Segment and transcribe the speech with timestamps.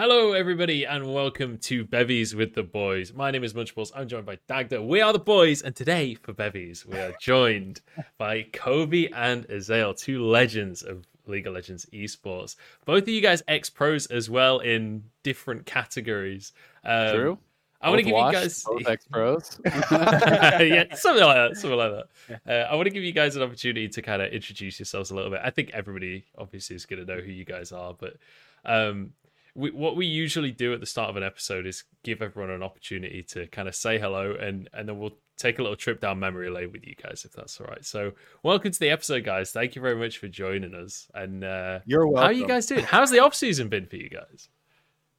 [0.00, 3.12] Hello, everybody, and welcome to Bevies with the Boys.
[3.12, 3.92] My name is Munchballs.
[3.94, 4.82] I'm joined by Dagda.
[4.82, 7.82] We are the boys, and today for Bevies, we are joined
[8.16, 12.56] by Kobe and Azael, two legends of League of Legends esports.
[12.86, 16.54] Both of you guys ex pros as well in different categories.
[16.82, 17.38] Um, True.
[17.82, 19.60] I want to give you guys both ex pros.
[19.66, 21.56] yeah, something like that.
[21.56, 22.40] Something like that.
[22.48, 25.14] Uh, I want to give you guys an opportunity to kind of introduce yourselves a
[25.14, 25.42] little bit.
[25.44, 28.16] I think everybody obviously is going to know who you guys are, but
[28.64, 29.12] um,
[29.60, 32.62] we, what we usually do at the start of an episode is give everyone an
[32.62, 36.18] opportunity to kind of say hello and and then we'll take a little trip down
[36.18, 37.84] memory lane with you guys if that's all right.
[37.84, 39.52] So welcome to the episode guys.
[39.52, 41.08] Thank you very much for joining us.
[41.14, 42.84] And uh you're welcome how are you guys doing?
[42.84, 44.48] How's the off season been for you guys?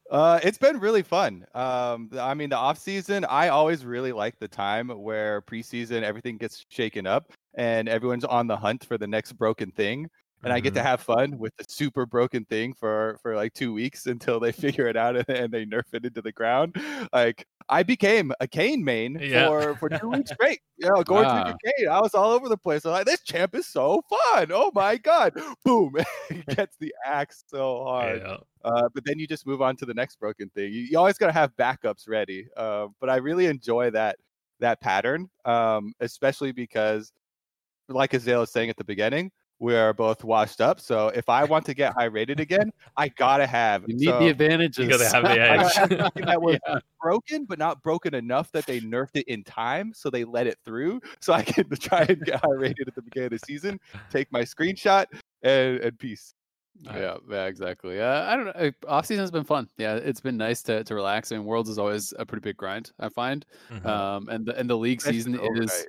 [0.09, 1.45] Uh it's been really fun.
[1.53, 6.37] Um i mean the off season i always really like the time where preseason everything
[6.37, 10.09] gets shaken up and everyone's on the hunt for the next broken thing
[10.43, 10.55] and mm-hmm.
[10.55, 10.87] I get to mm-hmm.
[10.87, 14.87] have fun with the super broken thing for for like two weeks until they figure
[14.87, 16.75] it out and, and they nerf it into the ground.
[17.13, 19.47] Like I became a Kayn main yeah.
[19.47, 20.59] for for two weeks straight.
[20.77, 21.43] You know, going ah.
[21.43, 22.85] through the Kayn, I was all over the place.
[22.85, 24.51] I'm like, this champ is so fun.
[24.51, 25.33] Oh my god!
[25.63, 25.95] Boom!
[26.29, 28.21] he gets the axe so hard.
[28.23, 28.37] Yeah.
[28.63, 30.71] Uh, but then you just move on to the next broken thing.
[30.71, 32.47] You, you always got to have backups ready.
[32.55, 34.17] Uh, but I really enjoy that
[34.59, 37.11] that pattern, um, especially because,
[37.89, 40.79] like Azael was saying at the beginning, we are both washed up.
[40.79, 43.83] So if I want to get high rated again, I gotta have.
[43.87, 44.79] You need so, the advantages.
[44.79, 46.25] You gotta have the edge.
[46.25, 46.79] that was yeah.
[46.99, 50.57] broken, but not broken enough that they nerfed it in time, so they let it
[50.65, 50.99] through.
[51.19, 54.31] So I can try and get high rated at the beginning of the season, take
[54.31, 55.05] my screenshot,
[55.43, 56.33] and, and peace.
[56.79, 58.01] Yeah, yeah, exactly.
[58.01, 58.71] Uh, I don't know.
[58.87, 59.69] Off season has been fun.
[59.77, 61.31] Yeah, it's been nice to, to relax.
[61.31, 62.91] I mean, Worlds is always a pretty big grind.
[62.99, 63.85] I find, mm-hmm.
[63.85, 65.85] um, and the and the league season is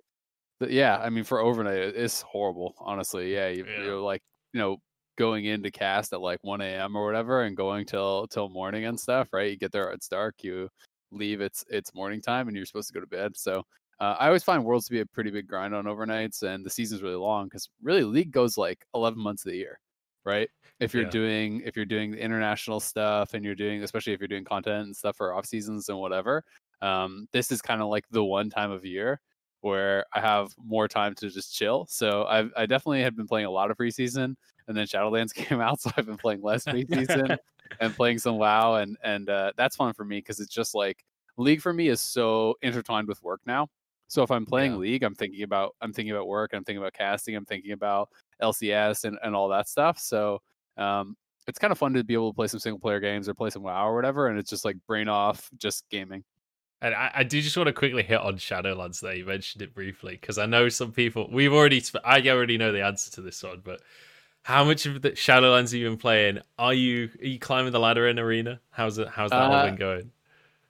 [0.70, 3.32] yeah, I mean for overnight it's horrible, honestly.
[3.32, 3.84] Yeah, you, yeah.
[3.84, 4.78] you're like you know
[5.16, 6.96] going into cast at like 1 a.m.
[6.96, 9.50] or whatever and going till till morning and stuff, right?
[9.50, 10.68] You get there it's dark, you
[11.10, 13.36] leave it's it's morning time and you're supposed to go to bed.
[13.36, 13.62] So
[14.00, 16.70] uh, I always find worlds to be a pretty big grind on overnights and the
[16.70, 19.78] season's really long because really league goes like 11 months of the year,
[20.24, 20.48] right?
[20.80, 21.10] If you're yeah.
[21.10, 24.86] doing if you're doing the international stuff and you're doing especially if you're doing content
[24.86, 26.42] and stuff for off seasons and whatever,
[26.80, 29.20] um, this is kind of like the one time of year
[29.62, 31.86] where I have more time to just chill.
[31.88, 34.34] So I've, I definitely had been playing a lot of preseason,
[34.68, 37.38] and then Shadowlands came out, so I've been playing less preseason
[37.80, 41.04] and playing some WoW, and and uh, that's fun for me because it's just like
[41.36, 43.68] League for me is so intertwined with work now.
[44.08, 44.78] So if I'm playing yeah.
[44.78, 48.10] League, I'm thinking about I'm thinking about work, I'm thinking about casting, I'm thinking about
[48.42, 49.98] LCS and and all that stuff.
[49.98, 50.40] So
[50.76, 53.34] um, it's kind of fun to be able to play some single player games or
[53.34, 56.24] play some WoW or whatever, and it's just like brain off, just gaming.
[56.82, 59.14] And I, I, do just want to quickly hit on Shadowlands there.
[59.14, 61.28] You mentioned it briefly because I know some people.
[61.30, 61.80] We've already.
[62.04, 63.80] I already know the answer to this one, but
[64.42, 66.40] how much of the Shadowlands have you been playing?
[66.58, 68.60] Are you are you climbing the ladder in arena?
[68.70, 69.06] How's it?
[69.06, 70.10] How's that uh, all been going?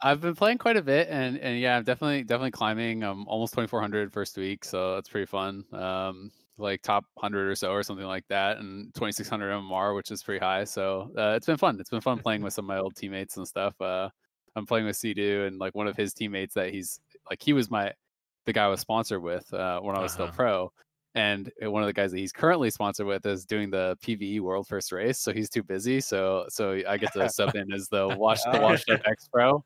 [0.02, 3.02] I've been playing quite a bit, and and yeah, I'm definitely definitely climbing.
[3.02, 5.64] I'm almost 2400 first week, so that's pretty fun.
[5.72, 10.22] Um, like top 100 or so or something like that and 2600 mmr which is
[10.22, 12.78] pretty high so uh, it's been fun it's been fun playing with some of my
[12.78, 14.08] old teammates and stuff uh,
[14.56, 17.70] I'm playing with Cdew and like one of his teammates that he's like he was
[17.70, 17.92] my
[18.44, 20.24] the guy I was sponsored with uh, when I was uh-huh.
[20.24, 20.72] still pro.
[21.14, 24.40] And uh, one of the guys that he's currently sponsored with is doing the PVE
[24.40, 26.00] World First Race, so he's too busy.
[26.00, 29.62] So so I get to sub in as the wash the washed up ex pro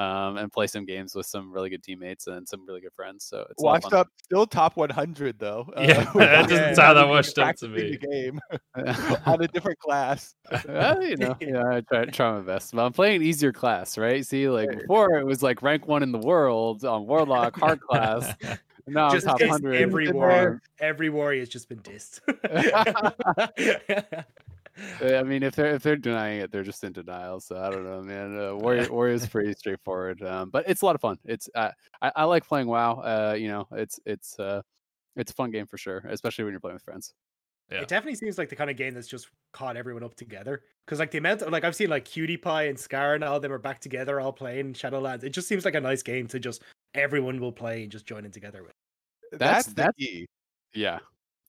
[0.00, 3.22] um, and play some games with some really good teammates and some really good friends.
[3.24, 5.70] So it's washed up, still top 100 though.
[5.80, 7.96] Yeah, uh, that doesn't sound that washed up to me.
[7.96, 8.40] The game
[9.26, 10.34] on a different class.
[10.68, 12.74] well, you know, yeah, I try try my best.
[12.74, 14.24] But I'm playing an easier class, right?
[14.24, 18.32] See, like before it was like rank one in the world on Warlock hard class.
[18.86, 19.76] No, just top hundred.
[19.76, 22.20] Every war, every warrior has just been dissed.
[25.02, 27.40] I mean, if they're if they're denying it, they're just in denial.
[27.40, 28.38] So I don't know, man.
[28.38, 31.18] Uh, Warrior Warrior is pretty straightforward, um, but it's a lot of fun.
[31.24, 31.70] It's uh,
[32.00, 32.94] I, I like playing WoW.
[32.94, 34.62] Uh, you know, it's it's uh,
[35.16, 37.12] it's a fun game for sure, especially when you're playing with friends.
[37.70, 37.82] Yeah.
[37.82, 40.62] It definitely seems like the kind of game that's just caught everyone up together.
[40.84, 43.36] Because like the amount of like I've seen like Cutie Pie and Scar and all
[43.36, 45.22] of them are back together, all playing Shadowlands.
[45.22, 46.62] It just seems like a nice game to just
[46.94, 48.72] everyone will play and just join in together with.
[49.32, 50.26] That's that's, that's
[50.74, 50.98] yeah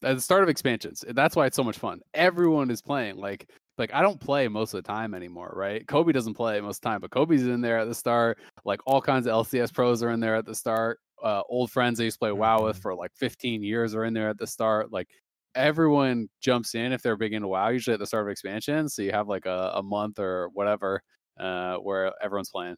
[0.03, 1.03] at the start of expansions.
[1.09, 2.01] That's why it's so much fun.
[2.13, 3.17] Everyone is playing.
[3.17, 5.87] Like like I don't play most of the time anymore, right?
[5.87, 8.37] Kobe doesn't play most of the time, but Kobe's in there at the start.
[8.65, 10.99] Like all kinds of LCS pros are in there at the start.
[11.23, 12.81] Uh, old friends I used to play WoW with mm-hmm.
[12.81, 14.91] for like 15 years are in there at the start.
[14.91, 15.07] Like
[15.55, 18.89] everyone jumps in if they're big into WoW, usually at the start of expansion.
[18.89, 21.01] So you have like a, a month or whatever
[21.39, 22.75] uh, where everyone's playing.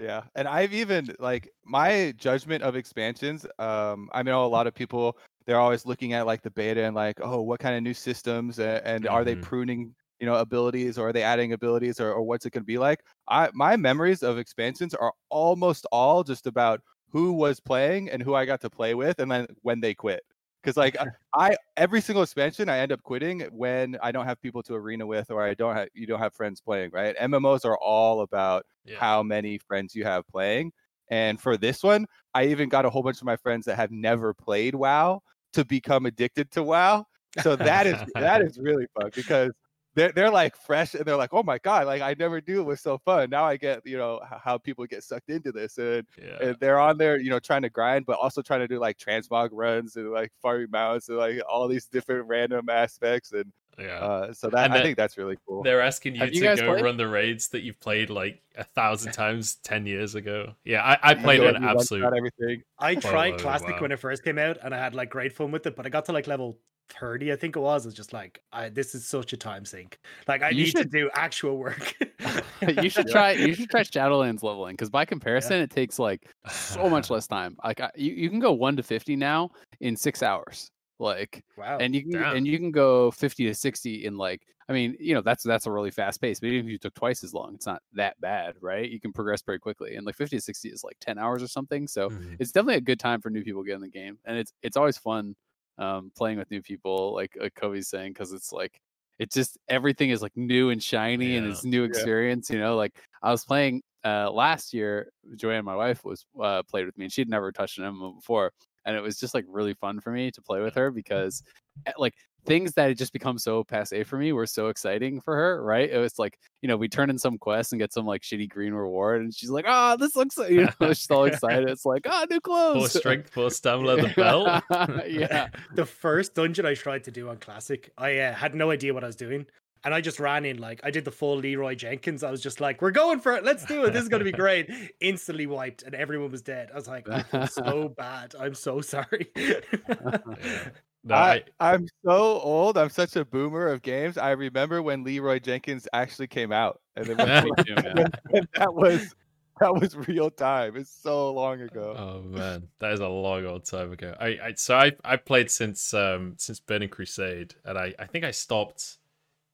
[0.00, 3.46] Yeah, and I've even like my judgment of expansions.
[3.58, 5.16] Um, I know a lot of people
[5.46, 8.58] they're always looking at like the beta and like, oh, what kind of new systems
[8.58, 9.14] and, and mm-hmm.
[9.14, 9.42] are they mm-hmm.
[9.42, 12.66] pruning you know abilities or are they adding abilities or, or what's it going to
[12.66, 18.08] be like i my memories of expansions are almost all just about who was playing
[18.08, 20.22] and who i got to play with and then when they quit
[20.62, 20.96] because like
[21.34, 25.06] I every single expansion I end up quitting when I don't have people to arena
[25.06, 27.16] with or I don't have you don't have friends playing, right?
[27.16, 28.96] MMOs are all about yeah.
[28.98, 30.72] how many friends you have playing.
[31.08, 33.90] And for this one, I even got a whole bunch of my friends that have
[33.90, 35.22] never played WoW
[35.52, 37.06] to become addicted to WoW.
[37.40, 39.52] So that is that is really fun because
[39.94, 42.64] they're they're like fresh and they're like, oh my god, like I never knew it
[42.64, 43.30] was so fun.
[43.30, 46.48] Now I get you know how people get sucked into this, and, yeah.
[46.48, 48.98] and they're on there, you know, trying to grind, but also trying to do like
[48.98, 53.32] transmog runs and like farming mounts and like all these different random aspects.
[53.32, 55.62] And yeah, uh, so that I think that's really cool.
[55.62, 56.84] They're asking you Have to you go played?
[56.84, 60.54] run the raids that you've played like a thousand times ten years ago.
[60.64, 62.62] Yeah, I, I played an absolute everything.
[62.78, 63.80] I tried classic wow.
[63.80, 65.88] when it first came out, and I had like great fun with it, but I
[65.88, 66.58] got to like level
[67.00, 69.98] 30 i think it was it's just like I, this is such a time sink
[70.28, 71.94] like i you need should, to do actual work
[72.82, 75.62] you should try you should try shadowlands leveling because by comparison yeah.
[75.62, 78.82] it takes like so much less time like I, you, you can go 1 to
[78.82, 80.70] 50 now in six hours
[81.02, 82.36] like wow and you can Damn.
[82.36, 85.66] and you can go 50 to 60 in like i mean you know that's that's
[85.66, 88.18] a really fast pace but even if you took twice as long it's not that
[88.20, 91.18] bad right you can progress very quickly and like 50 to 60 is like 10
[91.18, 92.34] hours or something so mm-hmm.
[92.38, 94.76] it's definitely a good time for new people getting in the game and it's it's
[94.76, 95.34] always fun
[95.78, 98.80] um, playing with new people, like like Kobe's saying, because it's like
[99.18, 101.38] it's just everything is like new and shiny yeah.
[101.38, 102.50] and it's new experience.
[102.50, 102.56] Yeah.
[102.56, 105.12] You know, like I was playing uh, last year.
[105.36, 108.52] Joanne, my wife, was uh, played with me, and she'd never touched an MMO before,
[108.84, 111.42] and it was just like really fun for me to play with her because
[111.86, 112.14] eh, like
[112.44, 115.90] things that had just become so passe for me were so exciting for her, right?
[115.90, 118.48] It was like, you know, we turn in some quest and get some like shitty
[118.48, 121.68] green reward, and she's like, "Oh, this looks," you know, she's all excited.
[121.68, 124.62] It's like, "Oh, new clothes." Full strength, full stamina, the belt.
[125.08, 125.48] yeah.
[125.74, 129.04] The first dungeon I tried to do on classic, I uh, had no idea what
[129.04, 129.46] I was doing.
[129.84, 132.22] And I just ran in like I did the full Leroy Jenkins.
[132.22, 133.44] I was just like, "We're going for it.
[133.44, 133.92] Let's do it.
[133.92, 134.70] This is going to be great."
[135.00, 136.70] Instantly wiped, and everyone was dead.
[136.72, 137.08] I was like,
[137.50, 138.34] "So bad.
[138.38, 139.28] I'm so sorry."
[141.04, 142.78] No, I, I, am so old.
[142.78, 144.16] I'm such a boomer of games.
[144.16, 149.12] I remember when Leroy Jenkins actually came out, and then when, that was
[149.60, 150.76] that was real time.
[150.76, 151.94] It's so long ago.
[151.96, 154.14] Oh man, that is a long old time ago.
[154.20, 158.24] I, I so I I played since um since Burning Crusade, and I I think
[158.24, 158.98] I stopped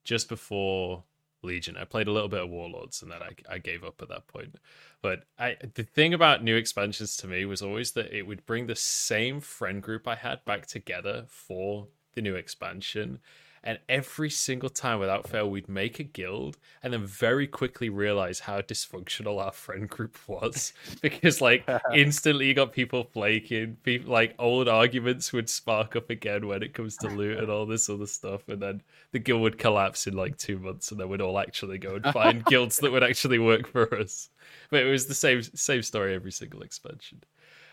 [0.08, 1.04] just before
[1.42, 1.76] Legion.
[1.76, 4.26] I played a little bit of Warlords, and then I I gave up at that
[4.26, 4.56] point.
[5.02, 8.66] But I the thing about new expansions to me was always that it would bring
[8.66, 13.20] the same friend group I had back together for the new expansion.
[13.68, 18.40] And every single time, without fail, we'd make a guild and then very quickly realize
[18.40, 20.72] how dysfunctional our friend group was.
[21.02, 26.46] because, like, instantly you got people flaking, people, like, old arguments would spark up again
[26.46, 28.48] when it comes to loot and all this other stuff.
[28.48, 28.82] And then
[29.12, 32.06] the guild would collapse in like two months, and then we'd all actually go and
[32.14, 34.30] find guilds that would actually work for us.
[34.70, 37.22] But it was the same same story every single expansion.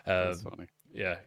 [0.06, 0.68] Um, That's funny.
[0.94, 1.20] Yeah.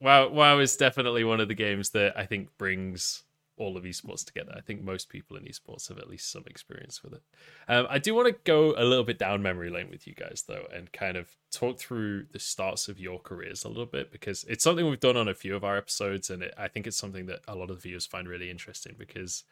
[0.00, 3.22] WoW, WoW is definitely one of the games that I think brings
[3.58, 4.52] all of esports together.
[4.56, 7.22] I think most people in esports have at least some experience with it.
[7.68, 10.44] Um, I do want to go a little bit down memory lane with you guys
[10.46, 14.44] though, and kind of talk through the starts of your careers a little bit because
[14.44, 16.96] it's something we've done on a few of our episodes, and it, I think it's
[16.96, 19.44] something that a lot of viewers find really interesting because.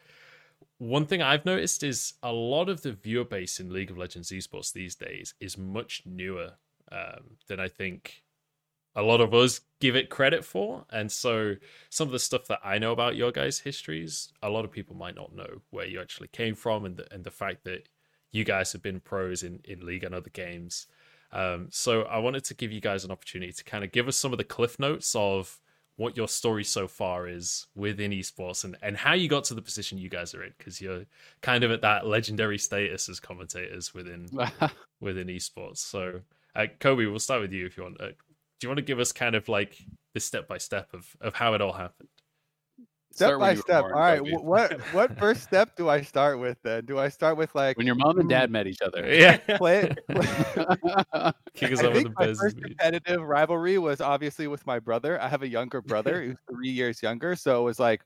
[0.79, 4.31] One thing I've noticed is a lot of the viewer base in League of Legends
[4.31, 6.53] esports these days is much newer
[6.91, 8.22] um, than I think
[8.96, 10.84] a lot of us give it credit for.
[10.91, 11.55] And so
[11.91, 14.96] some of the stuff that I know about your guys' histories, a lot of people
[14.96, 17.88] might not know where you actually came from and the, and the fact that
[18.32, 20.86] you guys have been pros in, in League and other games.
[21.31, 24.17] Um, so I wanted to give you guys an opportunity to kind of give us
[24.17, 25.60] some of the cliff notes of
[25.96, 29.62] what your story so far is within esports and, and how you got to the
[29.62, 31.05] position you guys are in because you're
[31.41, 34.29] kind of at that legendary status as commentators within
[35.00, 35.79] within esports.
[35.79, 36.20] So
[36.55, 38.00] uh, Kobe, we'll start with you if you want.
[38.00, 38.08] Uh,
[38.58, 39.77] do you want to give us kind of like
[40.15, 42.08] the step by step of of how it all happened?
[43.13, 43.84] Step by step.
[43.84, 44.20] All right.
[44.20, 46.84] What what first step do I start with then?
[46.84, 49.06] Do I start with like when your mom and dad met each other?
[49.13, 49.39] Yeah.
[49.56, 49.94] Play.
[51.55, 55.20] Kick us I think my first competitive rivalry was obviously with my brother.
[55.20, 58.03] I have a younger brother who's three years younger, so it was like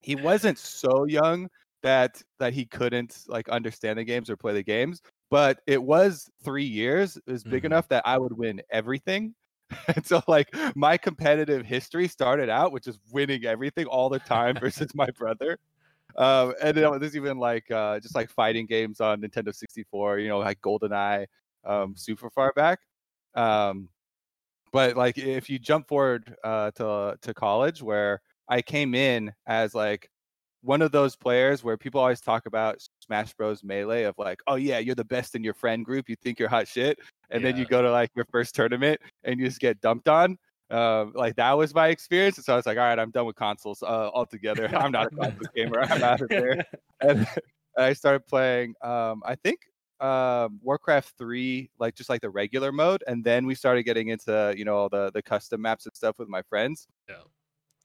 [0.00, 1.48] he wasn't so young
[1.82, 6.28] that that he couldn't like understand the games or play the games but it was
[6.44, 7.66] three years it was big mm-hmm.
[7.66, 9.32] enough that i would win everything
[9.94, 14.56] and so like my competitive history started out with just winning everything all the time
[14.60, 15.58] versus my brother.
[16.16, 20.28] Um, and then there's even like uh, just like fighting games on Nintendo 64, you
[20.28, 21.26] know, like GoldenEye,
[21.64, 22.80] um, super far back.
[23.34, 23.88] Um,
[24.72, 29.74] but like if you jump forward uh, to to college, where I came in as
[29.74, 30.10] like
[30.62, 33.62] one of those players where people always talk about Smash Bros.
[33.62, 36.08] Melee of like, oh yeah, you're the best in your friend group.
[36.08, 36.98] You think you're hot shit,
[37.30, 37.50] and yeah.
[37.50, 40.36] then you go to like your first tournament and you just get dumped on.
[40.70, 42.36] Uh, like that was my experience.
[42.36, 44.68] And so I was like, all right, I'm done with consoles uh, altogether.
[44.76, 45.80] I'm not a console gamer.
[45.80, 46.64] I'm out of there.
[47.00, 47.26] And,
[47.76, 48.74] I started playing.
[48.82, 49.60] Um, I think
[50.00, 54.52] um, Warcraft three, like just like the regular mode, and then we started getting into
[54.56, 56.88] you know all the the custom maps and stuff with my friends.
[57.08, 57.22] Yeah.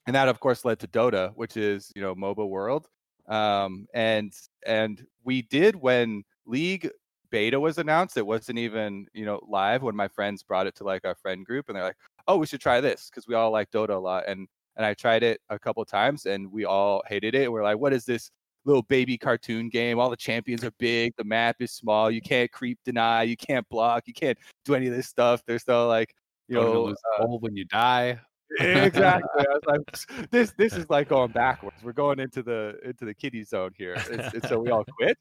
[0.05, 2.87] And that of course led to Dota, which is you know MOBA World.
[3.27, 4.33] Um, and
[4.65, 6.89] and we did when League
[7.29, 8.17] beta was announced.
[8.17, 11.45] It wasn't even you know live when my friends brought it to like our friend
[11.45, 13.99] group, and they're like, "Oh, we should try this," because we all like Dota a
[13.99, 14.25] lot.
[14.27, 17.51] And and I tried it a couple times, and we all hated it.
[17.51, 18.29] We're like, "What is this
[18.65, 19.99] little baby cartoon game.
[19.99, 22.09] All the champions are big, the map is small.
[22.09, 25.43] You can't creep deny, you can't block, you can't do any of this stuff.
[25.45, 26.13] There's no like,
[26.47, 28.19] you know, uh, when you die.
[28.59, 29.45] Exactly.
[29.47, 31.77] I was like, this this is like going backwards.
[31.83, 33.93] We're going into the into the kiddie zone here.
[33.93, 35.17] It's, it's, so we all quit.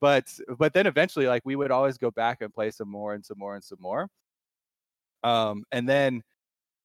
[0.00, 3.24] But but then eventually, like we would always go back and play some more and
[3.24, 4.08] some more and some more.
[5.24, 6.22] Um, and then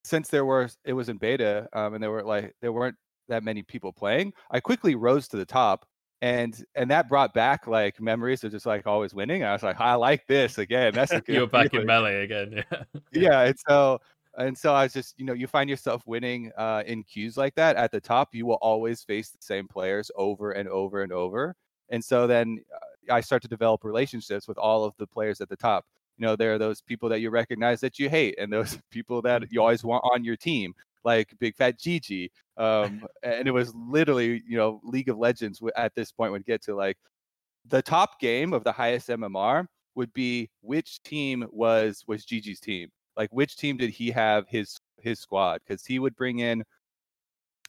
[0.04, 2.96] since there were it was in beta, um, and there were like there weren't
[3.28, 5.86] that many people playing, I quickly rose to the top
[6.22, 9.44] and and that brought back like memories of just like always winning.
[9.44, 10.94] I was like, I like this again.
[10.94, 11.36] That's a good.
[11.36, 12.64] You're back in melee again.
[12.72, 12.84] Yeah.
[13.12, 13.42] yeah.
[13.42, 14.00] And so
[14.38, 17.56] and so I was just, you know, you find yourself winning uh, in queues like
[17.56, 18.34] that at the top.
[18.34, 21.56] You will always face the same players over and over and over.
[21.90, 25.50] And so then uh, I start to develop relationships with all of the players at
[25.50, 25.86] the top.
[26.18, 29.22] You know, there are those people that you recognize that you hate, and those people
[29.24, 30.74] that you always want on your team
[31.04, 32.30] like Big Fat Jiji.
[32.58, 36.62] Um, and it was literally, you know, League of Legends at this point would get
[36.64, 36.98] to like
[37.66, 42.90] the top game of the highest MMR would be which team was was Jiji's team.
[43.18, 45.62] Like which team did he have his his squad?
[45.66, 46.64] Because he would bring in.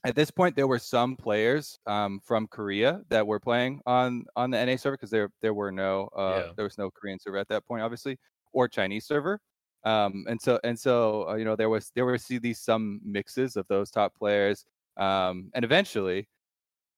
[0.04, 4.50] At this point, there were some players um, from Korea that were playing on on
[4.50, 6.52] the NA server because there there were no uh, yeah.
[6.56, 8.18] there was no Korean server at that point, obviously,
[8.52, 9.38] or Chinese server.
[9.84, 13.00] Um, and so and so uh, you know there was there were see these some
[13.04, 14.64] mixes of those top players,
[14.96, 16.28] um, and eventually,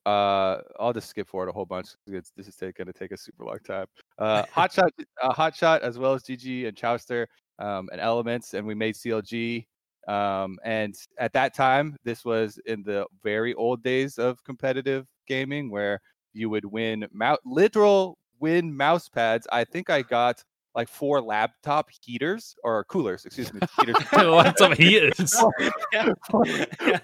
[0.07, 1.89] uh, I'll just skip forward a whole bunch.
[2.07, 3.87] It's, this is going to take a super long time.
[4.19, 4.91] Uh, Hotshot,
[5.23, 7.27] uh, Hotshot, as well as GG and Chauster
[7.59, 9.67] um, and Elementz, and we made CLG.
[10.07, 15.71] Um, and at that time, this was in the very old days of competitive gaming,
[15.71, 16.01] where
[16.33, 19.47] you would win mou- literal win mouse pads.
[19.51, 20.45] I think I got
[20.75, 23.97] like four laptop heaters or coolers, excuse me, heaters.
[24.13, 25.35] laptop heaters.
[25.35, 25.53] four,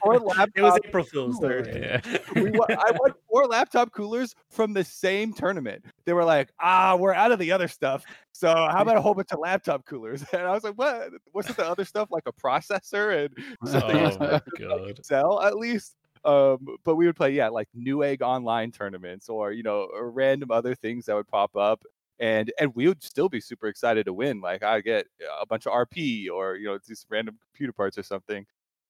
[0.03, 2.00] four, laptop it was April Fool's Day.
[2.05, 2.19] Yeah.
[2.35, 5.85] we, I won four laptop coolers from the same tournament.
[6.05, 8.05] They were like, ah, we're out of the other stuff.
[8.33, 10.25] So how about a whole bunch of laptop coolers?
[10.33, 11.11] And I was like, what?
[11.33, 15.97] Wasn't the other stuff like a processor and something oh sell at least?
[16.27, 20.50] um but we would play yeah like Newegg online tournaments or you know or random
[20.50, 21.83] other things that would pop up
[22.21, 24.41] and and we would still be super excited to win.
[24.41, 25.07] Like I get
[25.41, 28.47] a bunch of RP or you know these random computer parts or something.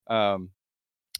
[0.08, 0.50] Um,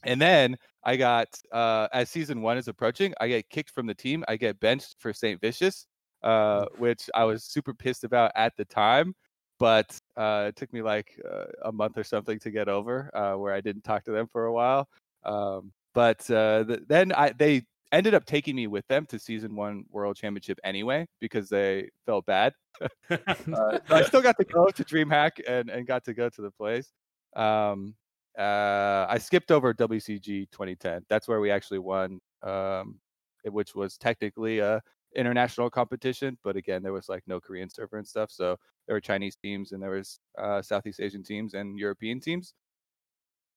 [0.02, 3.95] and then I got uh, as season one is approaching, I get kicked from the
[3.95, 4.25] team.
[4.29, 5.87] I get benched for Saint Vicious,
[6.23, 9.14] uh, which I was super pissed about at the time.
[9.59, 13.35] But uh, it took me like uh, a month or something to get over, uh,
[13.35, 14.88] where I didn't talk to them for a while.
[15.25, 19.56] Um, but uh, the, then I they ended up taking me with them to season
[19.56, 22.52] one world championship anyway because they felt bad.
[23.11, 26.50] uh, I still got to go to DreamHack and, and got to go to the
[26.50, 26.92] place.
[27.35, 27.94] Um,
[28.38, 31.04] uh, I skipped over WCG 2010.
[31.09, 33.00] That's where we actually won, um,
[33.44, 34.80] which was technically a
[35.16, 38.30] international competition, but again, there was like no Korean server and stuff.
[38.30, 38.56] So
[38.87, 42.54] there were Chinese teams and there was uh, Southeast Asian teams and European teams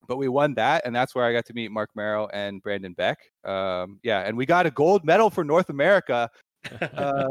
[0.07, 2.93] but we won that, and that's where I got to meet Marc Merrill and Brandon
[2.93, 3.19] Beck.
[3.43, 6.29] Um, yeah, and we got a gold medal for North America.
[6.81, 7.27] Uh,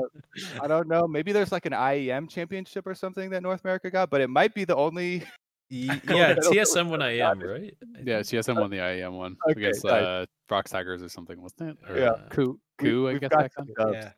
[0.61, 1.07] I don't know.
[1.07, 4.55] Maybe there's like an IEM championship or something that North America got, but it might
[4.55, 5.25] be the only.
[5.73, 7.75] yeah, TSM won IEM, right?
[8.05, 10.03] Yeah, TSM won the IEM one okay, against nice.
[10.03, 11.91] uh, Brox Tigers or something, wasn't it?
[11.91, 13.31] Or, yeah, uh, KOO, KOO, I guess.
[13.31, 14.11] Back Yeah.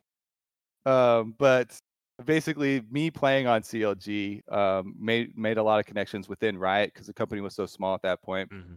[0.85, 1.73] Um, but
[2.23, 7.07] basically me playing on CLG um, made made a lot of connections within Riot because
[7.07, 8.49] the company was so small at that point.
[8.51, 8.75] Mm-hmm.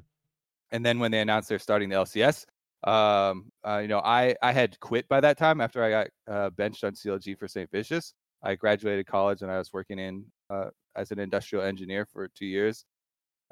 [0.70, 2.44] And then when they announced they're starting the LCS,
[2.84, 6.50] um, uh, you know, I I had quit by that time after I got uh,
[6.50, 7.70] benched on CLG for St.
[7.70, 8.14] Vicious.
[8.42, 12.46] I graduated college and I was working in uh, as an industrial engineer for two
[12.46, 12.84] years.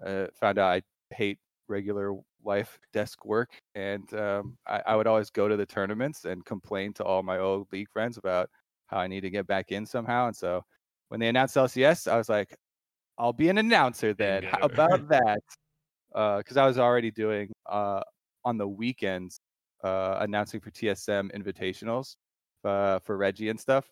[0.04, 0.82] Uh, found out I
[1.14, 1.38] hate
[1.68, 2.14] regular
[2.44, 6.92] life desk work, and um, I, I would always go to the tournaments and complain
[6.94, 8.48] to all my old league friends about
[8.86, 10.26] how I need to get back in somehow.
[10.26, 10.62] And so
[11.08, 12.54] when they announced LCS, I was like,
[13.18, 14.44] I'll be an announcer then.
[14.44, 15.40] How about that?
[16.12, 18.02] Because uh, I was already doing uh,
[18.44, 19.40] on the weekends
[19.84, 22.16] uh, announcing for TSM invitationals
[22.64, 23.86] uh, for Reggie and stuff.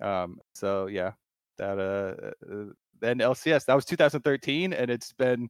[0.00, 1.12] Um, so yeah,
[1.58, 2.64] that uh, uh,
[3.00, 5.48] then LCS that was 2013, and it's been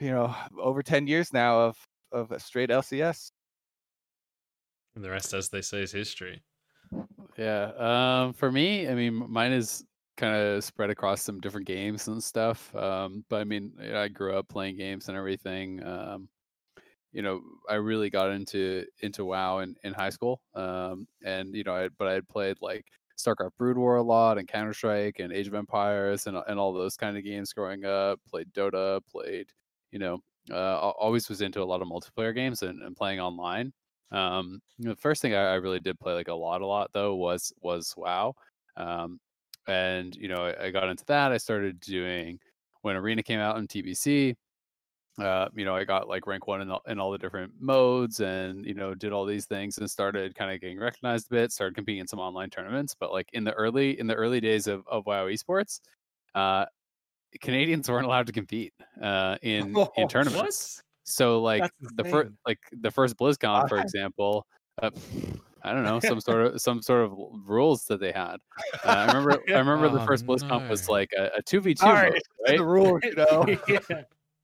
[0.00, 1.76] you know over 10 years now of
[2.12, 3.30] of a straight LCS.
[4.94, 6.42] And the rest, as they say, is history.
[7.36, 7.72] Yeah.
[8.26, 9.84] Um, for me, I mean, mine is
[10.16, 12.74] kind of spread across some different games and stuff.
[12.74, 15.82] Um, but I mean, I grew up playing games and everything.
[15.84, 16.28] Um,
[17.12, 20.42] you know, I really got into into WoW in, in high school.
[20.54, 22.86] Um, and you know, I, but I had played like
[23.18, 26.72] StarCraft Brood War a lot and Counter Strike and Age of Empires and and all
[26.74, 28.20] those kind of games growing up.
[28.28, 29.48] Played Dota, played,
[29.92, 30.20] you know,
[30.50, 33.72] uh, always was into a lot of multiplayer games and, and playing online.
[34.12, 37.14] Um, the first thing I, I, really did play like a lot, a lot though
[37.14, 38.34] was was WoW.
[38.76, 39.18] Um,
[39.66, 41.32] and you know, I, I got into that.
[41.32, 42.38] I started doing
[42.82, 44.36] when Arena came out in TBC
[45.18, 48.20] uh, you know, I got like rank one in, all, in all the different modes
[48.20, 51.52] and, you know, did all these things and started kind of getting recognized a bit,
[51.52, 52.96] started competing in some online tournaments.
[52.98, 55.80] But like in the early, in the early days of, of WoW esports,
[56.34, 56.64] uh,
[57.42, 60.82] Canadians weren't allowed to compete uh, in, oh, in tournaments.
[60.82, 60.91] What?
[61.04, 64.46] So like the first, like the first BlizzCon, for example,
[64.82, 64.90] uh,
[65.62, 67.12] I don't know some sort of some sort of
[67.44, 68.36] rules that they had.
[68.84, 70.68] Uh, I remember I remember oh, the first BlizzCon no.
[70.68, 72.22] was like a two v two, right?
[72.46, 73.46] The rules, you know.
[73.68, 74.02] yeah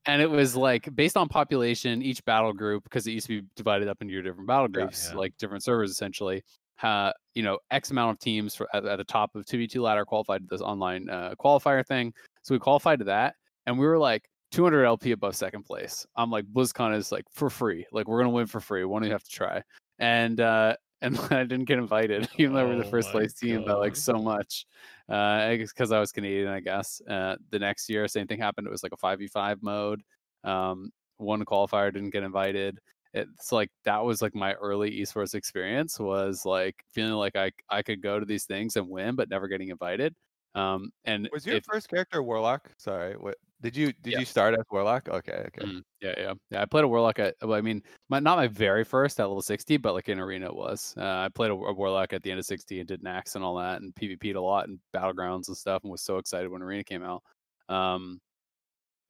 [0.08, 3.46] and it was like based on population each battle group because it used to be
[3.54, 5.18] divided up into your different battle groups yeah, yeah.
[5.18, 6.42] like different servers essentially
[6.82, 10.04] uh, you know x amount of teams for, at, at, the top of 2v2 ladder
[10.04, 12.12] qualified to this online uh, qualifier thing
[12.42, 13.34] so we qualified to that
[13.66, 17.50] and we were like 200 lp above second place i'm like blizzcon is like for
[17.50, 19.62] free like we're gonna win for free one you have to try
[19.98, 23.64] and uh and I didn't get invited, even though we're the oh first place team
[23.64, 24.66] by like so much.
[25.08, 27.00] Uh, because I was Canadian, I guess.
[27.08, 28.66] Uh, the next year, same thing happened.
[28.66, 30.02] It was like a five v five mode.
[30.42, 32.80] Um, one qualifier didn't get invited.
[33.14, 37.82] It's like that was like my early esports experience was like feeling like I I
[37.82, 40.16] could go to these things and win, but never getting invited.
[40.54, 42.70] Um, and was your if, first character Warlock?
[42.78, 44.18] Sorry, what did you did yeah.
[44.20, 45.08] you start as Warlock?
[45.08, 45.66] Okay, okay.
[45.66, 46.62] Mm, yeah, yeah, yeah.
[46.62, 47.34] I played a Warlock at.
[47.42, 50.46] Well, I mean, my, not my very first at level sixty, but like in arena
[50.46, 50.94] it was.
[50.96, 53.44] Uh, I played a, a, Warlock at the end of sixty and did Naxx and
[53.44, 56.62] all that, and PvP'd a lot and battlegrounds and stuff, and was so excited when
[56.62, 57.22] arena came out.
[57.68, 58.20] Um,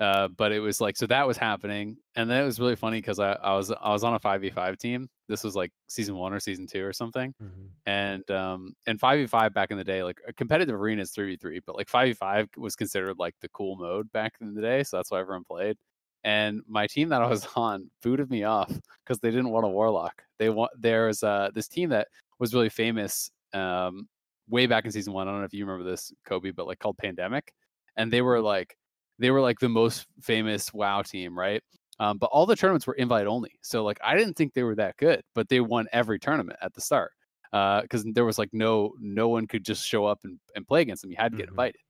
[0.00, 2.98] uh, but it was like so that was happening, and then it was really funny
[2.98, 5.08] because I, I was I was on a five v five team.
[5.28, 7.66] This was like season one or season two or something, mm-hmm.
[7.86, 11.10] and um and five v five back in the day, like a competitive arena is
[11.10, 14.34] three v three, but like five v five was considered like the cool mode back
[14.40, 15.76] in the day, so that's why everyone played.
[16.22, 18.72] And my team that I was on booted me off
[19.04, 20.22] because they didn't want a warlock.
[20.38, 22.06] They want there's uh this team that
[22.38, 24.08] was really famous um
[24.48, 25.26] way back in season one.
[25.26, 27.52] I don't know if you remember this, Kobe, but like called Pandemic,
[27.96, 28.46] and they were mm-hmm.
[28.46, 28.76] like
[29.18, 31.62] they were like the most famous WoW team, right?
[32.00, 33.58] Um, but all the tournaments were invite only.
[33.62, 36.74] So like I didn't think they were that good, but they won every tournament at
[36.74, 37.12] the start
[37.50, 40.82] because uh, there was like no no one could just show up and, and play
[40.82, 41.10] against them.
[41.10, 41.54] You had to get mm-hmm.
[41.54, 41.80] invited.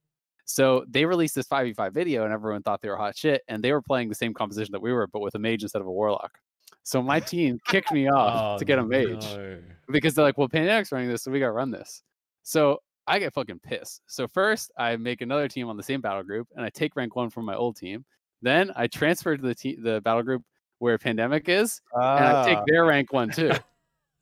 [0.49, 3.43] So they released this 5v5 video and everyone thought they were hot shit.
[3.49, 5.83] And they were playing the same composition that we were, but with a mage instead
[5.83, 6.39] of a warlock.
[6.85, 9.59] So my team kicked me off oh, to get a mage no.
[9.91, 12.03] because they're like, well, Pandemic's running this, so we got to run this.
[12.45, 12.79] So
[13.09, 14.03] I get fucking pissed.
[14.07, 17.17] So first, I make another team on the same battle group, and I take rank
[17.17, 18.05] one from my old team.
[18.43, 20.43] Then I transfer to the te- the battle group
[20.79, 22.17] where Pandemic is, ah.
[22.17, 22.65] and I take ah.
[22.67, 23.51] their rank one too.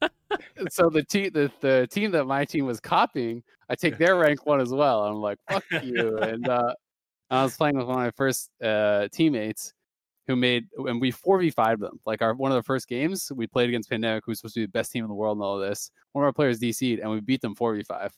[0.70, 4.46] so the, te- the the team that my team was copying, I take their rank
[4.46, 5.02] one as well.
[5.02, 6.16] I'm like, fuck you.
[6.18, 6.72] And uh,
[7.28, 9.74] I was playing with one of my first uh, teammates
[10.28, 12.00] who made, and we 4v5 them.
[12.06, 14.66] Like our one of the first games, we played against Pandemic, who's supposed to be
[14.66, 15.90] the best team in the world and all of this.
[16.12, 18.10] One of our players DC'd, and we beat them 4v5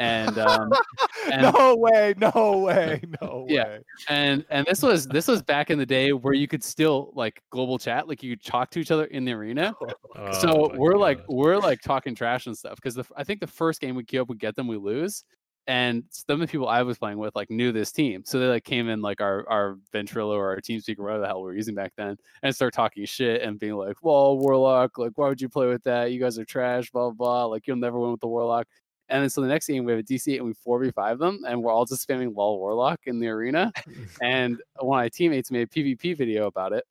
[0.00, 0.72] and, um,
[1.32, 3.64] and no way, no way, no yeah.
[3.64, 3.80] way.
[4.08, 7.42] And and this was this was back in the day where you could still like
[7.50, 9.74] global chat, like you could talk to each other in the arena.
[10.16, 11.00] Oh, so we're God.
[11.00, 14.22] like we're like talking trash and stuff because I think the first game we queue
[14.22, 15.22] up, we get them, we lose.
[15.66, 18.46] And some of the people I was playing with like knew this team, so they
[18.46, 21.48] like came in like our our Ventrilo or our TeamSpeak or whatever the hell we
[21.48, 25.28] were using back then, and start talking shit and being like, "Well, Warlock, like why
[25.28, 26.10] would you play with that?
[26.10, 27.12] You guys are trash, blah blah.
[27.12, 27.44] blah.
[27.44, 28.66] Like you'll never win with the Warlock."
[29.10, 31.62] And then so the next game we have a DC and we 4v5 them and
[31.62, 33.72] we're all just spamming LOL Warlock in the arena.
[34.22, 36.84] and one of my teammates made a PvP video about it.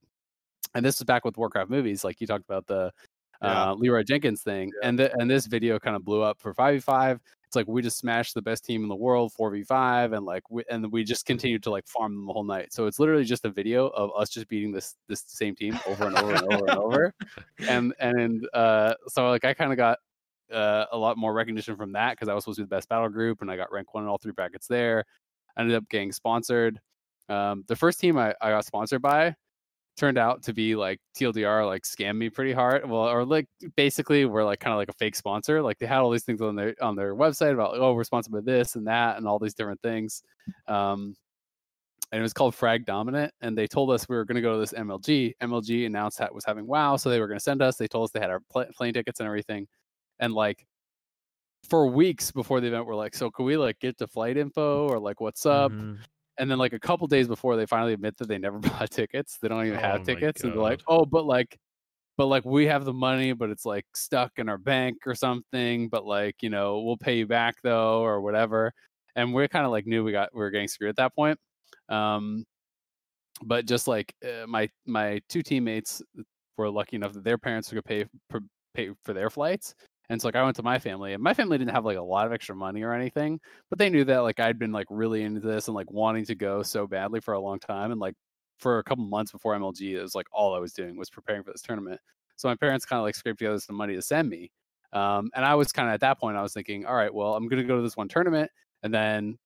[0.75, 2.91] And this was back with Warcraft movies, like you talked about the
[3.41, 3.69] yeah.
[3.69, 4.71] uh, Leroy Jenkins thing.
[4.81, 4.89] Yeah.
[4.89, 7.19] And the, and this video kind of blew up for 5v5.
[7.45, 10.63] It's like we just smashed the best team in the world 4v5 and like we,
[10.69, 12.71] and we just continued to like farm them the whole night.
[12.71, 16.05] So it's literally just a video of us just beating this this same team over
[16.05, 17.13] and over and over and over.
[17.67, 19.97] And and uh so like I kind of got
[20.53, 22.89] uh, a lot more recognition from that because I was supposed to be the best
[22.89, 25.05] battle group and I got rank one in all three brackets there.
[25.55, 26.79] I ended up getting sponsored.
[27.27, 29.35] Um, the first team I, I got sponsored by
[29.97, 32.89] turned out to be like TLDR like scammed me pretty hard.
[32.89, 35.61] Well, or like basically we're like kind of like a fake sponsor.
[35.61, 38.03] Like they had all these things on their on their website about like, oh we're
[38.03, 40.23] sponsored by this and that and all these different things.
[40.67, 41.15] Um,
[42.11, 43.33] and it was called Frag Dominant.
[43.41, 45.33] And they told us we were going to go to this MLG.
[45.41, 47.75] MLG announced that was having WoW, so they were going to send us.
[47.75, 49.67] They told us they had our pl- plane tickets and everything.
[50.19, 50.65] And like
[51.67, 54.87] for weeks before the event, we're like, so can we like get the flight info
[54.87, 55.71] or like what's up?
[55.71, 55.95] Mm-hmm.
[56.37, 59.37] And then like a couple days before, they finally admit that they never bought tickets.
[59.41, 61.57] They don't even oh have tickets, and they're like, oh, but like.
[62.17, 65.87] But like we have the money, but it's like stuck in our bank or something.
[65.87, 68.73] But like you know, we'll pay you back though, or whatever.
[69.15, 71.39] And we're kind of like knew we got we were getting screwed at that point.
[71.87, 72.43] Um,
[73.43, 76.01] but just like uh, my my two teammates
[76.57, 78.41] were lucky enough that their parents could pay for,
[78.73, 79.75] pay for their flights,
[80.09, 82.01] and so like I went to my family, and my family didn't have like a
[82.01, 85.23] lot of extra money or anything, but they knew that like I'd been like really
[85.23, 88.15] into this and like wanting to go so badly for a long time, and like
[88.57, 91.43] for a couple months before MLG, it was like all I was doing was preparing
[91.43, 91.99] for this tournament.
[92.37, 94.51] So my parents kind of like scraped together some money to send me,
[94.93, 97.35] um, and I was kind of at that point I was thinking, all right, well
[97.35, 98.51] I'm gonna go to this one tournament,
[98.83, 99.37] and then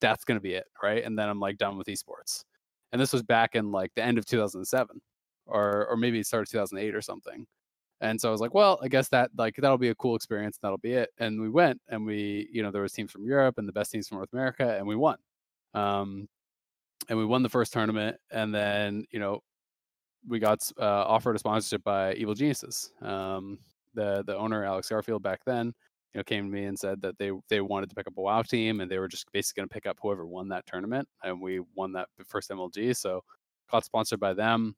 [0.00, 1.04] that's going to be it, right?
[1.04, 2.44] And then I'm like done with esports.
[2.92, 5.00] And this was back in like the end of 2007
[5.46, 7.46] or or maybe it started 2008 or something.
[8.02, 10.58] And so I was like, well, I guess that like that'll be a cool experience.
[10.60, 11.10] That'll be it.
[11.18, 13.92] And we went and we, you know, there was teams from Europe and the best
[13.92, 15.16] teams from North America and we won.
[15.72, 16.28] Um,
[17.08, 19.40] and we won the first tournament and then, you know,
[20.28, 22.92] we got uh, offered a sponsorship by Evil Geniuses.
[23.00, 23.58] Um,
[23.94, 27.18] the the owner Alex Garfield back then you know came to me and said that
[27.18, 29.68] they they wanted to pick up a WoW team and they were just basically going
[29.68, 33.22] to pick up whoever won that tournament and we won that first MLG so
[33.70, 34.74] got sponsored by them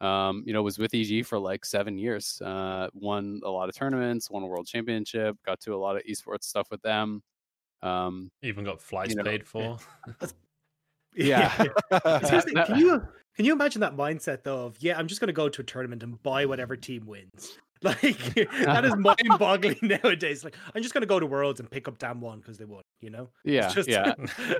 [0.00, 3.74] um, you know was with EG for like seven years uh, won a lot of
[3.74, 7.22] tournaments won a world championship got to a lot of esports stuff with them
[7.82, 9.78] um, even got flights you know, paid for
[11.14, 11.48] yeah
[12.02, 13.02] can you
[13.34, 15.64] can you imagine that mindset though of yeah i'm just going to go to a
[15.64, 20.42] tournament and buy whatever team wins Like that is mind-boggling nowadays.
[20.42, 22.82] Like I'm just gonna go to Worlds and pick up DAMWON because they won.
[23.00, 23.28] You know?
[23.44, 23.88] Yeah, just...
[23.88, 24.14] yeah.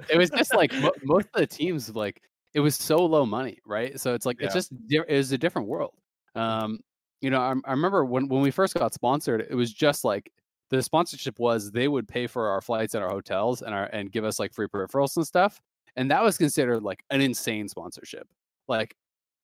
[0.09, 2.23] it was just like mo- most of the teams like
[2.59, 4.01] it was so low money, right?
[4.01, 4.47] So it's like yeah.
[4.47, 5.95] it's just it was a different world.
[6.35, 6.81] Um,
[7.21, 10.33] you know, I, I remember when when we first got sponsored, it was just like
[10.71, 14.11] the sponsorship was they would pay for our flights and our hotels and our and
[14.11, 15.61] give us like free peripherals and stuff,
[15.95, 18.27] and that was considered like an insane sponsorship.
[18.67, 18.97] Like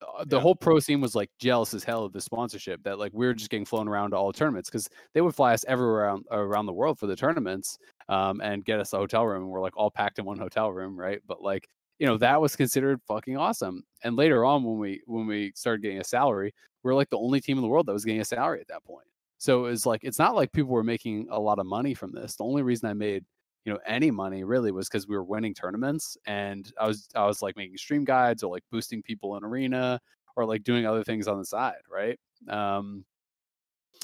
[0.02, 0.42] uh, the yeah.
[0.42, 3.34] whole pro scene was like jealous as hell of the sponsorship that like we are
[3.34, 6.24] just getting flown around to all the tournaments because they would fly us everywhere around,
[6.32, 9.60] around the world for the tournaments um, and get us a hotel room and we're
[9.60, 11.68] like all packed in one hotel room right but like
[12.04, 15.80] you know that was considered fucking awesome and later on when we when we started
[15.80, 18.20] getting a salary we are like the only team in the world that was getting
[18.20, 19.06] a salary at that point.
[19.38, 22.12] So it was like it's not like people were making a lot of money from
[22.12, 22.36] this.
[22.36, 23.24] The only reason i made
[23.64, 27.24] you know any money really was because we were winning tournaments and i was i
[27.24, 29.98] was like making stream guides or like boosting people in arena
[30.36, 32.18] or like doing other things on the side right?
[32.50, 33.06] Um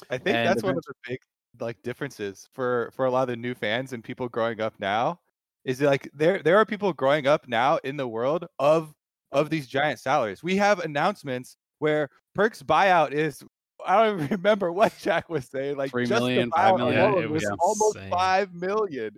[0.09, 1.19] i think that's one of the big
[1.59, 5.19] like differences for for a lot of the new fans and people growing up now
[5.65, 8.93] is like there there are people growing up now in the world of
[9.31, 13.43] of these giant salaries we have announcements where Perkz's buyout is
[13.85, 15.77] I don't even remember what Jack was saying.
[15.77, 17.13] Like three million, five million.
[17.13, 19.15] Yeah, it was almost five million.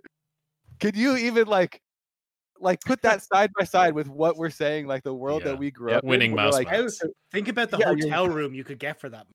[0.80, 1.80] Could you even like
[2.60, 5.52] like put that side by side with what we're saying, like the world yeah.
[5.52, 6.54] that we grew up winning in, mouse.
[6.54, 6.68] Like,
[7.32, 9.26] think about the yeah, hotel room you could get for that.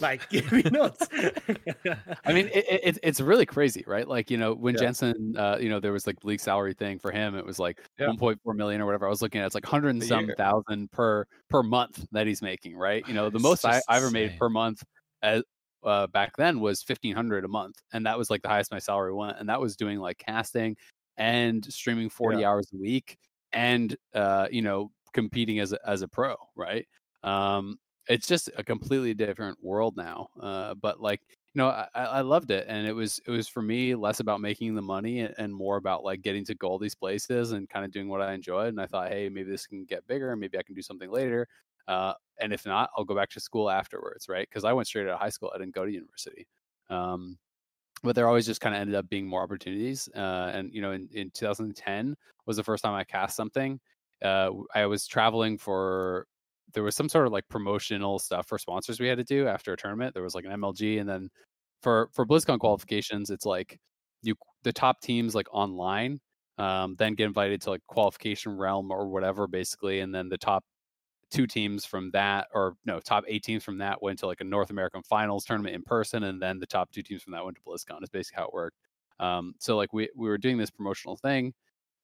[0.00, 0.90] Like, give me know,
[2.24, 4.06] I mean, it, it, it's really crazy, right?
[4.06, 4.80] Like, you know, when yeah.
[4.80, 7.58] Jensen, uh, you know, there was like the league salary thing for him, it was
[7.58, 9.06] like 1.4 million or whatever.
[9.06, 12.42] I was looking at it's like hundred and some thousand per per month that he's
[12.42, 13.06] making, right?
[13.06, 14.82] You know, the most I, I ever made per month
[15.22, 15.42] as
[15.84, 19.12] uh, back then was 1500 a month and that was like the highest my salary
[19.12, 20.76] went and that was doing like casting
[21.16, 22.48] and streaming 40 yeah.
[22.48, 23.18] hours a week
[23.52, 26.86] and uh, you know competing as a, as a pro right
[27.24, 27.78] um,
[28.12, 31.20] it's just a completely different world now uh, but like
[31.54, 34.40] you know I, I loved it and it was it was for me less about
[34.40, 37.84] making the money and more about like getting to go all these places and kind
[37.84, 40.40] of doing what i enjoyed and i thought hey maybe this can get bigger and
[40.40, 41.48] maybe i can do something later
[41.88, 44.48] uh, and if not, I'll go back to school afterwards, right?
[44.48, 45.50] Because I went straight out of high school.
[45.54, 46.46] I didn't go to university.
[46.90, 47.38] Um,
[48.02, 50.08] but there always just kind of ended up being more opportunities.
[50.14, 53.80] Uh, and you know, in, in 2010 was the first time I cast something.
[54.22, 56.26] Uh, I was traveling for
[56.72, 59.72] there was some sort of like promotional stuff for sponsors we had to do after
[59.72, 60.14] a tournament.
[60.14, 61.28] There was like an MLG, and then
[61.82, 63.78] for for BlizzCon qualifications, it's like
[64.22, 66.20] you the top teams like online
[66.58, 70.64] um, then get invited to like qualification realm or whatever basically, and then the top
[71.30, 74.44] two teams from that, or no, top eight teams from that went to like a
[74.44, 77.56] North American Finals tournament in person, and then the top two teams from that went
[77.56, 78.02] to BlizzCon.
[78.02, 78.76] Is basically how it worked.
[79.18, 81.54] Um, so like we we were doing this promotional thing,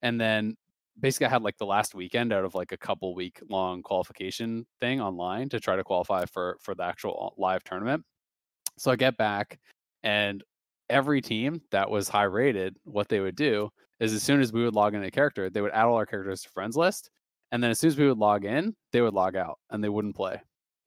[0.01, 0.57] and then
[0.99, 4.65] basically I had like the last weekend out of like a couple week long qualification
[4.79, 8.03] thing online to try to qualify for for the actual live tournament.
[8.77, 9.59] So I get back
[10.03, 10.43] and
[10.89, 14.63] every team that was high rated, what they would do is as soon as we
[14.63, 17.09] would log in a character, they would add all our characters to friends list.
[17.51, 19.89] And then as soon as we would log in, they would log out and they
[19.89, 20.41] wouldn't play.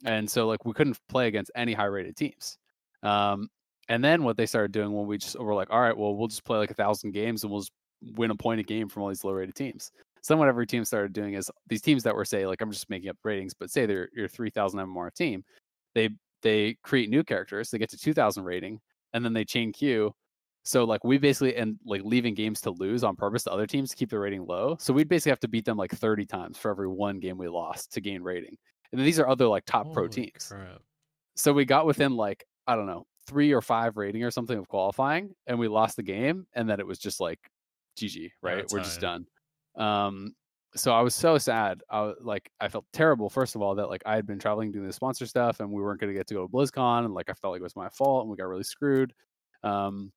[0.04, 2.58] And so like we couldn't play against any high rated teams.
[3.02, 3.48] Um,
[3.88, 6.28] and then what they started doing when we just were like, all right, well, we'll
[6.28, 7.72] just play like a thousand games and we'll just
[8.16, 9.90] win a point a game from all these low rated teams.
[10.22, 12.88] So what every team started doing is these teams that were say like I'm just
[12.88, 15.44] making up ratings, but say they're your 3,000 MMR team,
[15.94, 16.10] they
[16.42, 18.80] they create new characters, they get to 2,000 rating,
[19.12, 20.14] and then they chain queue.
[20.64, 23.90] So like we basically and like leaving games to lose on purpose to other teams
[23.90, 24.76] to keep the rating low.
[24.78, 27.48] So we'd basically have to beat them like 30 times for every one game we
[27.48, 28.56] lost to gain rating.
[28.92, 30.48] And these are other like top Holy pro teams.
[30.48, 30.82] Crap.
[31.34, 34.68] So we got within like I don't know three or five rating or something of
[34.68, 37.38] qualifying, and we lost the game, and then it was just like
[37.96, 38.64] GG, right?
[38.70, 39.26] We're just done.
[39.76, 40.34] Um,
[40.74, 41.82] so I was so sad.
[41.90, 44.86] I like I felt terrible first of all that like I had been traveling doing
[44.86, 47.28] the sponsor stuff and we weren't going to get to go to BlizzCon and like
[47.28, 49.12] I felt like it was my fault and we got really screwed.
[49.62, 50.12] Um,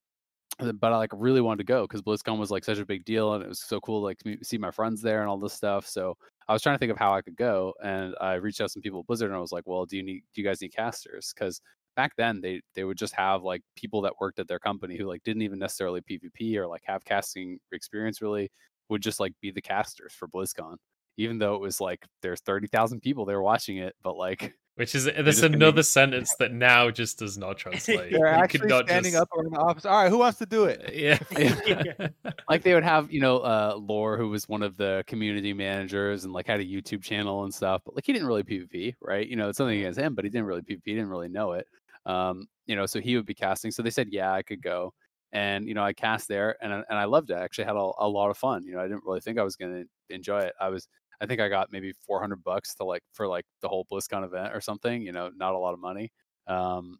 [0.57, 3.33] but I like really wanted to go because BlizzCon was like such a big deal
[3.33, 5.85] and it was so cool like to see my friends there and all this stuff.
[5.85, 6.15] So
[6.47, 8.73] I was trying to think of how I could go and I reached out to
[8.73, 10.61] some people at Blizzard and I was like, well, do you need do you guys
[10.61, 11.33] need casters?
[11.35, 11.59] Because
[11.95, 15.05] back then they they would just have like people that worked at their company who
[15.05, 18.49] like didn't even necessarily PvP or like have casting experience really
[18.89, 20.75] would just like be the casters for BlizzCon,
[21.17, 24.93] even though it was like there's thirty thousand people there watching it, but like which
[24.93, 28.11] is that's another sentence that now just does not translate.
[28.11, 29.21] They're you actually standing just...
[29.21, 29.85] up in the office.
[29.85, 30.93] All right, who wants to do it?
[30.93, 31.17] Yeah.
[31.65, 32.07] yeah.
[32.49, 36.25] like they would have, you know, uh Lore, who was one of the community managers
[36.25, 39.25] and like had a YouTube channel and stuff, but like he didn't really PvP, right?
[39.25, 41.53] You know, it's something against him, but he didn't really PvP, he didn't really know
[41.53, 41.67] it.
[42.05, 43.71] Um, you know, so he would be casting.
[43.71, 44.93] So they said, yeah, I could go.
[45.31, 47.35] And, you know, I cast there and, and I loved it.
[47.35, 48.63] I actually had a, a lot of fun.
[48.65, 50.53] You know, I didn't really think I was going to enjoy it.
[50.59, 50.87] I was,
[51.19, 54.53] I think I got maybe 400 bucks to like, for like the whole BlizzCon event
[54.53, 56.11] or something, you know, not a lot of money.
[56.47, 56.99] Um,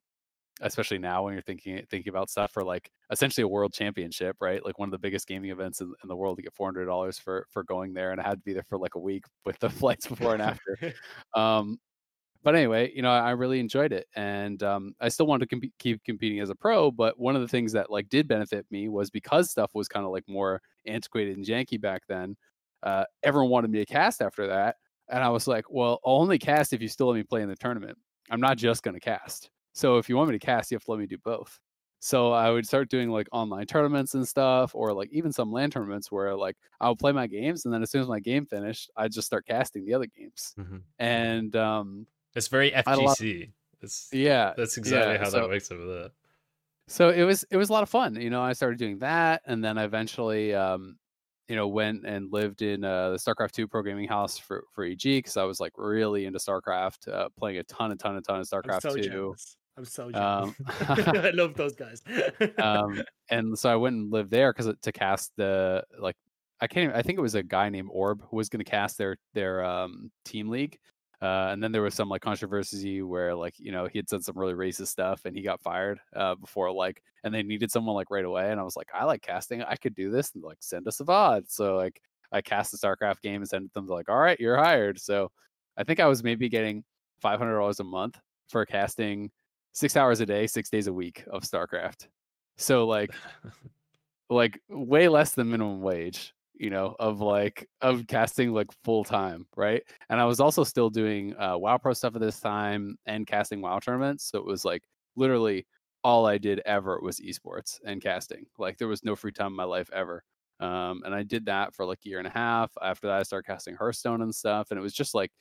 [0.62, 4.63] especially now when you're thinking thinking about stuff for like essentially a world championship, right?
[4.63, 6.86] Like one of the biggest gaming events in, in the world to get four hundred
[6.86, 9.26] dollars for for going there, and I had to be there for like a week
[9.46, 10.78] with the flights before and after.
[11.34, 11.80] Um,
[12.45, 15.73] but anyway, you know, I really enjoyed it, and um, I still wanted to comp-
[15.79, 16.91] keep competing as a pro.
[16.91, 20.05] But one of the things that like did benefit me was because stuff was kind
[20.05, 22.38] of like more antiquated and janky back then.
[22.84, 24.75] Uh, everyone wanted me to cast after that,
[25.10, 27.49] and I was like, well, I'll only cast if you still let me play in
[27.49, 27.97] the tournament.
[28.29, 29.49] I'm not just going to cast.
[29.73, 31.60] So if you want me to cast, you have to let me do both.
[31.99, 35.71] So I would start doing like online tournaments and stuff, or like even some LAN
[35.71, 38.45] tournaments where like I would play my games, and then as soon as my game
[38.45, 40.53] finished, I'd just start casting the other games.
[40.60, 40.77] Mm-hmm.
[40.99, 42.05] And um,
[42.36, 43.52] it's very FGC.
[43.82, 46.10] It's, yeah, that's exactly yeah, how so, that works over there.
[46.88, 48.15] So it was it was a lot of fun.
[48.19, 50.98] You know, I started doing that, and then I eventually, um,
[51.48, 55.02] you know, went and lived in uh, the StarCraft two programming house for for EG
[55.02, 58.39] because I was like really into StarCraft, uh, playing a ton, a ton, a ton
[58.39, 59.02] of StarCraft so two.
[59.02, 59.58] Jealous.
[59.78, 60.56] I'm so jealous.
[60.60, 60.65] Um,
[61.15, 62.02] I love those guys.
[62.60, 66.15] um, and so I went and lived there because to cast the like
[66.62, 66.86] I can't.
[66.86, 69.17] Even, I think it was a guy named Orb who was going to cast their
[69.34, 70.78] their um, team league,
[71.21, 74.23] uh, and then there was some like controversy where like you know he had said
[74.23, 77.95] some really racist stuff and he got fired uh, before like and they needed someone
[77.95, 80.43] like right away and I was like I like casting I could do this and
[80.43, 82.01] like send us a VOD so like
[82.32, 84.99] I cast the StarCraft game and sent them like all right you're hired.
[84.99, 85.32] So
[85.78, 86.84] I think I was maybe getting
[87.21, 89.32] five hundred dollars a month for casting
[89.73, 92.08] six hours a day six days a week of StarCraft.
[92.58, 93.12] So like
[94.30, 99.48] like way less than minimum wage you know, of like of casting like full time,
[99.56, 99.84] right?
[100.10, 103.62] And I was also still doing uh, WoW Pro stuff at this time and casting
[103.62, 104.84] WoW tournaments, so it was like
[105.15, 105.65] literally
[106.04, 108.46] all I did ever was esports and casting.
[108.60, 110.24] Like there was no free time in my life ever.
[110.60, 112.72] Um, and I did that for like a year and a half.
[112.82, 115.32] After that, I started casting Hearthstone and stuff, and it was just like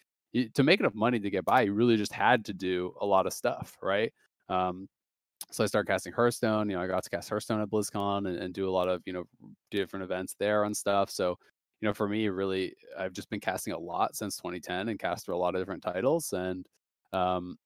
[0.54, 3.26] to make enough money to get by, you really just had to do a lot
[3.26, 4.12] of stuff, right?
[4.48, 4.88] Um,
[5.54, 6.68] so I started casting Hearthstone.
[6.68, 9.02] You know, I got to cast Hearthstone at BlizzCon and, and do a lot of
[9.06, 9.24] you know
[9.70, 11.10] different events there and stuff.
[11.10, 11.38] So
[11.80, 15.26] you know, for me, really, I've just been casting a lot since 2010 and cast
[15.26, 16.32] for a lot of different titles.
[16.32, 16.66] And
[17.12, 17.56] um,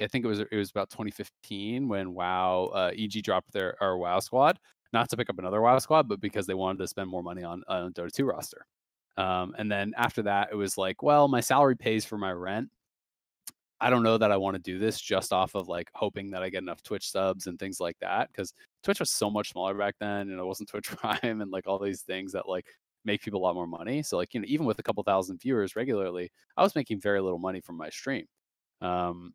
[0.00, 3.96] I think it was it was about 2015 when WoW uh, EG dropped their our
[3.96, 4.58] WoW squad,
[4.92, 7.44] not to pick up another WoW squad, but because they wanted to spend more money
[7.44, 8.66] on on Dota 2 roster.
[9.16, 12.68] Um, and then after that, it was like, well, my salary pays for my rent.
[13.80, 16.42] I don't know that I want to do this just off of like hoping that
[16.42, 19.74] I get enough Twitch subs and things like that because Twitch was so much smaller
[19.74, 22.66] back then and it wasn't Twitch Prime and like all these things that like
[23.04, 24.02] make people a lot more money.
[24.02, 27.20] So like you know even with a couple thousand viewers regularly, I was making very
[27.20, 28.26] little money from my stream.
[28.80, 29.34] Um,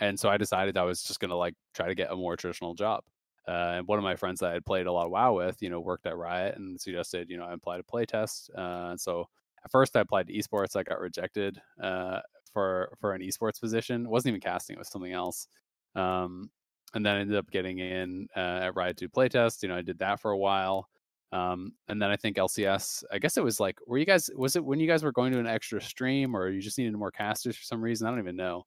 [0.00, 2.74] and so I decided I was just gonna like try to get a more traditional
[2.74, 3.02] job.
[3.48, 5.60] Uh, and one of my friends that I had played a lot of WoW with,
[5.60, 8.50] you know, worked at Riot and suggested, you know, I apply to playtest.
[8.56, 9.26] Uh, so
[9.64, 10.76] at first I applied to esports.
[10.76, 12.20] I got rejected uh,
[12.52, 14.04] for for an esports position.
[14.04, 15.46] It wasn't even casting; it was something else.
[15.94, 16.50] Um,
[16.94, 19.62] and then I ended up getting in uh, at Riot to playtest.
[19.62, 20.88] You know, I did that for a while.
[21.32, 23.04] Um, and then I think LCS.
[23.12, 24.30] I guess it was like, were you guys?
[24.34, 26.94] Was it when you guys were going to an extra stream, or you just needed
[26.94, 28.06] more casters for some reason?
[28.06, 28.64] I don't even know.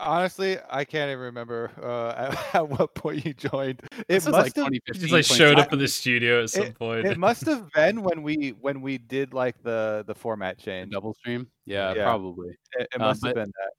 [0.00, 3.82] Honestly, I can't even remember uh, at, at, what point you joined.
[4.08, 7.06] It must like have just like showed up in the studio at some it, point.
[7.06, 11.14] It must have been when we when we did like the the format change, double
[11.14, 11.46] stream.
[11.66, 12.04] Yeah, yeah.
[12.04, 12.50] probably.
[12.78, 13.70] It, it um, must um, have been that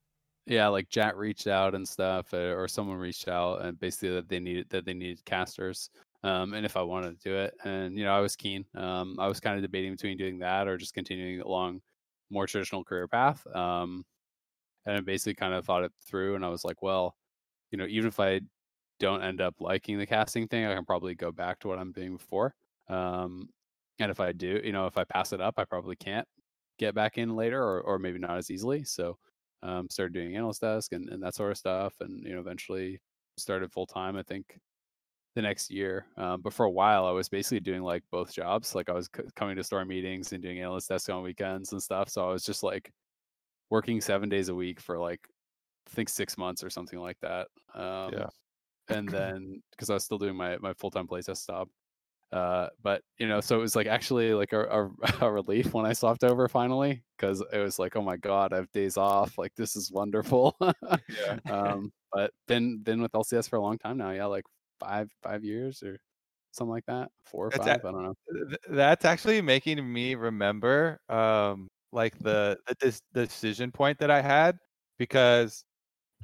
[0.45, 4.29] yeah like Jack reached out and stuff uh, or someone reached out and basically that
[4.29, 5.89] they needed that they needed casters
[6.23, 9.15] um, and if i wanted to do it and you know i was keen um,
[9.19, 11.81] i was kind of debating between doing that or just continuing along
[12.29, 14.05] more traditional career path um,
[14.85, 17.15] and i basically kind of thought it through and i was like well
[17.71, 18.39] you know even if i
[18.99, 21.91] don't end up liking the casting thing i can probably go back to what i'm
[21.91, 22.53] doing before
[22.89, 23.49] um,
[23.99, 26.27] and if i do you know if i pass it up i probably can't
[26.77, 29.17] get back in later or, or maybe not as easily so
[29.63, 32.99] um, started doing analyst desk and, and that sort of stuff and you know eventually
[33.37, 34.57] started full time i think
[35.35, 38.75] the next year um, but for a while i was basically doing like both jobs
[38.75, 41.81] like i was c- coming to store meetings and doing analyst desk on weekends and
[41.83, 42.91] stuff so i was just like
[43.75, 45.19] working seven days a week for like
[45.88, 48.29] i think six months or something like that um, yeah
[48.89, 51.67] and then because i was still doing my, my full-time playtest job
[52.31, 54.89] uh, but you know, so it was like actually like a, a,
[55.25, 58.57] a relief when I swapped over finally because it was like, oh my god, I
[58.57, 59.38] have days off.
[59.38, 60.55] Like this is wonderful.
[60.59, 61.38] yeah.
[61.49, 64.11] um, but been been with LCS for a long time now.
[64.11, 64.43] Yeah, like
[64.79, 65.97] five five years or
[66.51, 67.09] something like that.
[67.25, 67.85] Four or that's five.
[67.85, 68.15] I don't know.
[68.69, 74.58] That's actually making me remember um like the the decision point that I had
[74.99, 75.63] because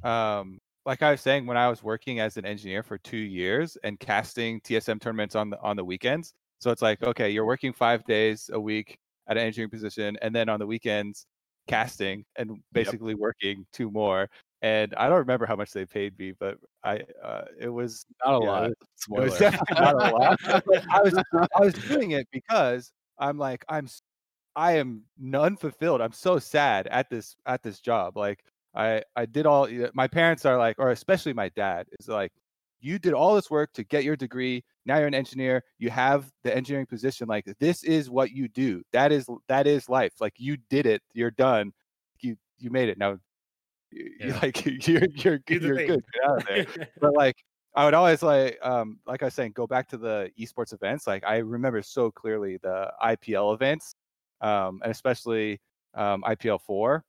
[0.04, 3.78] um like I was saying, when I was working as an engineer for two years
[3.84, 7.72] and casting TSM tournaments on the on the weekends, so it's like, okay, you're working
[7.72, 11.26] five days a week at an engineering position, and then on the weekends
[11.68, 13.20] casting and basically yep.
[13.20, 14.28] working two more.
[14.62, 18.40] And I don't remember how much they paid me, but I uh, it was not
[18.40, 18.70] a yeah, lot.
[18.70, 18.76] It
[19.08, 20.40] was definitely not a lot.
[20.90, 23.88] I was I was doing it because I'm like I'm
[24.54, 26.00] I am unfulfilled.
[26.00, 28.16] I'm so sad at this at this job.
[28.16, 32.32] Like I I did all my parents are like or especially my dad is like
[32.80, 36.30] you did all this work to get your degree now you're an engineer you have
[36.42, 40.34] the engineering position like this is what you do that is that is life like
[40.36, 41.72] you did it you're done
[42.20, 43.16] you you made it now
[43.92, 44.26] yeah.
[44.26, 47.36] you like you're you're good you're good get out of there but like
[47.74, 51.06] I would always like um like I was saying go back to the esports events
[51.06, 53.94] like I remember so clearly the IPL events
[54.42, 55.60] um and especially
[55.94, 57.04] um IPL 4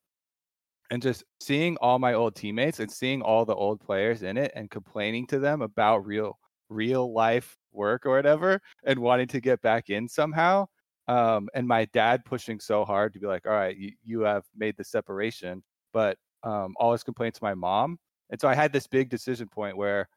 [0.93, 4.51] and just seeing all my old teammates and seeing all the old players in it
[4.55, 6.37] and complaining to them about real
[6.69, 10.65] real life work or whatever and wanting to get back in somehow
[11.07, 14.43] um, and my dad pushing so hard to be like all right you, you have
[14.55, 17.97] made the separation but um, always complain to my mom
[18.29, 20.07] and so i had this big decision point where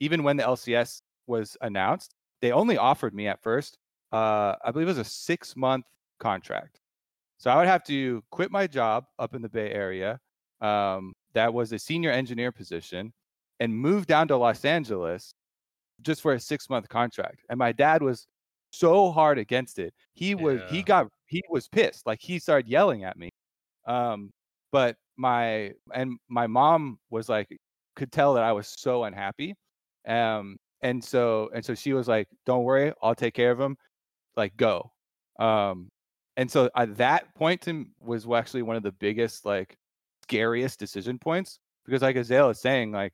[0.00, 3.78] even when the lcs was announced they only offered me at first
[4.12, 5.86] uh, i believe it was a six month
[6.18, 6.80] contract
[7.38, 10.18] so I would have to quit my job up in the Bay Area.
[10.60, 13.12] Um, that was a senior engineer position
[13.60, 15.34] and move down to Los Angeles
[16.00, 17.42] just for a six month contract.
[17.50, 18.26] And my dad was
[18.72, 19.92] so hard against it.
[20.14, 20.70] He was yeah.
[20.70, 22.06] he got he was pissed.
[22.06, 23.30] Like he started yelling at me.
[23.86, 24.30] Um,
[24.72, 27.48] but my and my mom was like
[27.96, 29.54] could tell that I was so unhappy.
[30.08, 33.76] Um, and so and so she was like, "Don't worry, I'll take care of him.
[34.36, 34.92] Like go."
[35.38, 35.90] Um,
[36.36, 39.76] and so uh, that point to was actually one of the biggest like
[40.22, 43.12] scariest decision points because like Azael is saying like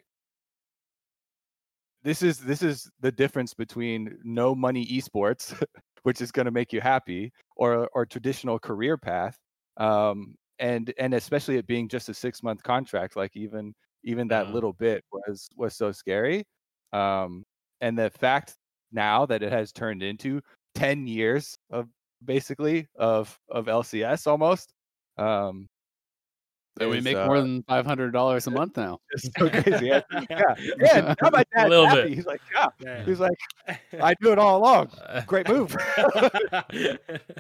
[2.03, 5.55] this is this is the difference between no money esports
[6.03, 9.37] which is going to make you happy or or traditional career path
[9.77, 14.49] um and and especially it being just a 6 month contract like even even that
[14.49, 14.53] yeah.
[14.53, 16.45] little bit was was so scary
[16.93, 17.45] um
[17.81, 18.55] and the fact
[18.91, 20.41] now that it has turned into
[20.75, 21.89] 10 years of
[22.25, 24.73] basically of of LCS almost.
[25.19, 25.69] Um,
[26.79, 28.99] so we make uh, more than five hundred dollars a month now.
[29.11, 29.87] It's so crazy.
[29.87, 30.01] Yeah,
[30.31, 30.55] yeah.
[30.79, 31.15] yeah.
[31.21, 32.03] Now my dad's happy.
[32.03, 32.13] Bit.
[32.15, 32.67] He's like, yeah.
[32.81, 33.05] yeah.
[33.05, 33.39] He's like,
[34.01, 34.91] I do it all along.
[35.27, 35.77] Great move.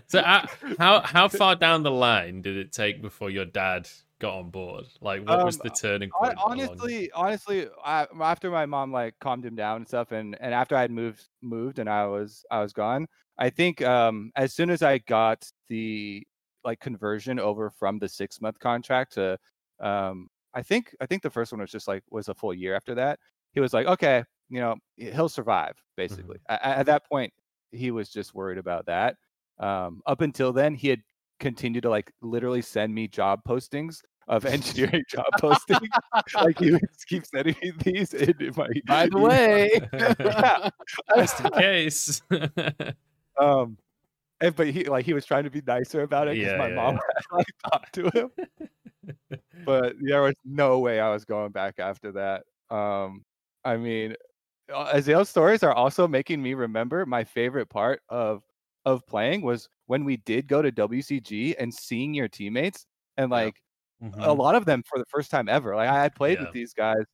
[0.07, 0.47] so, uh,
[0.79, 4.85] how how far down the line did it take before your dad got on board?
[5.01, 6.35] Like, what um, was the turning point?
[6.37, 10.77] Honestly, honestly, I, after my mom like calmed him down and stuff, and and after
[10.77, 13.09] I had moved moved and I was I was gone,
[13.39, 16.27] I think um, as soon as I got the
[16.65, 19.39] like conversion over from the six month contract to,
[19.81, 22.77] um, I think I think the first one was just like was a full year
[22.77, 23.19] after that.
[23.53, 25.77] He was like, okay, you know, he'll survive.
[25.97, 26.55] Basically, mm-hmm.
[26.55, 27.33] at, at, that point,
[27.71, 29.17] he was just worried about that.
[29.59, 31.01] Um, up until then, he had
[31.41, 35.89] continued to like literally send me job postings of engineering job postings.
[36.35, 38.69] like he would keep sending me these in my.
[38.87, 39.71] By the way,
[41.17, 42.23] just in case.
[43.41, 43.77] Um,
[44.41, 46.69] and, but he like he was trying to be nicer about it because yeah, my
[46.69, 47.01] yeah, mom yeah.
[47.17, 49.41] had like talked to him.
[49.65, 52.43] but there was no way I was going back after that.
[52.75, 53.25] Um,
[53.65, 54.15] I mean,
[54.73, 58.43] uh, Azael's stories are also making me remember my favorite part of
[58.85, 63.55] of playing was when we did go to WCG and seeing your teammates and like
[64.03, 64.21] mm-hmm.
[64.21, 65.77] a lot of them for the first time ever.
[65.77, 67.05] Like I had played with these guys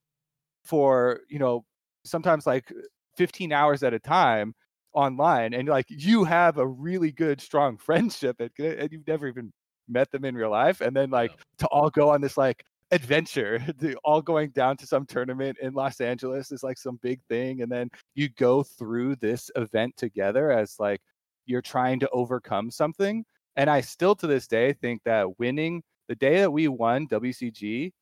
[0.65, 1.65] for you know
[2.05, 2.73] sometimes like
[3.17, 4.55] 15 hours at a time
[4.95, 9.53] online and like you have a really good strong friendship and, and you've never even
[9.89, 13.61] met them in real life and then like to all go on this like adventure
[14.05, 17.71] all going down to some tournament in los angeles is like some big thing and
[17.71, 21.01] then you go through this event together as like
[21.47, 23.25] you're trying to overcome something
[23.57, 27.93] and i still to this day think that winning the day that we won wcg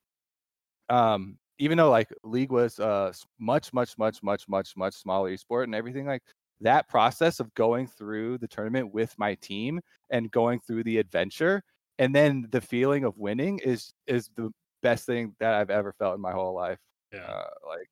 [0.89, 5.67] um even though like league was uh much much much much much much smaller sport
[5.67, 6.21] and everything like
[6.61, 9.79] that process of going through the tournament with my team
[10.09, 11.63] and going through the adventure
[11.99, 14.51] and then the feeling of winning is is the
[14.81, 16.79] best thing that I've ever felt in my whole life.
[17.11, 17.21] Yeah.
[17.21, 17.89] Uh, like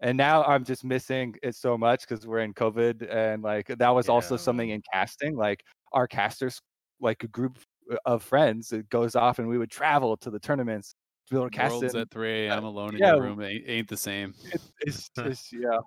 [0.00, 3.90] and now I'm just missing it so much because we're in COVID and like that
[3.90, 4.12] was yeah.
[4.12, 5.36] also something in casting.
[5.36, 6.60] Like our casters
[7.00, 7.58] like a group
[8.04, 10.94] of friends it goes off and we would travel to the tournaments
[11.28, 12.00] to be able to cast Worlds it.
[12.00, 12.64] at 3 a.m.
[12.64, 13.14] alone in yeah.
[13.14, 14.34] your room ain't, ain't the same.
[14.52, 15.78] It, it's just yeah.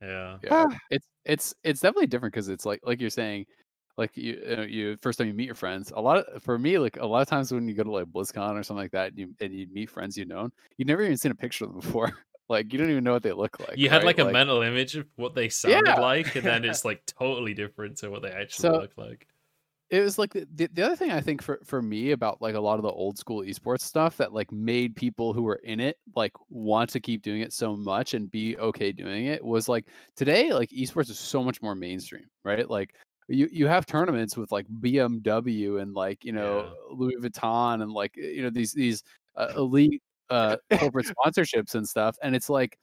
[0.00, 0.38] Yeah.
[0.42, 0.66] yeah.
[0.90, 3.46] it's it's it's definitely different because it's like like you're saying,
[3.96, 5.92] like you uh, you first time you meet your friends.
[5.94, 8.06] A lot of for me, like a lot of times when you go to like
[8.06, 11.02] BlizzCon or something like that, and you and you meet friends you know, you've never
[11.02, 12.12] even seen a picture of them before.
[12.48, 13.78] like you don't even know what they look like.
[13.78, 13.94] You right?
[13.94, 16.00] had like a like, mental image of what they sounded yeah.
[16.00, 19.26] like, and then it's like totally different to what they actually so, look like
[19.92, 22.60] it was like the, the other thing I think for, for me about like a
[22.60, 25.98] lot of the old school esports stuff that like made people who were in it
[26.16, 29.84] like want to keep doing it so much and be okay doing it was like
[30.16, 32.68] today like esports is so much more mainstream, right?
[32.70, 32.94] Like
[33.28, 36.96] you you have tournaments with like BMW and like you know yeah.
[36.96, 39.04] Louis Vuitton and like you know these these
[39.36, 42.78] uh, elite uh, corporate sponsorships and stuff, and it's like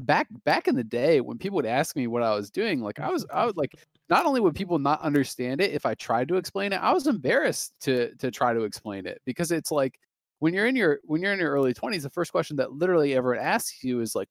[0.00, 3.00] back back in the day when people would ask me what I was doing, like
[3.00, 3.72] I was I was like
[4.08, 7.06] not only would people not understand it if I tried to explain it, I was
[7.06, 9.98] embarrassed to to try to explain it because it's like
[10.38, 13.14] when you're in your when you're in your early 20s, the first question that literally
[13.14, 14.28] everyone asks you is like,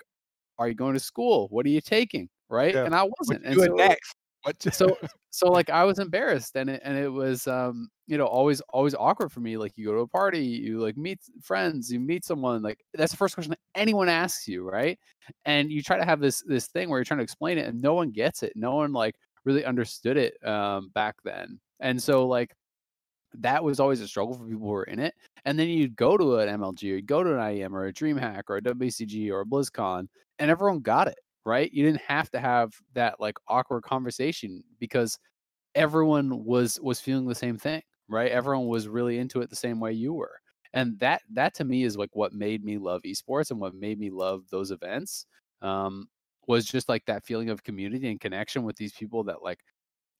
[0.57, 1.47] "Are you going to school?
[1.49, 2.73] What are you taking?" Right?
[2.73, 2.85] Yeah.
[2.85, 3.43] And I wasn't.
[3.43, 4.15] What and so, next?
[4.43, 4.61] What?
[4.73, 4.97] so
[5.31, 8.95] so like I was embarrassed, and it and it was um you know always always
[8.95, 9.57] awkward for me.
[9.57, 12.61] Like you go to a party, you like meet friends, you meet someone.
[12.61, 14.99] Like that's the first question that anyone asks you, right?
[15.45, 17.81] And you try to have this this thing where you're trying to explain it, and
[17.81, 18.53] no one gets it.
[18.55, 19.15] No one like
[19.45, 21.59] really understood it um, back then.
[21.79, 22.53] And so like
[23.39, 25.13] that was always a struggle for people who were in it.
[25.45, 27.93] And then you'd go to an MLG or you'd go to an IEM or a
[27.93, 30.07] DreamHack or a WCG or a BlizzCon,
[30.39, 31.71] and everyone got it, right?
[31.71, 35.17] You didn't have to have that like awkward conversation because
[35.75, 38.31] everyone was was feeling the same thing, right?
[38.31, 40.39] Everyone was really into it the same way you were.
[40.73, 43.99] And that that to me is like what made me love esports and what made
[43.99, 45.25] me love those events.
[45.61, 46.07] Um,
[46.47, 49.59] was just like that feeling of community and connection with these people that like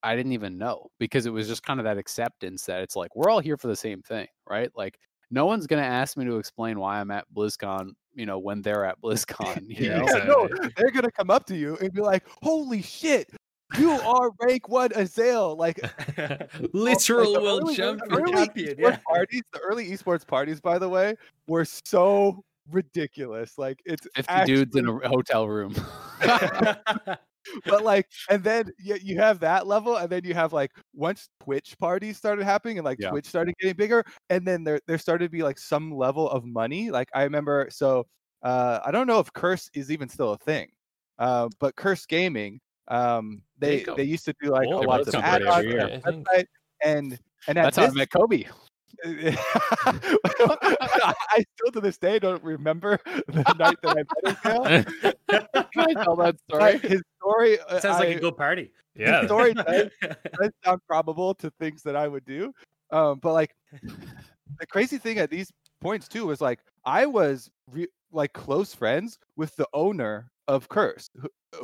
[0.04, 3.16] I didn't even know because it was just kind of that acceptance that it's like
[3.16, 4.70] we're all here for the same thing, right?
[4.76, 5.00] Like
[5.32, 8.86] no one's gonna ask me to explain why I'm at BlizzCon, you know, when they're
[8.86, 9.64] at BlizzCon.
[9.68, 10.06] You know?
[10.06, 10.48] yeah, no,
[10.78, 13.30] they're gonna come up to you and be like, "Holy shit,
[13.78, 15.80] you are rank one Azael!" Like
[16.18, 16.38] oh,
[16.74, 18.12] literal like world champion.
[18.12, 18.98] Early yeah.
[19.08, 21.16] parties, the early esports parties, by the way,
[21.48, 23.58] were so ridiculous.
[23.58, 24.56] Like it's 50 actually...
[24.56, 25.76] dudes in a hotel room.
[27.66, 31.30] but like, and then you, you have that level, and then you have like once
[31.44, 33.10] Twitch parties started happening, and like yeah.
[33.10, 36.46] Twitch started getting bigger, and then there there started to be like some level of
[36.46, 36.92] money.
[36.92, 38.06] Like I remember, so
[38.44, 40.70] uh, I don't know if Curse is even still a thing,
[41.20, 45.16] uh, but Curse Gaming, um, they they used to do like oh, a lot of
[45.16, 46.46] ads on their website,
[46.84, 48.46] and and that's this, how I met Kobe.
[49.06, 49.32] I
[51.56, 54.86] still to this day don't remember the night that I met him.
[55.74, 56.78] Can I tell that story?
[56.80, 58.72] His story uh, sounds like a good party.
[58.96, 62.54] Yeah, his story does, does sound probable to things that I would do.
[62.92, 67.88] Um, but like the crazy thing at these points too was like I was re-
[68.12, 71.10] like close friends with the owner of Curse,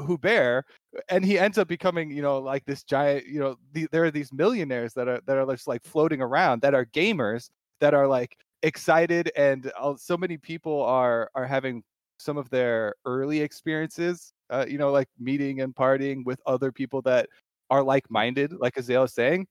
[0.08, 0.66] Hubert,
[1.10, 4.12] and he ends up becoming, you know, like this giant, you know, the, there are
[4.12, 8.08] these millionaires that are that are just like floating around that are gamers that are
[8.08, 11.84] like excited, and uh, so many people are are having
[12.20, 17.02] some of their early experiences, uh, you know, like meeting and partying with other people
[17.02, 17.28] that
[17.70, 19.48] are like-minded, like Azael is saying.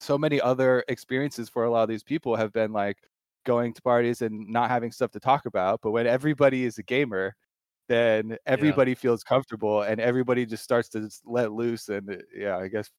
[0.00, 2.98] So many other experiences for a lot of these people have been like
[3.44, 5.80] going to parties and not having stuff to talk about.
[5.82, 7.34] But when everybody is a gamer,
[7.88, 8.98] then everybody yeah.
[8.98, 12.90] feels comfortable and everybody just starts to just let loose and uh, yeah, I guess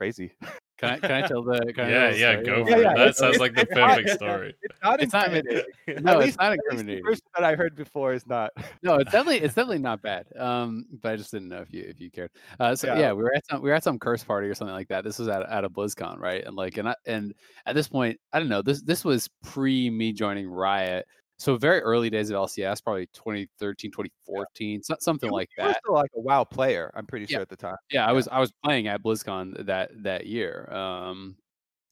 [0.00, 0.32] crazy.
[0.78, 1.60] Can I, can I tell the?
[1.76, 2.82] yeah, yeah, go for yeah, it.
[2.84, 4.54] Yeah, that sounds like the perfect not, story.
[4.62, 5.64] It's not it's incriminating.
[5.88, 7.04] Not, no, it's not incriminating.
[7.04, 8.50] The person that I heard before is not.
[8.82, 10.24] no, it's definitely it's definitely not bad.
[10.38, 12.30] Um, but I just didn't know if you if you cared.
[12.58, 12.98] Uh, so yeah.
[12.98, 15.04] yeah, we were at some we were at some curse party or something like that.
[15.04, 16.42] This was at at a BlizzCon, right?
[16.46, 17.34] And like and I, and
[17.66, 18.62] at this point, I don't know.
[18.62, 21.06] This this was pre me joining Riot
[21.40, 25.78] so very early days of LCS, probably 2013, 2014, so, something you, like you that.
[25.78, 27.36] Still like a WoW player, I'm pretty yeah.
[27.36, 27.76] sure at the time.
[27.90, 30.70] Yeah, I was I was playing at BlizzCon that that year.
[30.70, 31.36] Um,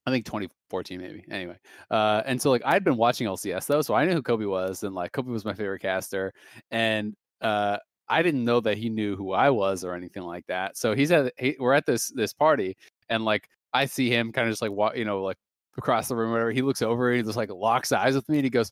[0.06, 1.24] I think 2014 maybe.
[1.30, 1.56] Anyway,
[1.90, 4.82] uh, and so like I'd been watching LCS though, so I knew who Kobe was,
[4.82, 6.32] and like Kobe was my favorite caster,
[6.70, 7.78] and uh,
[8.08, 10.76] I didn't know that he knew who I was or anything like that.
[10.76, 12.76] So he's at he, we're at this this party,
[13.08, 15.38] and like I see him kind of just like walk, you know, like
[15.78, 16.52] across the room, whatever.
[16.52, 18.70] He looks over and he just like locks eyes with me, and he goes,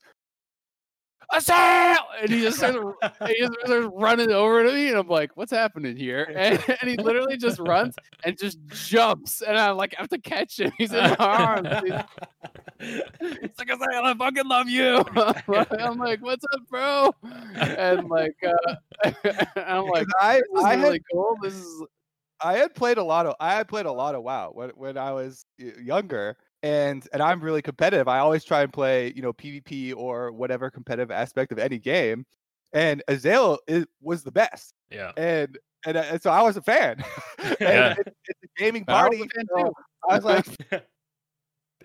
[1.33, 1.97] Azael!
[2.21, 2.79] And he just starts,
[3.27, 6.91] he just starts running over to me, and I'm like, "What's happening here?" And, and,
[6.91, 10.73] he literally just runs and just jumps, and I'm like I have to catch him.
[10.79, 11.69] He's in my arms.
[11.83, 11.93] He's,
[13.21, 15.05] it's like, "Azael, I fucking love you."
[15.81, 17.15] I'm like, "What's up, bro?"
[17.57, 18.75] And like, uh,
[19.57, 21.37] I'm like, "I, I really had, cool.
[21.43, 21.83] This is."
[22.41, 24.99] I had played a lot of I had played a lot of WoW when when
[24.99, 28.09] I was younger, and and I'm really competitive.
[28.09, 32.27] I always try and play, you know, PvP or whatever competitive aspect of any game.
[32.73, 34.75] And Azael is, was the best.
[34.91, 35.13] Yeah.
[35.17, 37.05] And and, uh, and so I was a fan.
[37.61, 37.95] yeah.
[37.99, 39.23] It, it's a gaming party.
[39.57, 39.63] I,
[40.09, 40.47] I was like,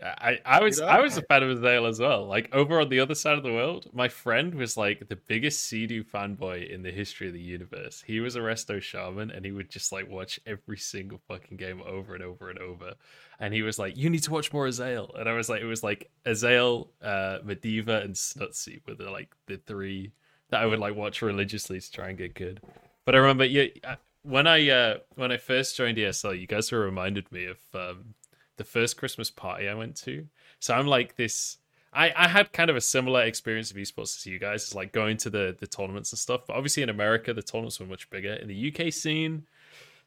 [0.02, 0.91] I, I was you know?
[0.91, 2.26] I was a fan of Azael as well.
[2.26, 5.72] Like over on the other side of the world, my friend was like the biggest
[5.72, 8.04] Cdew fanboy in the history of the universe.
[8.06, 11.82] He was a resto shaman and he would just like watch every single fucking game
[11.86, 12.93] over and over and over.
[13.39, 15.12] And he was like, You need to watch more Azael.
[15.18, 19.36] And I was like, it was like Azael, uh, Medivh, and Snutsy were the like
[19.47, 20.12] the three
[20.49, 22.62] that I would like watch religiously to try and get good.
[23.06, 26.72] But I remember yeah uh, when I uh when I first joined ESL, you guys
[26.72, 28.16] were reminded me of um
[28.62, 30.28] the first Christmas party I went to.
[30.59, 31.57] So I'm like this.
[31.91, 34.93] I, I had kind of a similar experience of esports as you guys, it's like
[34.93, 36.41] going to the the tournaments and stuff.
[36.45, 38.34] But obviously in America, the tournaments were much bigger.
[38.34, 39.47] In the UK scene,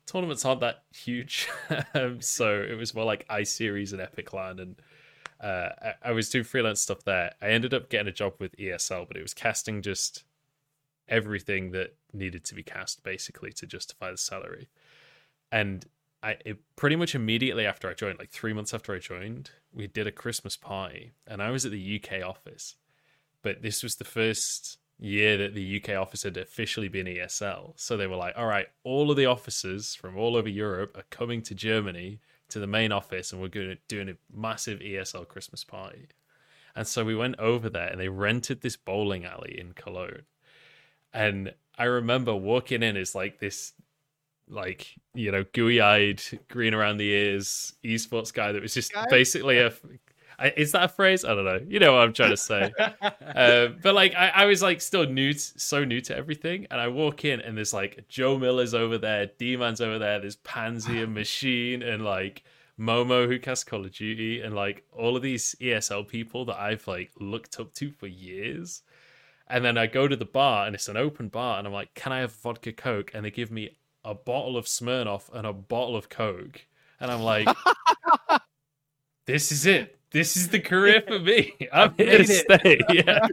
[0.06, 1.48] tournaments aren't that huge.
[1.94, 4.76] um, so it was more like iSeries Series and Epic LAN, and
[5.40, 7.34] uh, I, I was doing freelance stuff there.
[7.42, 10.22] I ended up getting a job with ESL, but it was casting just
[11.08, 14.68] everything that needed to be cast basically to justify the salary.
[15.50, 15.84] And
[16.24, 19.86] I it, pretty much immediately after I joined, like three months after I joined, we
[19.86, 22.76] did a Christmas party, and I was at the UK office.
[23.42, 27.74] But this was the first year that the UK office had officially been ESL.
[27.76, 31.04] So they were like, all right, all of the officers from all over Europe are
[31.10, 35.28] coming to Germany to the main office, and we're going to doing a massive ESL
[35.28, 36.08] Christmas party.
[36.74, 40.22] And so we went over there, and they rented this bowling alley in Cologne.
[41.12, 43.72] And I remember walking in as like this
[44.48, 49.06] like you know gooey eyed green around the ears esports guy that was just guy?
[49.08, 49.72] basically a
[50.56, 51.24] is that a phrase?
[51.24, 51.60] I don't know.
[51.66, 52.72] You know what i'm trying to say.
[53.00, 56.80] Uh, but like I, I, was like still new to, so new to everything and
[56.80, 61.02] i walk in and there's like joe miller's over there d-man's over there there's pansy
[61.02, 62.42] and machine and like
[62.78, 66.86] momo who casts call of duty and like all of these esl people that i've
[66.88, 68.82] like looked up to for years.
[69.46, 71.94] And then i go to the bar and it's an open bar and i'm like
[71.94, 73.12] can i have vodka coke?
[73.14, 76.66] And they give me a bottle of Smirnoff and a bottle of Coke.
[77.00, 77.48] And I'm like,
[79.26, 79.98] this is it.
[80.10, 81.54] This is the career for me.
[81.72, 82.80] I'm here to stay.
[82.92, 83.26] Yeah.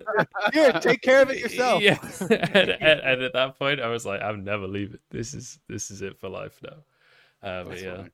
[0.51, 1.83] Here, take care of it yourself.
[1.83, 1.99] Yeah.
[2.21, 4.97] and, and, and, at that point, I was like, I'm never leaving.
[5.11, 7.47] This is this is it for life now.
[7.47, 8.09] Uh, but yeah, funny.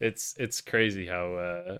[0.00, 1.78] it's it's crazy how uh,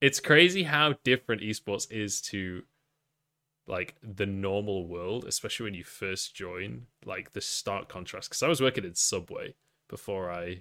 [0.00, 2.64] it's crazy how different esports is to
[3.72, 8.28] like the normal world, especially when you first join, like the stark contrast.
[8.28, 9.54] Because I was working in Subway
[9.88, 10.60] before I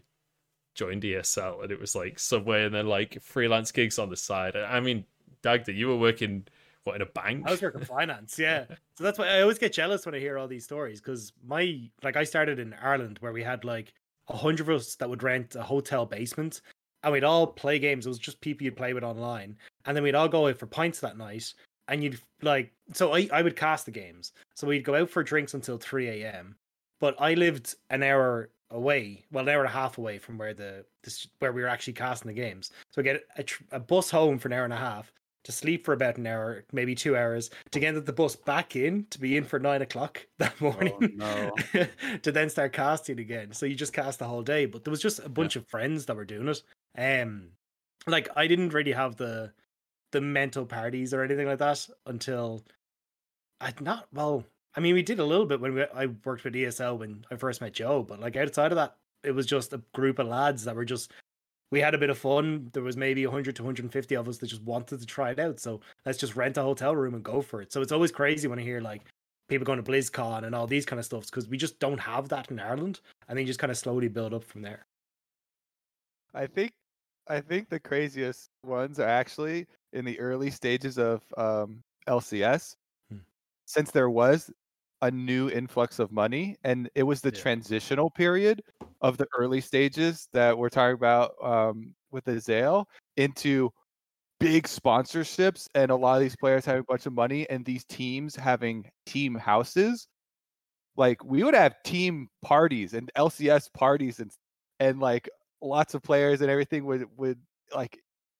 [0.76, 4.56] joined ESL, and it was like Subway and then like freelance gigs on the side.
[4.56, 5.04] I mean,
[5.44, 6.48] Dagda, you were working
[6.86, 7.44] what in a bank?
[7.46, 8.64] I was working finance, yeah.
[8.98, 11.90] so that's why I always get jealous when I hear all these stories because my
[12.04, 13.94] like I started in Ireland where we had like
[14.30, 16.62] a hundred of us that would rent a hotel basement
[17.04, 18.06] and we'd all play games.
[18.06, 20.66] It was just people you'd play with online, and then we'd all go out for
[20.66, 21.54] pints that night
[21.88, 25.24] and you'd like so I, I would cast the games so we'd go out for
[25.24, 26.56] drinks until 3 a.m
[27.00, 30.54] but i lived an hour away well an hour and a half away from where
[30.54, 34.10] the this, where we were actually casting the games so i get a, a, bus
[34.10, 35.12] home for an hour and a half
[35.44, 39.06] to sleep for about an hour, maybe two hours, to get the bus back in
[39.10, 41.52] to be in for nine o'clock that Oh, morning, no.
[42.22, 43.52] to then start casting again.
[43.54, 44.66] So you just cast the whole day.
[44.66, 46.62] But there was just a bunch of friends that were doing it.
[46.98, 47.50] Um,
[48.08, 49.52] like I didn't really have the
[50.12, 52.62] the mental parties or anything like that until
[53.60, 54.46] I'd not well.
[54.76, 57.36] I mean, we did a little bit when we, I worked with ESL when I
[57.36, 60.64] first met Joe, but like outside of that, it was just a group of lads
[60.64, 61.12] that were just
[61.72, 62.70] we had a bit of fun.
[62.74, 65.60] There was maybe 100 to 150 of us that just wanted to try it out.
[65.60, 67.72] So let's just rent a hotel room and go for it.
[67.72, 69.04] So it's always crazy when I hear like
[69.48, 72.28] people going to BlizzCon and all these kind of stuffs because we just don't have
[72.30, 73.00] that in Ireland.
[73.28, 74.86] And then just kind of slowly build up from there.
[76.34, 76.72] I think
[77.28, 82.76] I think the craziest ones are actually in the early stages of um, LCS,
[83.10, 83.20] Hmm.
[83.66, 84.52] since there was
[85.02, 87.42] a new influx of money, and it was the Yeah.
[87.42, 88.64] transitional period
[89.02, 93.72] of the early stages that we're talking about um, with the Zale into
[94.40, 97.86] big sponsorships, and a lot of these players having a bunch of money, and these
[97.86, 100.08] teams having team houses.
[100.98, 104.32] Like we would have team parties and LCS parties and
[104.80, 105.30] and like
[105.62, 107.40] lots of players and everything would would
[107.74, 108.00] like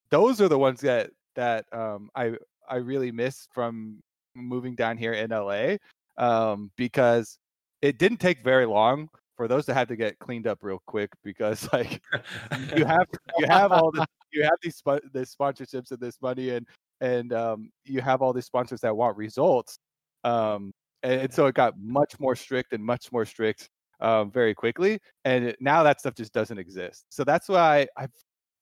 [0.10, 2.34] those are the ones that that um I
[2.70, 4.02] I really miss from
[4.36, 5.78] moving down here in LA
[6.18, 7.38] um because
[7.82, 11.10] it didn't take very long for those to have to get cleaned up real quick
[11.24, 12.02] because like
[12.76, 13.08] you have
[13.38, 16.68] you have all the you have these the sponsorships and this money and
[17.02, 19.78] and um you have all these sponsors that want results
[20.24, 20.72] um
[21.04, 23.68] and, and so it got much more strict and much more strict
[24.02, 27.06] um, very quickly, and now that stuff just doesn't exist.
[27.10, 28.08] So that's why I,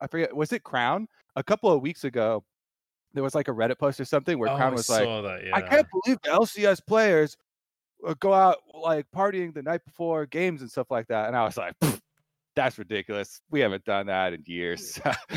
[0.02, 2.44] I forget was it Crown a couple of weeks ago.
[3.14, 5.42] There was like a Reddit post or something where oh, Crown I was like, that,
[5.46, 5.56] yeah.
[5.56, 7.38] "I can't believe the LCS players
[8.08, 11.44] uh, go out like partying the night before games and stuff like that," and I
[11.44, 11.74] was like.
[12.60, 13.42] "Pfft, That's ridiculous.
[13.50, 15.00] We haven't done that in years.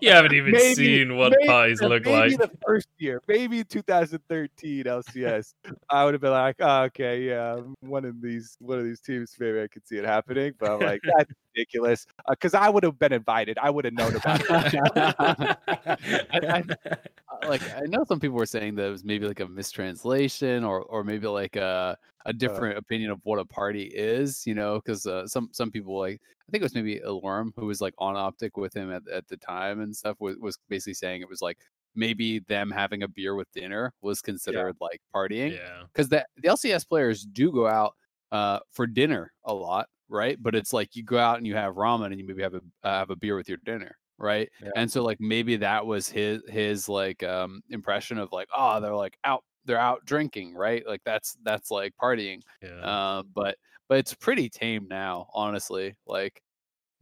[0.00, 2.38] you haven't even Maybe- seen what maybe- pies look maybe like.
[2.38, 5.54] the first year, maybe 2013 LCS,
[5.90, 9.34] I would have been like, oh, okay, yeah, one of these, one of these teams,
[9.38, 10.52] maybe I could see it happening.
[10.58, 13.58] But I'm like, that's ridiculous, because I would have been invited.
[13.60, 15.58] I would have known about it.
[17.32, 20.64] Uh, like I know some people were saying that it was maybe like a mistranslation
[20.64, 21.96] or or maybe like a
[22.26, 25.98] a different opinion of what a party is, you know, because uh, some some people
[25.98, 29.02] like I think it was maybe Alorm who was like on Optic with him at,
[29.08, 31.58] at the time and stuff was, was basically saying it was like
[31.94, 35.82] maybe them having a beer with dinner was considered like partying yeah.
[35.92, 37.94] because the the LCS players do go out
[38.32, 40.36] uh, for dinner a lot, right?
[40.40, 42.62] But it's like you go out and you have ramen and you maybe have a
[42.82, 44.48] uh, have a beer with your dinner, right?
[44.62, 44.70] Yeah.
[44.76, 48.94] And so like maybe that was his his like um impression of like oh they're
[48.94, 50.86] like out they're out drinking, right?
[50.86, 52.42] Like that's that's like partying.
[52.62, 52.70] Yeah.
[52.70, 53.56] Uh, but
[53.88, 55.96] but it's pretty tame now, honestly.
[56.06, 56.42] Like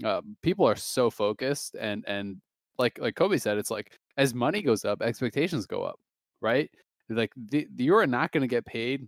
[0.05, 2.41] uh, people are so focused and and
[2.79, 6.01] like like Kobe said, it's like as money goes up, expectations go up,
[6.41, 6.71] right?
[7.09, 9.07] Like the, the you're not going to get paid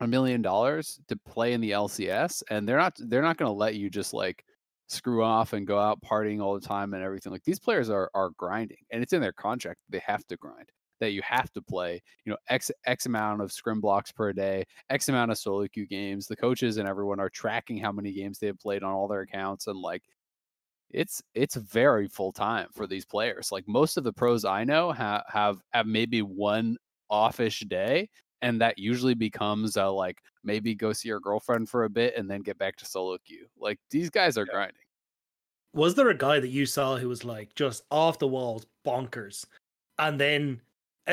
[0.00, 3.56] a million dollars to play in the LCS, and they're not they're not going to
[3.56, 4.44] let you just like
[4.88, 7.32] screw off and go out partying all the time and everything.
[7.32, 10.70] Like these players are are grinding, and it's in their contract they have to grind.
[11.00, 14.64] That you have to play, you know, x x amount of scrim blocks per day,
[14.90, 16.26] x amount of solo queue games.
[16.26, 19.22] The coaches and everyone are tracking how many games they have played on all their
[19.22, 20.02] accounts, and like
[20.90, 23.52] it's it's very full time for these players.
[23.52, 26.76] Like most of the pros I know have have have maybe one
[27.10, 28.08] offish day,
[28.42, 32.30] and that usually becomes a like maybe go see your girlfriend for a bit and
[32.30, 33.46] then get back to solo queue.
[33.58, 34.76] Like these guys are grinding.
[35.72, 39.44] was there a guy that you saw who was like just off the walls bonkers
[39.98, 40.60] and then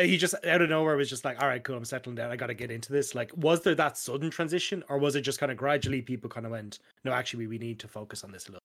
[0.04, 2.36] he just out of nowhere was just like all right cool i'm settling down i
[2.36, 5.52] gotta get into this like was there that sudden transition or was it just kind
[5.52, 8.52] of gradually people kind of went no actually we need to focus on this a
[8.52, 8.62] little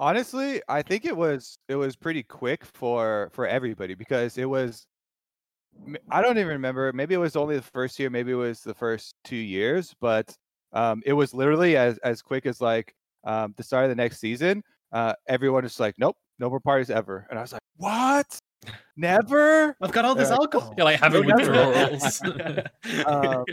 [0.00, 4.86] Honestly, I think it was it was pretty quick for for everybody because it was
[6.10, 6.90] I don't even remember.
[6.94, 10.34] Maybe it was only the first year, maybe it was the first two years, but
[10.72, 12.94] um, it was literally as as quick as like
[13.24, 14.62] um, the start of the next season.
[14.90, 18.38] Uh, everyone is like, nope, no more parties ever, and I was like, what?
[18.96, 19.76] Never?
[19.82, 20.36] i've got all this Yeah.
[20.40, 22.22] alcohol You're like having withdrawals.
[23.04, 23.44] Um,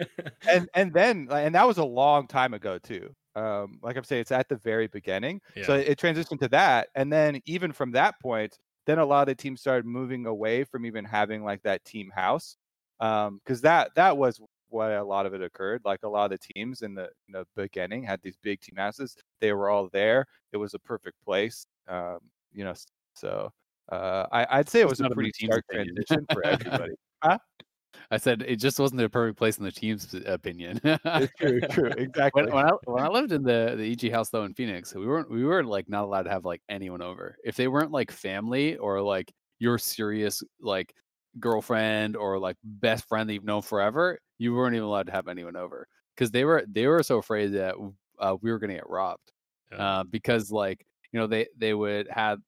[0.47, 3.16] and and then and that was a long time ago too.
[3.36, 5.41] Um, like I'm saying, it's at the very beginning.
[5.62, 9.28] So it transitioned to that, and then even from that point, then a lot of
[9.28, 12.58] the teams started moving away from even having like that team house,
[12.99, 15.82] Um, because that that was what a lot of it occurred.
[15.86, 18.76] Like a lot of the teams in the in the beginning had these big team
[18.78, 19.16] houses.
[19.41, 20.26] They were all there.
[20.51, 21.66] It was a perfect place.
[21.88, 22.20] Um,
[22.53, 22.74] you know,
[23.16, 23.51] so
[23.91, 26.93] uh, I, I'd say it was a not in the pretty stark transition for everybody.
[28.09, 30.79] I said it just wasn't the perfect place in the team's opinion.
[30.83, 32.43] It's true, true, exactly.
[32.43, 35.05] when, when I when I lived in the the EG house though in Phoenix, we
[35.05, 38.11] weren't we were like not allowed to have like anyone over if they weren't like
[38.11, 40.93] family or like your serious like
[41.39, 45.27] girlfriend or like best friend that you've known forever, you weren't even allowed to have
[45.27, 47.75] anyone over because they were they were so afraid that
[48.19, 49.31] uh, we were going to get robbed
[49.71, 49.99] yeah.
[49.99, 52.39] uh, because like you know they they would have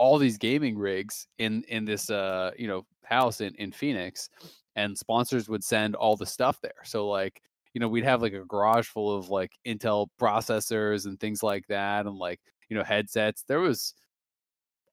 [0.00, 4.30] all these gaming rigs in in this uh you know house in in Phoenix
[4.74, 7.42] and sponsors would send all the stuff there so like
[7.74, 11.66] you know we'd have like a garage full of like Intel processors and things like
[11.66, 12.40] that and like
[12.70, 13.94] you know headsets there was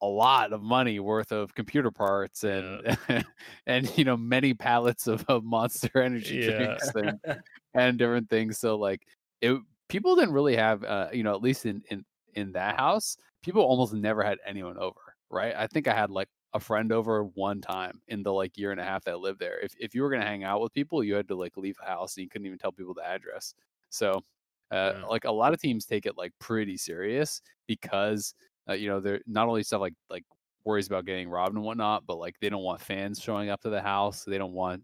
[0.01, 3.23] a lot of money worth of computer parts and yeah.
[3.65, 6.57] and you know many pallets of, of monster energy yeah.
[6.57, 7.19] drinks and,
[7.75, 9.03] and different things so like
[9.39, 12.03] it people didn't really have uh you know at least in in
[12.33, 16.29] in that house people almost never had anyone over right i think i had like
[16.53, 19.39] a friend over one time in the like year and a half that I lived
[19.39, 19.59] there.
[19.59, 21.85] If if you were gonna hang out with people, you had to like leave the
[21.85, 23.53] house and you couldn't even tell people the address.
[23.89, 24.23] So
[24.71, 25.05] uh, yeah.
[25.05, 28.33] like a lot of teams take it like pretty serious because
[28.69, 30.25] uh, you know, they're not only stuff like like
[30.63, 33.69] worries about getting robbed and whatnot, but like they don't want fans showing up to
[33.69, 34.23] the house.
[34.23, 34.83] They don't want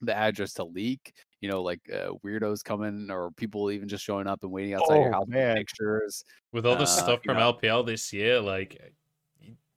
[0.00, 1.14] the address to leak.
[1.40, 4.96] You know, like uh, weirdos coming or people even just showing up and waiting outside
[4.96, 5.56] oh, your house man.
[5.56, 6.24] pictures.
[6.52, 7.52] With all the uh, stuff from know.
[7.52, 8.80] LPL this year, like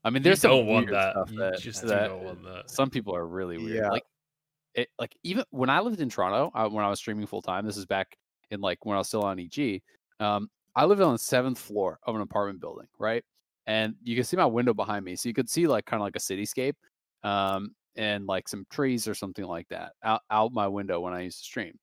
[0.04, 1.14] I mean, there's some don't want that.
[1.14, 2.70] Stuff that, just that, don't want that.
[2.70, 3.76] Some people are really weird.
[3.76, 3.90] Yeah.
[3.90, 4.04] Like,
[4.74, 7.66] it, like even when I lived in Toronto, I, when I was streaming full time,
[7.66, 8.18] this is back
[8.50, 9.82] in like when I was still on EG.
[10.20, 13.24] Um, I lived on the seventh floor of an apartment building, right?
[13.68, 16.06] And you can see my window behind me, so you could see like kind of
[16.06, 16.74] like a cityscape,
[17.24, 21.22] um, and like some trees or something like that out out my window when I
[21.22, 21.78] used to stream.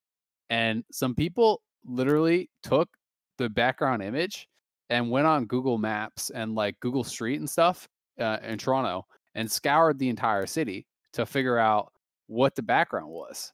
[0.51, 2.89] And some people literally took
[3.37, 4.49] the background image
[4.91, 7.89] and went on Google Maps and like Google Street and stuff
[8.19, 11.93] uh, in Toronto and scoured the entire city to figure out
[12.27, 13.53] what the background was.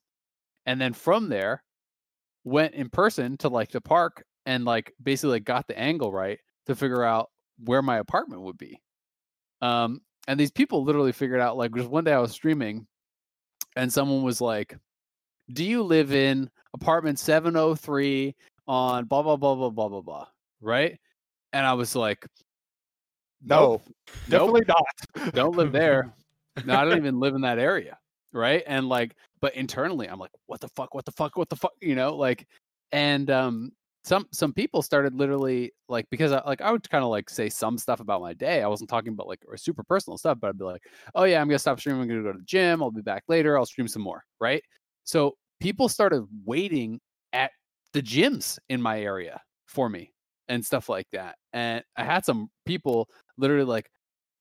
[0.66, 1.62] And then from there,
[2.44, 6.38] went in person to like the park and like basically like got the angle right
[6.66, 7.30] to figure out
[7.64, 8.80] where my apartment would be.
[9.60, 12.86] Um, and these people literally figured out like just one day I was streaming
[13.76, 14.76] and someone was like,
[15.52, 18.34] Do you live in apartment 703
[18.66, 20.26] on blah blah blah blah blah blah blah?
[20.60, 20.98] Right?
[21.52, 22.26] And I was like,
[23.42, 23.80] No,
[24.28, 24.76] definitely nope.
[25.16, 25.34] not.
[25.34, 26.14] Don't live there.
[26.64, 27.98] no, I don't even live in that area.
[28.32, 28.62] Right.
[28.66, 30.94] And like, but internally, I'm like, what the fuck?
[30.94, 31.36] What the fuck?
[31.36, 31.72] What the fuck?
[31.80, 32.46] You know, like,
[32.92, 33.72] and um,
[34.04, 37.48] some some people started literally like because I, like I would kind of like say
[37.48, 38.62] some stuff about my day.
[38.62, 40.82] I wasn't talking about like or super personal stuff, but I'd be like,
[41.14, 42.02] "Oh yeah, I'm gonna stop streaming.
[42.02, 42.82] I'm gonna go to the gym.
[42.82, 43.58] I'll be back later.
[43.58, 44.62] I'll stream some more." Right.
[45.04, 47.00] So people started waiting
[47.32, 47.52] at
[47.92, 50.12] the gyms in my area for me
[50.48, 51.36] and stuff like that.
[51.52, 53.90] And I had some people literally like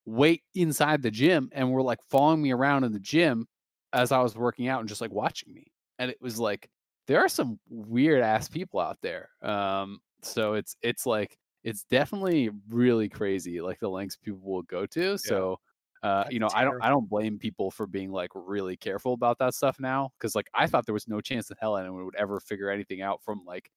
[0.05, 3.47] wait inside the gym and were like following me around in the gym
[3.93, 5.67] as I was working out and just like watching me.
[5.99, 6.67] And it was like
[7.07, 9.29] there are some weird ass people out there.
[9.41, 14.85] Um, so it's it's like it's definitely really crazy, like the lengths people will go
[14.87, 15.17] to.
[15.17, 15.59] So
[16.03, 19.39] uh, you know, I don't I don't blame people for being like really careful about
[19.39, 22.15] that stuff now because like I thought there was no chance in hell anyone would
[22.15, 23.71] ever figure anything out from like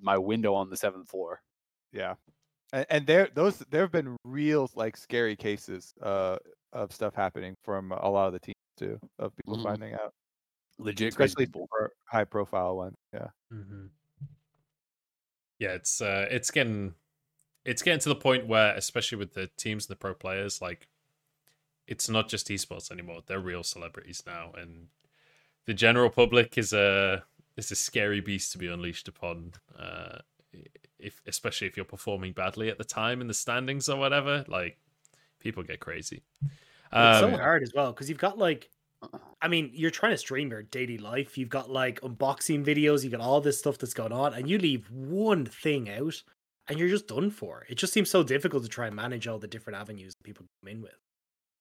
[0.00, 1.42] my window on the seventh floor.
[1.92, 2.14] Yeah,
[2.72, 6.38] and, and there those there have been real like scary cases uh
[6.72, 9.64] of stuff happening from a lot of the teams too of people mm-hmm.
[9.64, 10.14] finding out
[10.78, 13.28] legit especially for high profile ones yeah.
[13.52, 13.86] Mm-hmm.
[15.58, 16.94] yeah it's uh it's getting
[17.64, 20.88] it's getting to the point where especially with the teams and the pro players like
[21.86, 24.88] it's not just esports anymore they're real celebrities now and
[25.66, 27.24] the general public is a
[27.56, 30.18] is a scary beast to be unleashed upon uh
[30.98, 34.78] if especially if you're performing badly at the time in the standings or whatever like
[35.38, 36.22] people get crazy.
[36.42, 38.70] It's um, so hard as well because you've got like
[39.40, 41.38] I mean, you're trying to stream your daily life.
[41.38, 44.58] You've got like unboxing videos, you've got all this stuff that's going on, and you
[44.58, 46.22] leave one thing out
[46.68, 47.64] and you're just done for.
[47.68, 50.70] It just seems so difficult to try and manage all the different avenues people come
[50.70, 50.96] in with.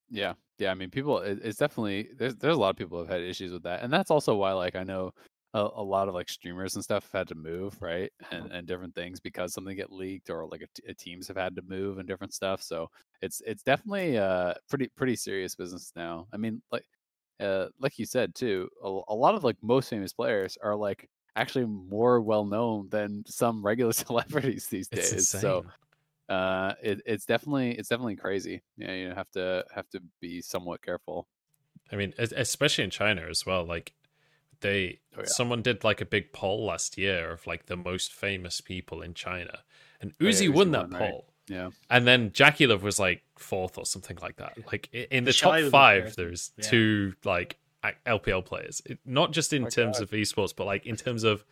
[0.10, 0.34] Yeah.
[0.58, 0.72] Yeah.
[0.72, 3.64] I mean, people, it's definitely, there's, there's a lot of people have had issues with
[3.64, 3.84] that.
[3.84, 5.12] And that's also why, like, I know
[5.54, 8.12] a, a lot of like streamers and stuff have had to move, right?
[8.32, 11.56] And, and different things because something get leaked or like a, a teams have had
[11.58, 12.62] to move and different stuff.
[12.62, 12.88] So
[13.22, 16.28] it's, it's definitely uh pretty, pretty serious business now.
[16.34, 16.86] I mean, like,
[17.40, 21.10] uh, like you said too, a, a lot of like most famous players are like
[21.36, 25.30] actually more well known than some regular celebrities these days.
[25.30, 25.66] So
[26.30, 28.62] uh, it, it's definitely it's definitely crazy.
[28.78, 31.28] Yeah, you have to have to be somewhat careful.
[31.92, 33.66] I mean, especially in China as well.
[33.66, 33.94] Like
[34.60, 35.26] they, oh, yeah.
[35.26, 39.14] someone did like a big poll last year of like the most famous people in
[39.14, 39.60] China,
[40.02, 41.08] and Uzi, oh, yeah, Uzi won that won, poll.
[41.08, 41.24] Right?
[41.48, 41.70] Yeah.
[41.89, 44.58] And then JackeyLove was like fourth or something like that.
[44.68, 46.70] Like in the top five, there's yeah.
[46.70, 47.58] two like
[48.06, 50.04] LPL players, not just in oh, terms God.
[50.04, 51.45] of esports, but like in terms of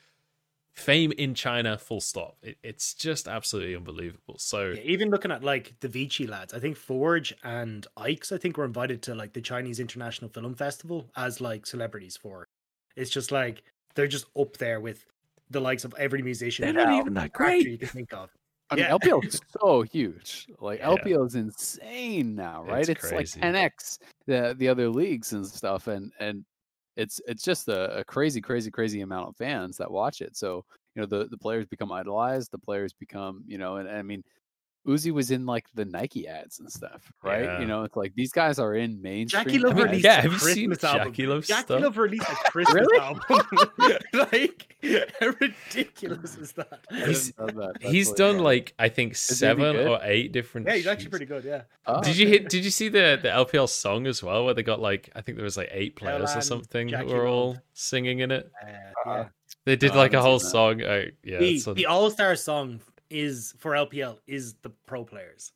[0.73, 2.37] fame in China, full stop.
[2.41, 4.35] It, it's just absolutely unbelievable.
[4.37, 8.37] So yeah, even looking at like the Vici lads, I think Forge and Ike's, I
[8.37, 12.45] think were invited to like the Chinese International Film Festival as like celebrities for.
[12.95, 13.63] It's just like
[13.95, 15.05] they're just up there with
[15.49, 16.63] the likes of every musician.
[16.65, 17.65] They're not even that great.
[17.65, 18.29] You can think of.
[18.69, 18.91] I mean, Yeah.
[18.97, 20.47] LPL is so huge.
[20.59, 20.87] Like Yeah.
[20.87, 22.87] LPL is insane now, right?
[22.87, 26.45] It's It's, like 10x the the other leagues and stuff, and and
[26.95, 30.35] it's it's just a, a crazy, crazy, crazy amount of fans that watch it.
[30.35, 32.51] So you know the the players become idolized.
[32.51, 34.23] The players become you know, and, and I mean.
[34.87, 37.43] Uzi was in like the Nike ads and stuff, right?
[37.43, 37.59] Yeah.
[37.59, 39.43] You know, it's like these guys are in mainstream.
[39.45, 41.13] JackeyLove I mean, released yeah, a have you seen Christmas album.
[41.13, 41.81] JackeyLove's Jackie stuff?
[41.81, 42.99] Love released a Christmas Really?
[42.99, 43.41] album.
[44.13, 44.75] like,
[45.19, 46.79] how ridiculous is that?
[46.91, 47.77] He's- know that.
[47.81, 48.43] He's really done funny.
[48.43, 50.67] like I think he any seven or eight different.
[50.67, 51.43] Yeah, he's actually pretty good.
[51.43, 51.63] Yeah.
[51.87, 52.37] Oh, Did you okay.
[52.39, 52.49] hit?
[52.49, 55.37] Did you see the the LPL song as well, where they got like I think
[55.37, 57.61] there was like eight players or Caroline, something that were all Love.
[57.73, 58.51] singing in it.
[58.63, 58.67] Uh,
[59.07, 59.25] yeah.
[59.65, 60.83] They did Oh, like a whole song.
[60.83, 65.51] I, yeah, the a- the All Star song is for LPL is the pro players.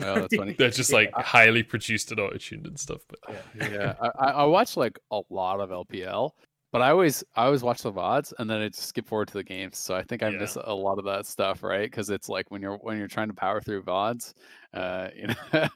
[0.00, 0.54] Oh, that's funny.
[0.58, 3.00] they're just like highly produced and auto tuned and stuff.
[3.08, 3.18] But
[3.54, 6.32] yeah, I, I I watch like a lot of LPL,
[6.70, 9.34] but I always I always watch the vods and then I just skip forward to
[9.34, 9.78] the games.
[9.78, 10.38] So I think I Yeah.
[10.38, 11.90] miss a lot of that stuff, right?
[11.90, 14.34] Because it's like when you're when you're trying to power through vods,
[14.72, 15.68] uh, you know,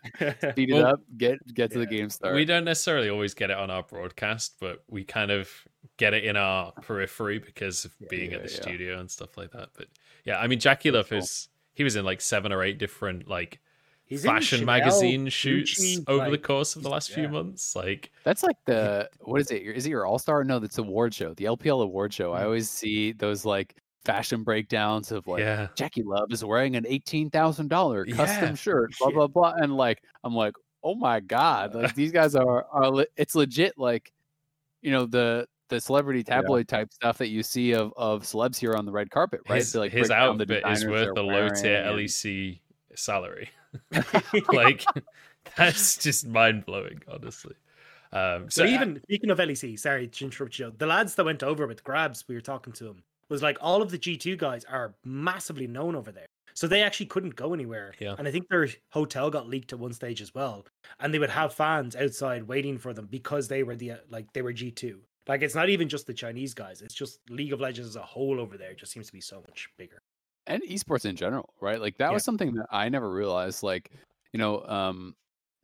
[0.53, 2.35] speed it Well, up, get get to the game start.
[2.35, 5.51] we don't necessarily always get it on our broadcast, but we kind of
[5.99, 8.61] get it in our periphery because of being yeah, at the yeah.
[8.61, 9.69] studio and stuff like that.
[9.77, 9.89] But
[10.25, 11.19] yeah, I mean, JackeyLove cool.
[11.19, 13.61] is he was in like seven or eight different like
[14.05, 17.29] He's in fashion Chanel, magazine shoots Gucci, over the course of the he's- last few
[17.31, 17.75] months.
[17.75, 19.63] Like, That's like the what is it?
[19.63, 20.45] Is it your All Star?
[20.45, 21.33] No, that's award show.
[21.35, 22.33] The LPL award show.
[22.35, 22.45] I Mm.
[22.45, 27.69] always see those like fashion breakdowns of like yeah, JackeyLove is wearing an eighteen thousand
[27.69, 28.55] dollar custom Yeah.
[28.55, 32.67] shirt, blah blah blah, and like I'm like, oh my god, like these guys are
[32.71, 34.13] are it's legit like,
[34.83, 38.75] you know the the celebrity tabloid type stuff that you see of of celebs here
[38.75, 39.57] on the red carpet, right?
[39.57, 42.61] his, They, like, his break down the outfit is worth a low tier and- LEC
[42.95, 43.51] salary.
[44.53, 44.85] like,
[45.57, 47.55] that's just mind blowing, honestly.
[48.13, 51.43] Um, So so even speaking of LEC, sorry to interrupt you, the lads that went
[51.43, 54.65] over with Grabbz, we were talking to them, was like all of the G2 guys
[54.65, 56.27] are massively known over there.
[56.55, 57.95] So they actually couldn't go anywhere.
[57.99, 58.15] Yeah.
[58.19, 60.67] And I think their hotel got leaked at one stage as well.
[61.01, 64.31] And they would have fans outside waiting for them because they were the uh, like
[64.35, 64.99] they were G2.
[65.27, 68.03] Like it's not even just the Chinese guys, it's just League of Legends as a
[68.03, 70.03] whole over there just seems to be so much bigger.
[70.47, 71.81] and esports in general, right?
[71.81, 72.13] Like that Yeah.
[72.13, 73.63] was something that I never realized.
[73.63, 73.93] Like,
[74.33, 75.15] you know, um,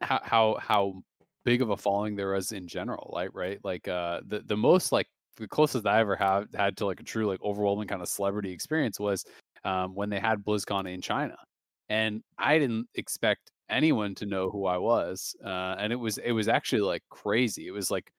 [0.01, 1.03] how how how
[1.45, 3.59] big of a following there was in general, like right?
[3.65, 7.05] Like uh, the the most like the closest I ever had had to like a
[7.05, 9.25] true like overwhelming kind of celebrity experience was
[9.65, 11.37] um, when they had BlizzCon in China,
[11.89, 16.33] and I didn't expect anyone to know who I was, uh, and it was it
[16.33, 17.67] was actually like crazy.
[17.67, 18.13] It was like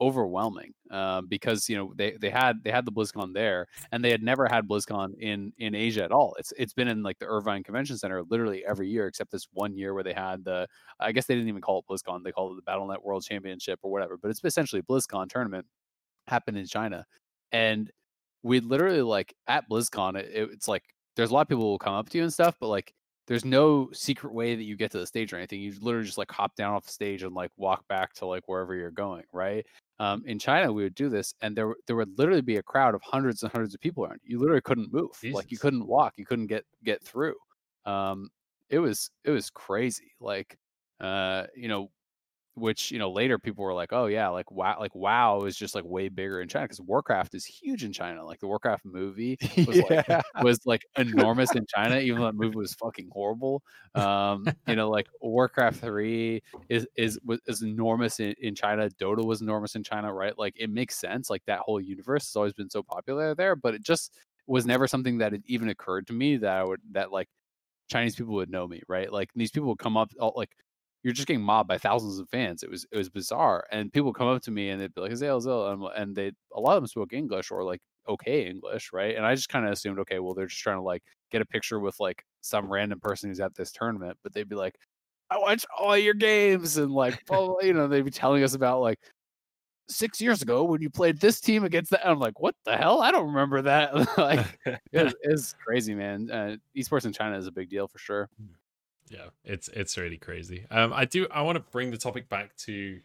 [0.00, 4.10] overwhelming um, because you know they they had they had the BlizzCon there and they
[4.10, 6.34] had never had BlizzCon in in Asia at all.
[6.38, 9.74] It's it's been in like the Irvine Convention Center literally every year except this one
[9.74, 10.66] year where they had the
[11.00, 12.22] I guess they didn't even call it BlizzCon.
[12.24, 15.66] They called it the Battle.net World Championship or whatever, but it's essentially BlizzCon tournament
[16.26, 17.04] happened in China.
[17.52, 17.90] And
[18.42, 20.84] we literally like at BlizzCon it, it- it's like
[21.16, 22.94] there's a lot of people will come up to you and stuff, but like
[23.26, 25.60] there's no secret way that you get to the stage or anything.
[25.60, 28.48] You literally just like hop down off the stage and like walk back to like
[28.48, 29.66] wherever you're going, right?
[29.98, 32.94] Um, in China, we would do this, and there there would literally be a crowd
[32.94, 34.20] of hundreds and hundreds of people around.
[34.24, 37.34] You literally couldn't move, like you couldn't walk, you couldn't get get through.
[37.86, 38.28] Um,
[38.68, 40.12] it was it was crazy.
[40.20, 40.58] Like,
[41.00, 41.90] uh, you know,
[42.56, 45.74] which you know later people were like, oh yeah, like wow, like WoW is just
[45.74, 48.24] like way bigger in China because Warcraft is huge in China.
[48.24, 52.56] Like the Warcraft movie was like was like enormous in China, even though that movie
[52.56, 53.62] was fucking horrible.
[53.94, 58.88] Um, you know, like Warcraft three is is is enormous in, in China.
[58.88, 60.36] Dota was enormous in China, right?
[60.36, 61.28] Like it makes sense.
[61.28, 64.14] Like that whole universe has always been so popular there, but it just
[64.46, 67.28] was never something that had even occurred to me that I would that like
[67.88, 69.12] Chinese people would know me, right?
[69.12, 70.56] Like these people would come up like
[71.02, 72.62] you're just getting mobbed by thousands of fans.
[72.62, 75.14] It was it was bizarre, and people come up to me and they'd be like,
[75.16, 78.90] "Zale, Zale," and, and they a lot of them spoke English or like okay English,
[78.92, 79.16] right?
[79.16, 81.46] And I just kind of assumed, okay, well they're just trying to like get a
[81.46, 84.76] picture with like some random person who's at this tournament, but they'd be like,
[85.30, 88.80] "I watch all your games," and like, blah, you know, they'd be telling us about
[88.80, 88.98] like
[89.88, 92.06] six years ago when you played this team against that.
[92.06, 93.00] I'm like, what the hell?
[93.00, 93.94] I don't remember that.
[94.18, 94.58] like,
[94.92, 96.30] it's, it's crazy, man.
[96.30, 98.28] Uh, esports in China is a big deal for sure.
[99.08, 100.66] Yeah it's it's really crazy.
[100.70, 103.00] Um i do i want to bring the topic back to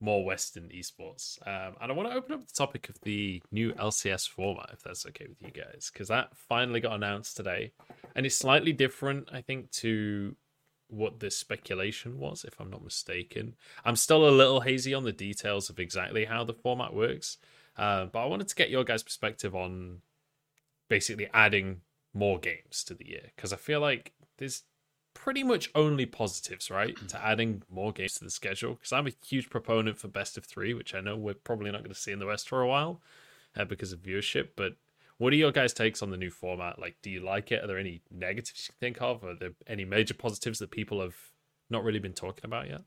[0.00, 3.72] more western esports um and i want to open up the topic of the new
[3.72, 7.72] lcs format if that's okay with you guys because that finally got announced today
[8.14, 10.36] and it's slightly different i think to
[10.86, 13.56] what the speculation was if i'm not mistaken.
[13.84, 17.38] I'm still a little hazy on the details of exactly how the format works
[17.76, 20.00] uh, but i wanted to get your guys perspective on
[20.88, 21.80] basically adding
[22.14, 24.64] more games to the year because I feel like there's
[25.18, 28.74] pretty much only positives, right, to adding more games to the schedule.
[28.74, 31.82] Because I'm a huge proponent for best of three, which I know we're probably not
[31.82, 33.00] going to see in the West for a while
[33.56, 34.50] uh, because of viewership.
[34.56, 34.76] But
[35.18, 36.78] what are your guys' takes on the new format?
[36.78, 37.64] Like, do you like it?
[37.64, 39.24] Are there any negatives you think of?
[39.24, 41.16] Are there any major positives that people have
[41.68, 42.82] not really been talking about yet?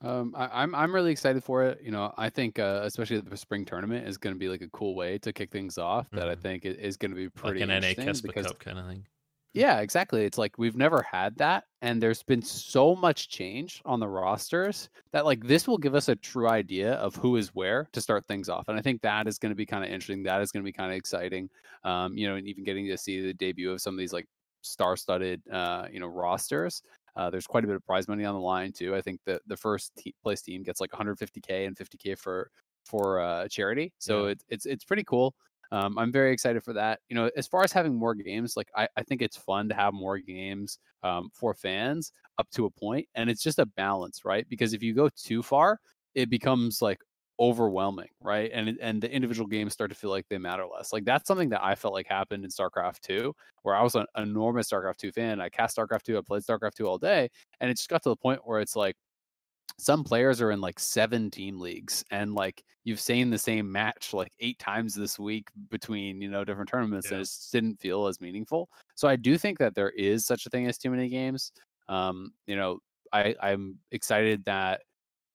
[0.00, 1.80] Um, I, am I'm, I'm really excited for it.
[1.82, 4.68] You know, I think uh, especially the spring tournament is going to be like a
[4.68, 6.08] cool way to kick things off.
[6.10, 6.30] That mm-hmm.
[6.30, 9.06] I think is going to be pretty like an NA because, Cup kind of thing.
[9.54, 10.24] Yeah, exactly.
[10.24, 14.88] It's like we've never had that, and there's been so much change on the rosters
[15.12, 18.26] that like this will give us a true idea of who is where to start
[18.26, 18.68] things off.
[18.68, 20.22] And I think that is going to be kind of interesting.
[20.22, 21.50] That is going to be kind of exciting.
[21.84, 24.26] Um, you know, and even getting to see the debut of some of these like
[24.62, 26.82] star-studded, uh, you know, rosters.
[27.14, 28.94] Uh, there's quite a bit of prize money on the line too.
[28.96, 32.50] I think the the first te- place team gets like 150k and 50k for
[32.86, 34.30] for uh, charity, so yeah.
[34.32, 35.34] it's it's it's pretty cool.
[35.72, 37.00] Um, I'm very excited for that.
[37.10, 39.74] You know, as far as having more games, like I, I think it's fun to
[39.74, 44.24] have more games um, for fans up to a point, and it's just a balance,
[44.24, 44.46] right?
[44.48, 45.80] Because if you go too far,
[46.14, 47.00] it becomes like
[47.40, 48.50] overwhelming, right?
[48.54, 50.92] And and the individual games start to feel like they matter less.
[50.92, 54.06] Like that's something that I felt like happened in StarCraft 2, where I was an
[54.16, 55.40] enormous StarCraft 2 fan.
[55.40, 58.10] I cast StarCraft 2, I played StarCraft 2 all day, and it just got to
[58.10, 58.96] the point where it's like
[59.78, 64.12] some players are in like seven team leagues and like you've seen the same match
[64.12, 67.18] like eight times this week between you know different tournaments yeah.
[67.18, 70.50] and it didn't feel as meaningful so i do think that there is such a
[70.50, 71.52] thing as too many games
[71.88, 72.78] um you know
[73.12, 74.82] i i'm excited that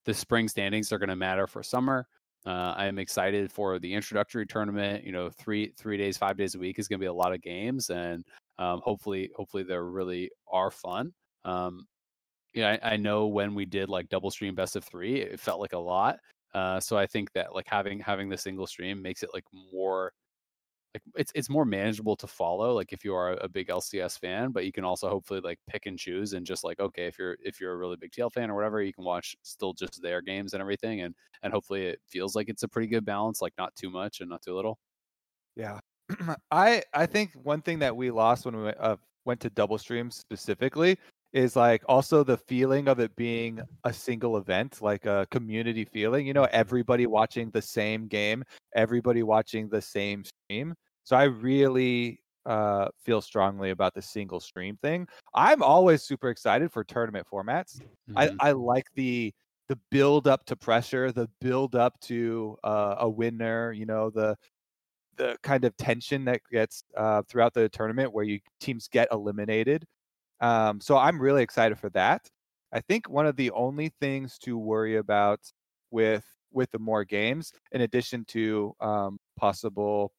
[0.05, 2.07] the spring standings are going to matter for summer
[2.45, 5.03] uh, I am excited for the introductory tournament.
[5.03, 7.33] You know, three three days, five days a week is going to be a lot
[7.33, 8.23] of games, and
[8.57, 11.11] um, hopefully, hopefully, they really are fun.
[11.43, 11.85] Um,
[12.57, 15.61] yeah, I, I, know when we did like double stream best of three, it felt
[15.61, 16.17] like a lot.
[16.55, 20.11] Uh, so I think that like having having the single stream makes it like more
[20.95, 24.51] like it's it's more manageable to follow like if you are a big LCS fan,
[24.51, 27.37] but you can also hopefully like pick and choose and just like okay, if you're
[27.43, 30.23] if you're a really big TL fan or whatever, you can watch still just their
[30.23, 33.53] games and everything and and hopefully it feels like it's a pretty good balance, like
[33.59, 34.79] not too much and not too little.
[35.55, 35.79] Yeah.
[36.51, 38.95] I I think one thing that we lost when we uh,
[39.25, 40.97] went to double stream specifically
[41.33, 46.25] is like also the feeling of it being a single event, like a community feeling.
[46.25, 48.43] You know, everybody watching the same game,
[48.75, 50.73] everybody watching the same stream.
[51.03, 55.07] So I really uh, feel strongly about the single stream thing.
[55.33, 57.79] I'm always super excited for tournament formats.
[58.09, 58.17] Mm-hmm.
[58.17, 59.33] I, I like the
[59.69, 63.73] the build up to pressure, the build up to uh, a winner.
[63.73, 64.37] You know, the
[65.17, 69.85] the kind of tension that gets uh, throughout the tournament where you teams get eliminated
[70.39, 72.27] um, so I'm really excited for that.
[72.73, 75.39] I think one of the only things to worry about
[75.91, 80.11] with with the more games, in addition to um, possible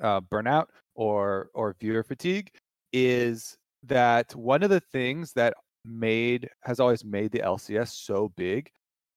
[0.00, 2.50] uh, burnout or or viewer fatigue,
[2.92, 8.70] is that one of the things that made has always made the LCS so big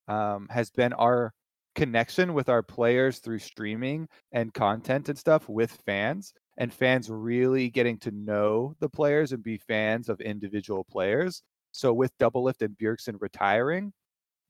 [0.08, 1.34] um, has been our
[1.76, 7.70] connection with our players through streaming and content and stuff with fans and fans really
[7.70, 11.44] getting to know the players and be fans of individual players.
[11.72, 13.94] So with Doublelift and Bjergsen retiring,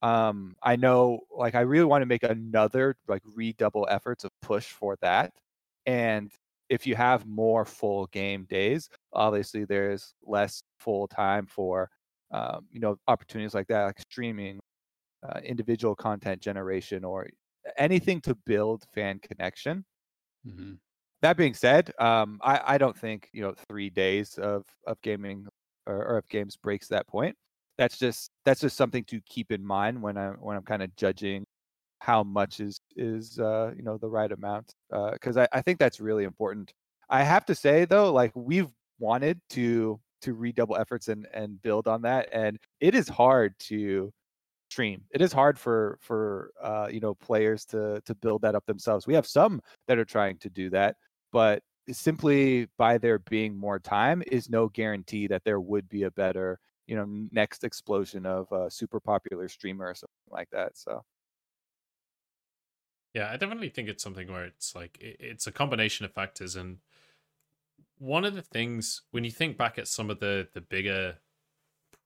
[0.02, 4.66] um, I know like I really want to make another like redouble efforts of push
[4.66, 5.32] for that.
[5.86, 6.32] And
[6.70, 11.90] if you have more full game days, obviously there's less full time for
[12.32, 14.60] um, you know opportunities like that, like streaming,
[15.28, 17.28] uh, individual content generation, or
[17.78, 19.86] anything to build fan connection.
[20.48, 20.74] Mm-hmm
[21.22, 25.48] that being said, um, I, I don't think you know three days of of gaming
[25.88, 27.36] or, or of games breaks that point.
[27.78, 30.96] That's just that's just something to keep in mind when I'm when I'm kind of
[30.96, 31.46] judging
[32.00, 34.74] how much is is uh, you know the right amount
[35.14, 36.74] because uh, I, I think that's really important.
[37.10, 38.70] I have to say though, like we've
[39.00, 44.12] wanted to to redouble efforts and and build on that, and it is hard to
[44.72, 45.04] stream.
[45.12, 49.08] It is hard for for uh, you know players to to build that up themselves.
[49.08, 50.96] We have some that are trying to do that,
[51.32, 56.12] but simply by there being more time is no guarantee that there would be a
[56.12, 61.04] better you know next explosion of a super popular streamer or something like that so.
[63.14, 66.78] Yeah i definitely think it's something where it's like it's a combination of factors and
[67.98, 71.18] one of the things when you think back at some of the the bigger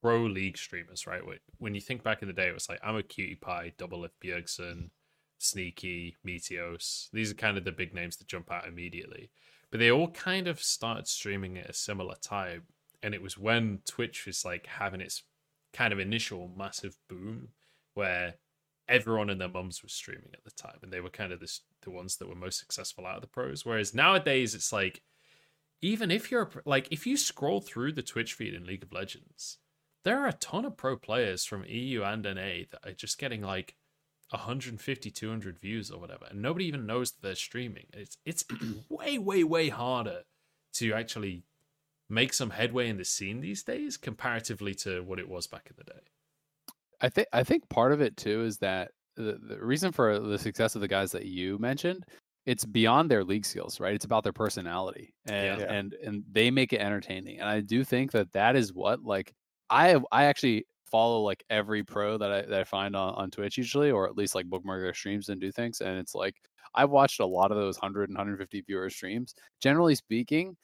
[0.02, 1.22] pro league streamers right
[1.58, 4.90] when you think back in the day it was like Imaqtpie Doublelift bjergsen
[5.38, 7.10] Sneaky, Meteos.
[7.12, 9.32] These are kind of the big names that jump out immediately.
[9.72, 12.64] But they all kind of started streaming at a similar time.
[13.04, 15.24] And it was when Twitch was like having its
[15.74, 17.50] kind of initial massive boom
[17.94, 18.36] where
[18.88, 21.60] everyone and their mums was streaming at the time, and they were kind of the
[21.82, 23.66] the ones that were most successful out of the pros.
[23.66, 25.02] Whereas nowadays, it's like
[25.82, 29.58] even if you're like if you scroll through the Twitch feed in League of Legends,
[30.04, 33.42] there are a ton of pro players from EU and NA that are just getting
[33.42, 33.76] like
[34.32, 37.86] 150 200 views or whatever and nobody even knows that they're streaming.
[37.94, 38.44] It's it's
[38.90, 40.24] way way way harder
[40.74, 41.44] to actually
[42.10, 45.76] make some headway in the scene these days comparatively to what it was back in
[45.78, 46.00] the day.
[47.02, 50.38] I think i think part of it too is that the, the reason for the
[50.38, 52.06] success of the guys that you mentioned
[52.46, 53.96] it's beyond their league skills right?
[53.96, 55.74] It's about their personality and yeah.
[55.74, 57.40] and and they make it entertaining.
[57.40, 59.34] And i do think that that is what like
[59.70, 60.66] i i actually
[60.96, 64.16] follow like every pro that I that I find on, on Twitch usually, or at
[64.16, 65.82] least like bookmark their streams and do things.
[65.82, 66.36] And it's like
[66.74, 69.36] I've watched a lot of those 100 and 150 viewer streams.
[69.62, 70.56] Generally speaking,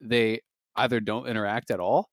[0.00, 0.40] they
[0.76, 2.10] either don't interact at all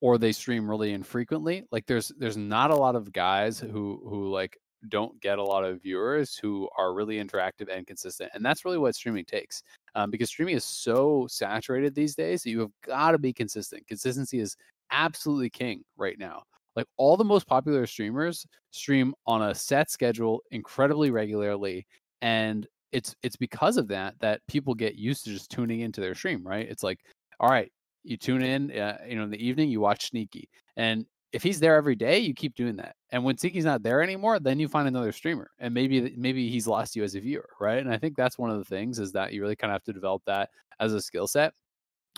[0.00, 1.64] or they stream really infrequently.
[1.72, 4.56] Like there's there's not a lot of guys who who like
[4.88, 8.30] don't get a lot of viewers who are really interactive and consistent.
[8.32, 9.64] And that's really what streaming takes.
[9.96, 13.88] Um, because streaming is so saturated these days that you have got to be consistent.
[13.88, 14.56] Consistency is
[14.92, 16.44] absolutely king right now.
[16.78, 21.84] Like all the most popular streamers stream on a set schedule incredibly regularly
[22.22, 26.14] and it's it's because of that that people get used to just tuning into their
[26.14, 26.68] stream, right?
[26.68, 27.00] It's like,
[27.40, 27.72] all right,
[28.04, 31.58] you tune in, uh, you know, in the evening, you watch Sneaky, and if he's
[31.58, 32.94] there every day, you keep doing that.
[33.10, 36.68] And when Sneaky's not there anymore, then you find another streamer, and maybe maybe he's
[36.68, 37.78] lost you as a viewer, right?
[37.78, 39.84] And I think that's one of the things is that you really kind of have
[39.84, 41.54] to develop that as a skill set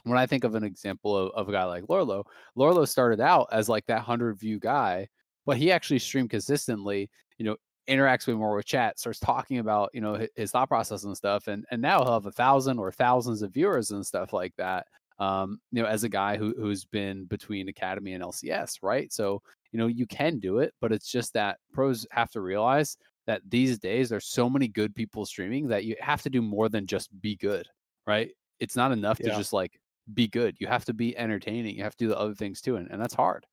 [0.04, 2.24] when I think of an example of, of a guy like Lorlo,
[2.56, 5.08] Lorlo started out as like that hundred view guy,
[5.46, 7.10] but he actually streamed consistently.
[7.38, 7.56] You know,
[7.88, 11.16] interacts with more with chat, starts talking about you know his, his thought process and
[11.16, 14.54] stuff, and and now he'll have a thousand or thousands of viewers and stuff like
[14.56, 14.86] that.
[15.18, 19.12] Um, you know, as a guy who who's been between academy and LCS, right?
[19.12, 19.42] So
[19.72, 22.96] you know you can do it, but it's just that pros have to realize
[23.26, 26.68] that these days there's so many good people streaming that you have to do more
[26.68, 27.66] than just be good,
[28.06, 28.30] right?
[28.60, 29.30] It's not enough yeah.
[29.30, 29.79] to just like
[30.14, 30.56] be good.
[30.58, 31.76] You have to be entertaining.
[31.76, 33.46] You have to do the other things too, and, and that's hard.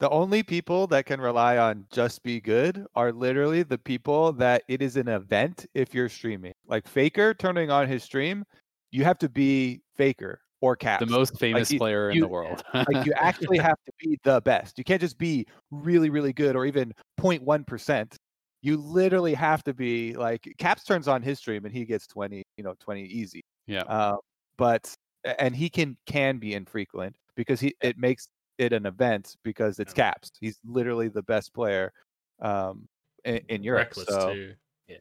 [0.00, 4.62] The only people that can rely on just be good are literally the people that
[4.66, 6.54] it is an event if you're streaming.
[6.66, 8.44] Like Faker turning on his stream,
[8.90, 11.04] you have to be Faker or Caps.
[11.04, 12.62] The most famous like player you, in the world.
[12.74, 14.78] like you actually have to be the best.
[14.78, 18.14] You can't just be really, really good or even 0.1%.
[18.62, 22.42] You literally have to be like Caps turns on his stream and he gets 20,
[22.56, 23.42] you know, 20 easy.
[23.66, 23.82] Yeah.
[23.82, 24.16] Uh,
[24.56, 24.94] but
[25.24, 29.92] and he can can be infrequent because he it makes it an event because it's
[29.92, 30.30] caps.
[30.40, 31.92] He's literally the best player
[32.40, 32.88] um,
[33.24, 33.88] in, in Europe.
[33.96, 34.54] Reckless so, too.
[34.88, 34.96] Yeah,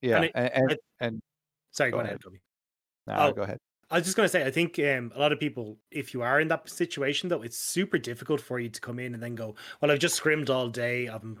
[0.00, 1.22] yeah, and, and, and, and
[1.70, 2.40] sorry, go, go ahead, Toby.
[3.06, 3.58] No, oh, go ahead.
[3.90, 6.22] I was just going to say, I think um, a lot of people, if you
[6.22, 9.34] are in that situation, though, it's super difficult for you to come in and then
[9.34, 11.06] go, "Well, I've just scrimmed all day.
[11.06, 11.38] I'm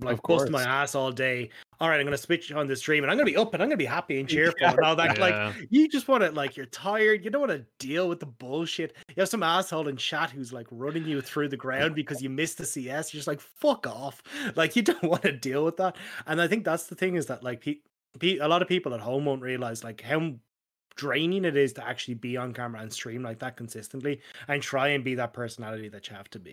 [0.00, 1.50] like busting my ass all day.
[1.80, 3.68] All right, I'm gonna switch on the stream and I'm gonna be up and I'm
[3.68, 4.72] gonna be happy and cheerful yeah.
[4.72, 5.16] and all that.
[5.16, 5.46] Yeah.
[5.46, 7.24] Like you just want to like you're tired.
[7.24, 8.94] You don't want to deal with the bullshit.
[9.08, 12.28] You have some asshole in chat who's like running you through the ground because you
[12.28, 13.14] missed the CS.
[13.14, 14.22] You're just like fuck off.
[14.56, 15.96] Like you don't want to deal with that.
[16.26, 17.80] And I think that's the thing is that like pe-
[18.18, 20.34] pe- a lot of people at home won't realize like how
[20.96, 24.88] draining it is to actually be on camera and stream like that consistently and try
[24.88, 26.52] and be that personality that you have to be.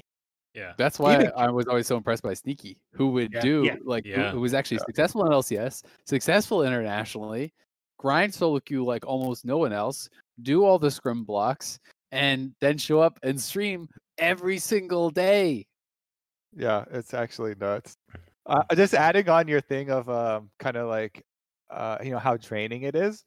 [0.58, 0.74] Yeah.
[0.76, 3.76] That's why Even, I was always so impressed by Sneaky, who would yeah, do yeah,
[3.86, 4.32] like yeah.
[4.32, 7.54] Who, who, was actually successful in LCS, successful internationally,
[8.00, 10.10] grind solo queue like almost no one else,
[10.42, 11.78] do all the scrim blocks,
[12.12, 13.88] and then show up and stream
[14.18, 15.68] every single day.
[16.56, 17.96] Yeah, it's actually nuts.
[18.48, 21.24] Uh, just adding on your thing of um, kind of like,
[21.70, 23.24] uh, you know, how draining it is.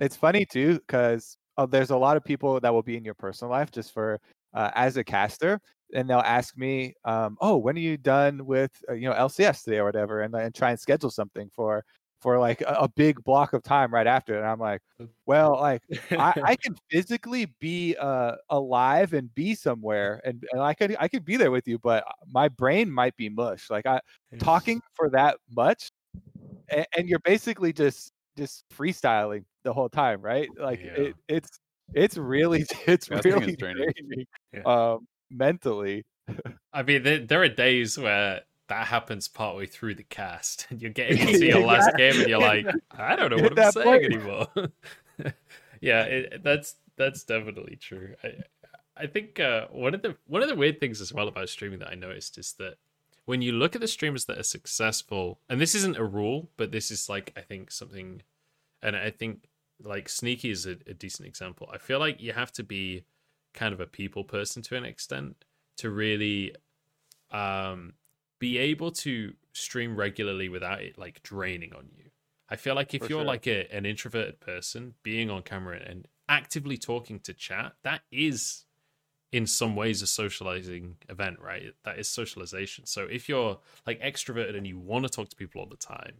[0.00, 3.14] It's funny too because uh, there's a lot of people that will be in your
[3.14, 4.18] personal life just for
[4.54, 5.60] uh, as a caster
[5.92, 9.64] and they'll ask me, um, "Oh, when are you done with uh, you know LCS
[9.64, 11.84] today or whatever?" And, and try and schedule something for
[12.22, 14.38] for like a, a, big block of time right after.
[14.38, 14.80] And I'm like,
[15.26, 15.82] well, like
[16.12, 21.08] I, I can physically be uh, alive and be somewhere, and, and I could I
[21.08, 23.68] could be there with you, but my brain might be mush.
[23.68, 24.00] Like I
[24.38, 25.90] talking for that much,
[26.68, 30.48] and, and you're basically just just freestyling the whole time, right?
[30.56, 30.92] Like yeah.
[30.92, 31.60] it, it's
[31.94, 34.26] it's really it's really draining.
[34.52, 34.62] Yeah.
[34.64, 36.04] Um, mentally.
[36.72, 40.90] I mean, there, there, are days where that happens partway through the cast, and you're
[40.90, 44.04] getting into your last game, and you're like, I don't know what I'm saying point.
[44.04, 44.48] anymore.
[45.80, 48.14] yeah, it, that's that's definitely true.
[48.22, 48.34] I
[48.96, 51.80] I think uh, one of the one of the weird things as well about streaming
[51.80, 52.76] that I noticed is that
[53.24, 56.72] when you look at the streamers that are successful, and this isn't a rule, but
[56.72, 58.22] this is like I think something,
[58.82, 59.48] and I think
[59.82, 61.68] like Sneaky is a, a decent example.
[61.72, 63.04] I feel like you have to be
[63.54, 65.44] kind of a people person to an extent
[65.78, 66.54] to really
[67.30, 67.94] um,
[68.38, 72.04] be able to stream regularly without it like draining on you.
[72.48, 73.26] I feel like if For you're sure.
[73.26, 78.64] like a, an introverted person, being on camera and actively talking to chat, that is
[79.32, 81.72] in some ways a socializing event, right?
[81.84, 82.84] That is socialization.
[82.84, 86.16] So if you're like extroverted and you want to talk to people all the time,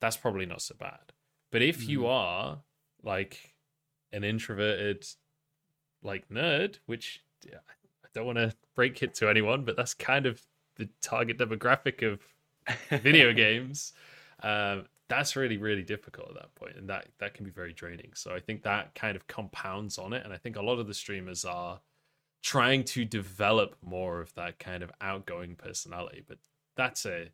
[0.00, 1.12] that's probably not so bad.
[1.52, 1.90] But if mm-hmm.
[1.90, 2.60] you are
[3.02, 3.54] like
[4.12, 5.06] an introverted
[6.02, 7.58] like nerd, which yeah,
[8.04, 10.40] I don't want to break it to anyone, but that's kind of
[10.76, 12.20] the target demographic of
[13.02, 13.92] video games.
[14.42, 18.12] Um, that's really really difficult at that point, and that that can be very draining.
[18.14, 20.86] So I think that kind of compounds on it, and I think a lot of
[20.86, 21.80] the streamers are
[22.42, 26.38] trying to develop more of that kind of outgoing personality, but
[26.76, 27.28] that's a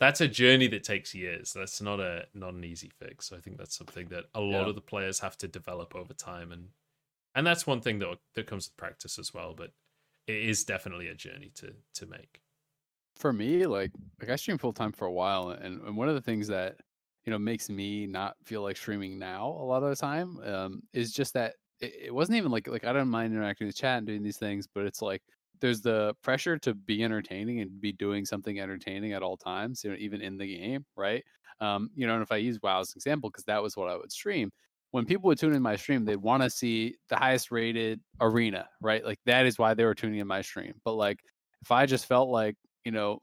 [0.00, 1.52] that's a journey that takes years.
[1.52, 3.26] That's not a not an easy fix.
[3.26, 4.68] So I think that's something that a lot yeah.
[4.68, 6.68] of the players have to develop over time, and
[7.34, 9.54] and that's one thing that that comes with practice as well.
[9.54, 9.72] But
[10.26, 12.40] it is definitely a journey to to make.
[13.16, 16.14] For me, like like I stream full time for a while, and, and one of
[16.14, 16.80] the things that
[17.24, 20.82] you know makes me not feel like streaming now a lot of the time um,
[20.92, 23.98] is just that it, it wasn't even like like I don't mind interacting with chat
[23.98, 25.22] and doing these things, but it's like
[25.60, 29.90] there's the pressure to be entertaining and be doing something entertaining at all times, you
[29.90, 31.24] know, even in the game, right?
[31.60, 33.88] Um, you know, and if I use WoW as an example, because that was what
[33.88, 34.50] I would stream,
[34.94, 38.68] when people would tune in my stream, they'd want to see the highest rated arena,
[38.80, 39.04] right?
[39.04, 40.72] Like that is why they were tuning in my stream.
[40.84, 41.18] But like
[41.62, 42.54] if I just felt like,
[42.84, 43.20] you know,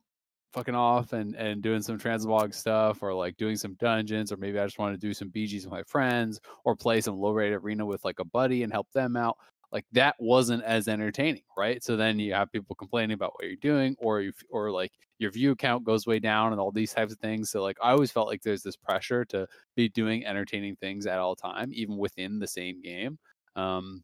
[0.52, 4.60] fucking off and and doing some transmog stuff or like doing some dungeons or maybe
[4.60, 7.64] I just want to do some BGs with my friends or play some low rated
[7.64, 9.38] arena with like a buddy and help them out.
[9.72, 11.81] Like that wasn't as entertaining, right?
[11.84, 15.31] So then you have people complaining about what you're doing or you or like your
[15.31, 17.49] view count goes way down and all these types of things.
[17.49, 21.19] So like I always felt like there's this pressure to be doing entertaining things at
[21.19, 23.18] all time even within the same game.
[23.56, 24.03] Um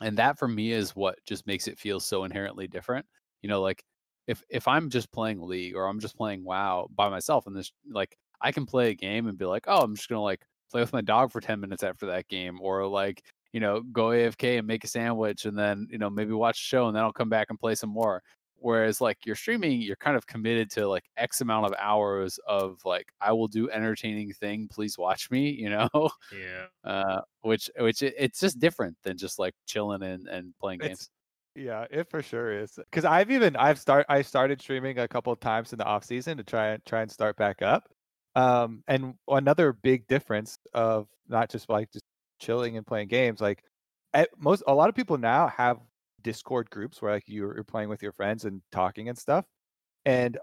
[0.00, 3.06] and that for me is what just makes it feel so inherently different.
[3.42, 3.84] You know, like
[4.28, 7.72] if if I'm just playing League or I'm just playing WoW by myself and this
[7.90, 10.80] like I can play a game and be like, oh, I'm just gonna like play
[10.80, 13.22] with my dog for 10 minutes after that game or like
[13.52, 16.62] you know go afk and make a sandwich and then you know maybe watch a
[16.62, 18.22] show and then i'll come back and play some more
[18.56, 22.78] whereas like you're streaming you're kind of committed to like x amount of hours of
[22.84, 25.88] like i will do entertaining thing please watch me you know
[26.32, 30.80] yeah uh which which it, it's just different than just like chilling and and playing
[30.80, 31.10] it's, games
[31.54, 32.72] yeah, it for sure is.
[32.76, 36.04] Because I've even I've start I started streaming a couple of times in the off
[36.04, 37.88] season to try and try and start back up.
[38.34, 42.04] Um, and another big difference of not just like just
[42.42, 43.62] chilling and playing games, like
[44.38, 45.78] most a lot of people now have
[46.22, 49.46] Discord groups where like you're, you're playing with your friends and talking and stuff,
[50.04, 50.38] and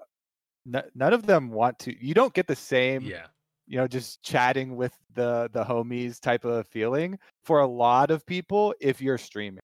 [0.73, 2.05] n- none of them want to.
[2.05, 3.03] You don't get the same.
[3.03, 3.27] Yeah.
[3.67, 8.25] You know, just chatting with the the homies type of feeling for a lot of
[8.25, 9.61] people if you're streaming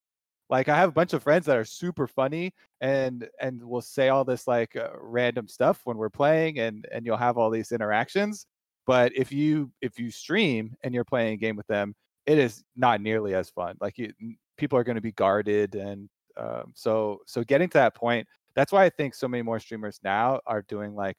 [0.50, 4.10] like I have a bunch of friends that are super funny and and will say
[4.10, 7.72] all this like uh, random stuff when we're playing and and you'll have all these
[7.72, 8.46] interactions.
[8.86, 11.96] But if you if you stream and you're playing a game with them,
[12.26, 13.76] it is not nearly as fun.
[13.80, 14.12] Like you,
[14.58, 18.28] people are going to be guarded and um, so so getting to that point.
[18.56, 21.18] That's why I think so many more streamers now are doing like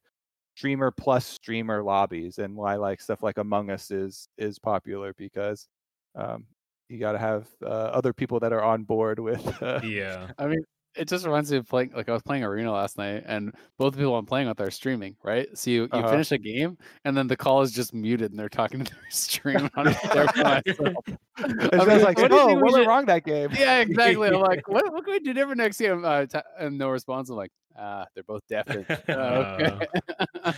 [0.57, 5.69] streamer plus streamer lobbies and why like stuff like Among Us is is popular because
[6.15, 6.47] um,
[6.89, 9.45] you got to have uh, other people that are on board with.
[9.63, 10.63] Uh, yeah, I mean,
[10.97, 11.93] it just reminds me of playing.
[11.95, 14.71] Like I was playing Arena last night, and both the people I'm playing with are
[14.71, 15.17] streaming.
[15.23, 16.11] Right, so you, you uh-huh.
[16.11, 19.11] finish a game, and then the call is just muted, and they're talking to their
[19.11, 20.95] stream on their myself.
[21.39, 23.51] I was like, what oh, what went wrong that game?
[23.53, 24.29] Yeah, exactly.
[24.29, 26.05] I'm like, what, what can we do different next game?
[26.05, 27.29] Uh, t- and no response.
[27.29, 28.67] I'm like, ah, they're both deaf.
[29.09, 30.53] Uh, okay.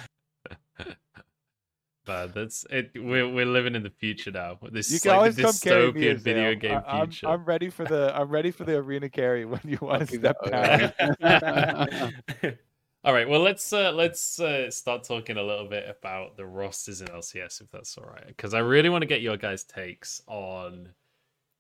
[2.09, 2.35] Bad.
[2.35, 2.91] That's it.
[2.97, 4.59] We're we're living in the future now.
[4.73, 7.29] This you can like always dystopian video game I, future.
[7.29, 10.19] I'm, I'm, ready for the I'm ready for the arena carry when you want to
[10.19, 10.93] step down.
[13.05, 13.29] all right.
[13.29, 17.61] Well, let's uh, let's uh, start talking a little bit about the rosters in LCS,
[17.61, 20.89] if that's all right, because I really want to get your guys' takes on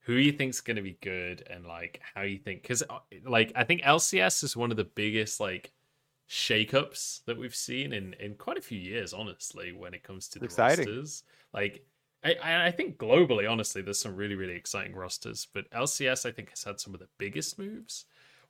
[0.00, 3.52] who you think's going to be good and like how you think because uh, like
[3.54, 5.70] I think LCS is one of the biggest like
[6.28, 10.38] shakeups that we've seen in in quite a few years, honestly, when it comes to
[10.38, 10.86] the exciting.
[10.86, 11.22] rosters.
[11.52, 11.84] Like
[12.24, 16.50] I, I think globally, honestly, there's some really, really exciting rosters, but LCS I think
[16.50, 18.04] has had some of the biggest moves.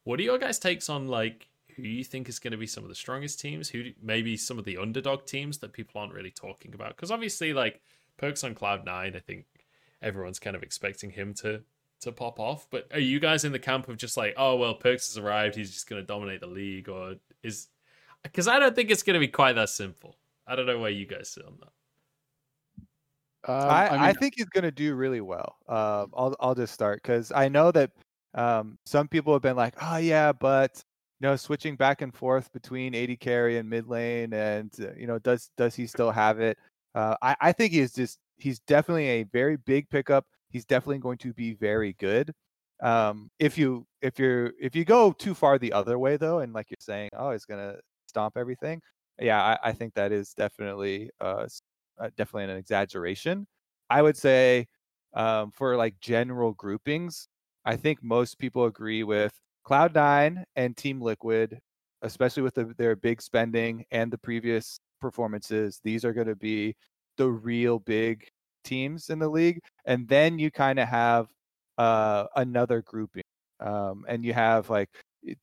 [0.04, 2.82] What are your guys' takes on like who you think is going to be some
[2.82, 3.68] of the strongest teams?
[3.68, 6.96] Who maybe some of the underdog teams that people aren't really talking about?
[6.96, 7.80] Because obviously, like
[8.20, 9.44] Perkz on Cloud Nine, I think
[10.00, 11.62] everyone's kind of expecting him to
[12.00, 12.66] to pop off.
[12.70, 15.56] But are you guys in the camp of just like, oh well, Perkz has arrived,
[15.56, 17.68] he's just going to dominate the league, or is
[18.22, 20.16] because I don't think it's going to be quite that simple.
[20.46, 21.72] I don't know where you guys sit on that.
[23.50, 25.56] Um, I, I, mean, I, think he's going to do really well.
[25.68, 27.92] Um, I'll I'll just start because I know that
[28.34, 30.82] um, some people have been like, oh yeah, but
[31.20, 35.06] you know, switching back and forth between AD carry and mid lane, and uh, you
[35.06, 36.58] know, does does he still have it?
[36.94, 40.26] Uh, I I think he's just he's definitely a very big pickup.
[40.50, 42.32] He's definitely going to be very good.
[42.80, 46.52] Um, if you if you're if you go too far the other way though, and
[46.52, 47.76] like you're saying, oh, he's gonna
[48.08, 48.80] stomp everything.
[49.20, 51.46] Yeah, I, I think that is definitely uh,
[51.98, 53.46] uh, definitely an exaggeration.
[53.90, 54.66] I would say
[55.14, 57.28] um, for like general groupings,
[57.64, 59.32] I think most people agree with
[59.66, 61.58] Cloud9 and Team Liquid,
[62.02, 65.80] especially with the, their big spending and the previous performances.
[65.84, 66.74] These are going to be
[67.16, 68.28] the real big
[68.64, 69.60] teams in the league.
[69.84, 71.28] And then you kind of have
[71.78, 73.22] uh, another grouping.
[73.60, 74.88] Um, and you have like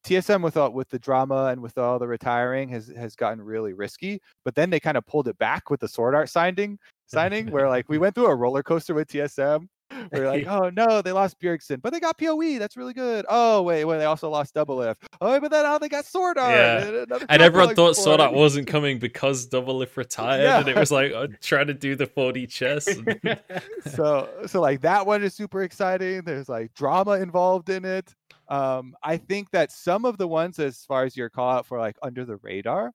[0.05, 3.73] TSM with all, with the drama and with all the retiring has has gotten really
[3.73, 4.21] risky.
[4.43, 7.89] But then they kind of pulled it back with the SwordArt signing signing, where like
[7.89, 9.67] we went through a roller coaster with TSM.
[10.11, 12.59] We're like, oh no, they lost Bjergsen, but they got Poe.
[12.59, 13.25] That's really good.
[13.29, 14.97] Oh wait, wait, they also lost Doublelift.
[15.21, 16.35] Oh, but then now they got SwordArt.
[16.37, 16.83] Yeah.
[16.83, 20.59] And, and everyone thought SwordArt wasn't coming because Doublelift retired, yeah.
[20.59, 22.87] and it was like oh, trying to do the 4D chess.
[22.87, 23.39] And...
[23.95, 26.21] so, so like that one is super exciting.
[26.23, 28.13] There's like drama involved in it.
[28.47, 31.79] Um, I think that some of the ones, as far as your call out for
[31.79, 32.91] like under the radar,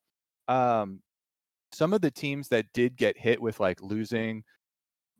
[0.48, 1.00] um,
[1.72, 4.44] some of the teams that did get hit with like losing,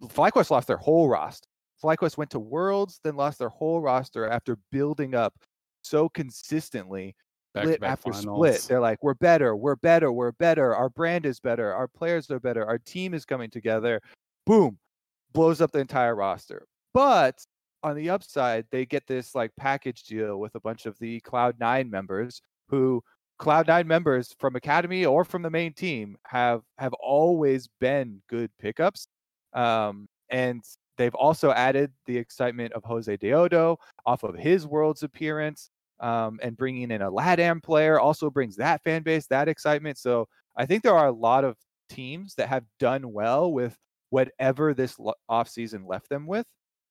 [0.02, 1.47] FlyQuest lost their whole roster.
[1.82, 5.35] FlyQuest went to Worlds, then lost their whole roster after building up
[5.82, 7.15] so consistently.
[7.57, 8.36] Split after finals.
[8.36, 10.74] split, they're like, "We're better, we're better, we're better.
[10.74, 14.01] Our brand is better, our players are better, our team is coming together."
[14.47, 14.78] Boom,
[15.32, 16.65] blows up the entire roster.
[16.94, 17.44] But
[17.82, 21.90] on the upside, they get this like package deal with a bunch of the Cloud9
[21.90, 23.02] members who
[23.40, 29.09] Cloud9 members from Academy or from the main team have have always been good pickups.
[29.55, 30.62] Um, and
[31.01, 35.70] they've also added the excitement of Josedeodo off of his Worlds appearance.
[35.98, 39.98] Um, and bringing in a LATAM player also brings that fan base, that excitement.
[39.98, 41.59] So I think there are a lot of
[41.90, 43.77] teams that have done well with
[44.09, 44.97] whatever this
[45.31, 46.47] offseason left them with.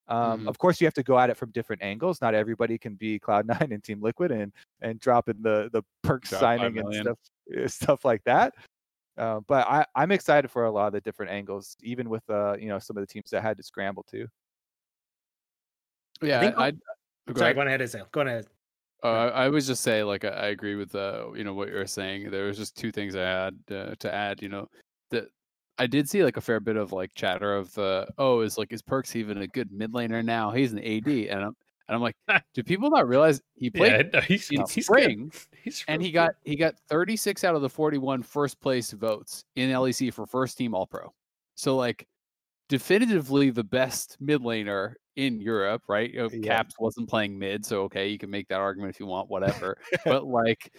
[0.08, 0.48] Um, mm-hmm.
[0.48, 2.22] Of course, you have to go at it from different angles.
[2.22, 6.42] Not everybody can be Cloud9 and Team Liquid and and dropping the the perk Drop
[6.42, 7.18] signing and stuff
[7.56, 8.54] eh, stuff like that.
[9.20, 12.56] Uh, but I, I'm excited for a lot of the different angles, even with uh,
[12.58, 14.28] you know some of the teams that had to scramble too.
[16.22, 18.10] Yeah, I, I, I sorry, go ahead, Azael.
[18.12, 18.48] Go ahead.
[19.04, 22.32] Uh, I was just say like I agree with uh, you know what you're saying.
[22.32, 24.42] There was just two things I had uh, to add.
[24.42, 24.70] You know,
[25.12, 25.26] that
[25.78, 28.72] I did see like a fair bit of like chatter of the oh is like
[28.72, 30.52] is Perkz even a good mid laner now?
[30.52, 31.56] He's an AD, and I'm
[31.90, 32.16] and I'm like,
[32.54, 35.32] do people not realize he played yeah, he's, in he's spring
[35.64, 39.72] he's and he got he got 36 out of the 41 first place votes in
[39.72, 41.12] LEC for first team All Pro.
[41.56, 42.08] So like
[42.70, 46.14] definitively the best mid laner in Europe, right?
[46.14, 46.58] You know, yeah.
[46.58, 49.78] Caps wasn't playing mid, so okay, you can make that argument if you want, whatever.
[50.06, 50.72] but like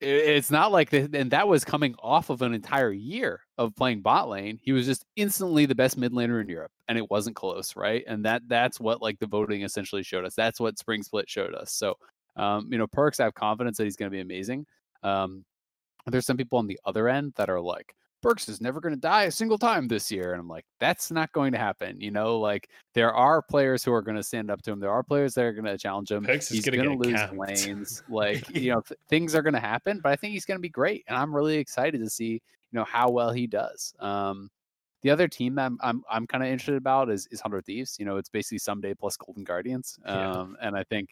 [0.00, 4.02] it's not like the, and that was coming off of an entire year of playing
[4.02, 4.58] bot lane.
[4.62, 8.04] He was just instantly the best mid laner in Europe, and it wasn't close, right?
[8.06, 10.34] And that that's what like the voting essentially showed us.
[10.34, 11.72] That's what Spring Split showed us.
[11.72, 11.94] So,
[12.36, 14.66] um, you know, Perkz have confidence that he's going to be amazing.
[15.02, 15.44] Um,
[16.06, 19.00] there's some people on the other end that are like, Perkz is never going to
[19.00, 20.32] die a single time this year.
[20.32, 22.00] And I'm like, that's not going to happen.
[22.00, 24.80] You know, like there are players who are going to stand up to him.
[24.80, 26.24] There are players that are going to challenge him.
[26.24, 27.36] He's going to lose capped.
[27.36, 28.02] lanes.
[28.08, 30.62] Like, you know, th- things are going to happen, but I think he's going to
[30.62, 31.04] be great.
[31.08, 32.40] And I'm really excited to see, you
[32.72, 33.94] know, how well he does.
[34.00, 34.50] Um,
[35.02, 37.96] the other team that I'm I'm, I'm kind of interested about is is Hundred Thieves.
[37.98, 39.98] You know, it's basically Ssumday plus Golden Guardians.
[40.04, 40.66] Um, yeah.
[40.66, 41.10] and I think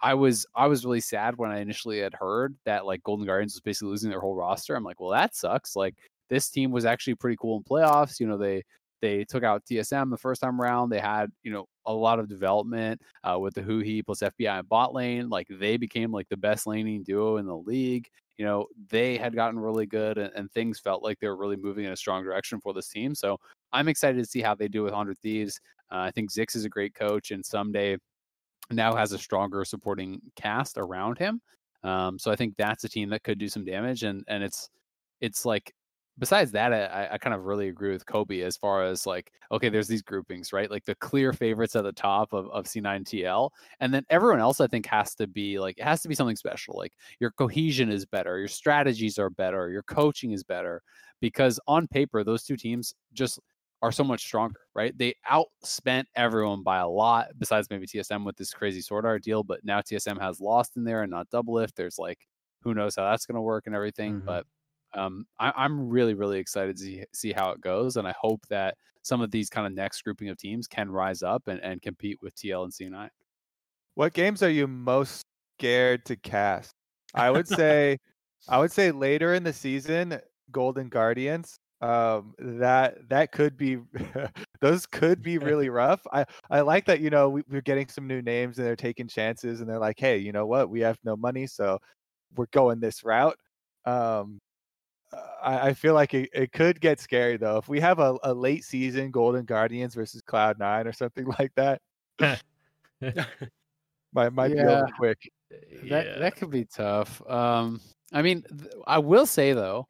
[0.00, 3.54] I was I was really sad when I initially had heard that like Golden Guardians
[3.54, 4.74] was basically losing their whole roster.
[4.74, 5.76] I'm like, well, that sucks.
[5.76, 5.94] Like
[6.32, 8.18] this team was actually pretty cool in playoffs.
[8.18, 8.62] You know, they
[9.02, 10.88] they took out TSM the first time around.
[10.88, 14.68] They had you know a lot of development uh, with the Huhi plus FBI and
[14.68, 15.28] bot lane.
[15.28, 18.08] Like they became like the best laning duo in the league.
[18.38, 21.56] You know, they had gotten really good and, and things felt like they were really
[21.56, 23.14] moving in a strong direction for this team.
[23.14, 23.36] So
[23.74, 25.60] I'm excited to see how they do with 100 Thieves.
[25.90, 27.98] Uh, I think Zikz is a great coach and Ssumday
[28.70, 31.42] now has a stronger supporting cast around him.
[31.84, 34.02] Um, so I think that's a team that could do some damage.
[34.02, 34.70] And and it's
[35.20, 35.74] it's like
[36.18, 39.68] besides that, I, I kind of really agree with Kobe as far as like, okay,
[39.68, 40.70] there's these groupings, right?
[40.70, 43.50] Like the clear favorites at the top of, of C9TL.
[43.80, 46.36] And then everyone else, I think, has to be like, it has to be something
[46.36, 46.74] special.
[46.76, 50.82] Like your cohesion is better, your strategies are better, your coaching is better.
[51.20, 53.38] Because on paper, those two teams just
[53.80, 54.96] are so much stronger, right?
[54.96, 59.42] They outspent everyone by a lot, besides maybe TSM with this crazy SwordArt deal.
[59.42, 61.74] But now TSM has lost in there and not Doublelift.
[61.76, 62.18] There's like,
[62.62, 64.16] who knows how that's going to work and everything.
[64.16, 64.26] Mm-hmm.
[64.26, 64.46] But
[64.94, 67.96] um, I, am really, really excited to see, see how it goes.
[67.96, 71.22] And I hope that some of these kind of next grouping of teams can rise
[71.22, 73.08] up and, and compete with TL and C9.
[73.94, 75.24] What games are you most
[75.58, 76.72] scared to cast?
[77.14, 77.98] I would say,
[78.48, 80.18] I would say later in the season,
[80.50, 81.56] Golden Guardians.
[81.80, 83.78] Um, that that could be,
[84.60, 86.06] those could be really rough.
[86.12, 89.08] I I like that you know we, we're getting some new names and they're taking
[89.08, 91.80] chances and they're like, hey, you know what, we have no money, so
[92.36, 93.36] we're going this route.
[93.84, 94.38] Um,
[95.42, 98.32] I, I feel like it, it could get scary though if we have a, a
[98.32, 101.80] late season Golden Guardians versus Cloud Nine or something like that.
[104.12, 104.62] might might yeah.
[104.62, 105.30] be over quick.
[105.84, 106.18] That yeah.
[106.18, 107.22] that could be tough.
[107.28, 107.80] Um,
[108.12, 109.88] I mean, th- I will say though,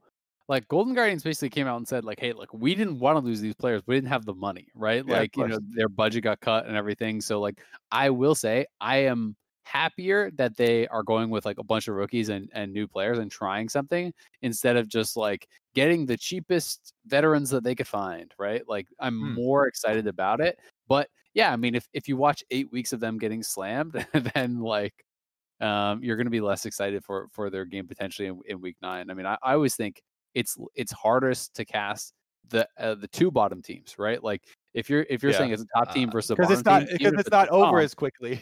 [0.49, 3.25] like Golden Guardians basically came out and said like, hey, look, we didn't want to
[3.25, 3.83] lose these players.
[3.87, 5.05] We didn't have the money, right?
[5.07, 7.21] Yeah, like you know, their budget got cut and everything.
[7.21, 11.65] So like, I will say, I am happier that they are going with like a
[11.65, 14.13] bunch of rookies and, and new players and trying something
[14.43, 18.63] instead of just like getting the cheapest veterans that they could find, right?
[18.69, 19.35] Like I'm hmm.
[19.35, 20.59] more excited about it.
[20.89, 24.61] But yeah, I mean if if you watch eight weeks of them getting slammed, then
[24.61, 24.95] like
[25.61, 29.11] um, you're gonna be less excited for for their game potentially in, in week nine.
[29.11, 30.03] I mean, I, I always think
[30.35, 32.13] it's it's hardest to cast
[32.49, 34.23] the uh, the two bottom teams, right?
[34.23, 34.43] Like
[34.75, 35.39] if you're if you're yeah.
[35.39, 37.95] saying it's a top team uh, versus because it's not because it's not over as
[37.95, 38.41] quickly.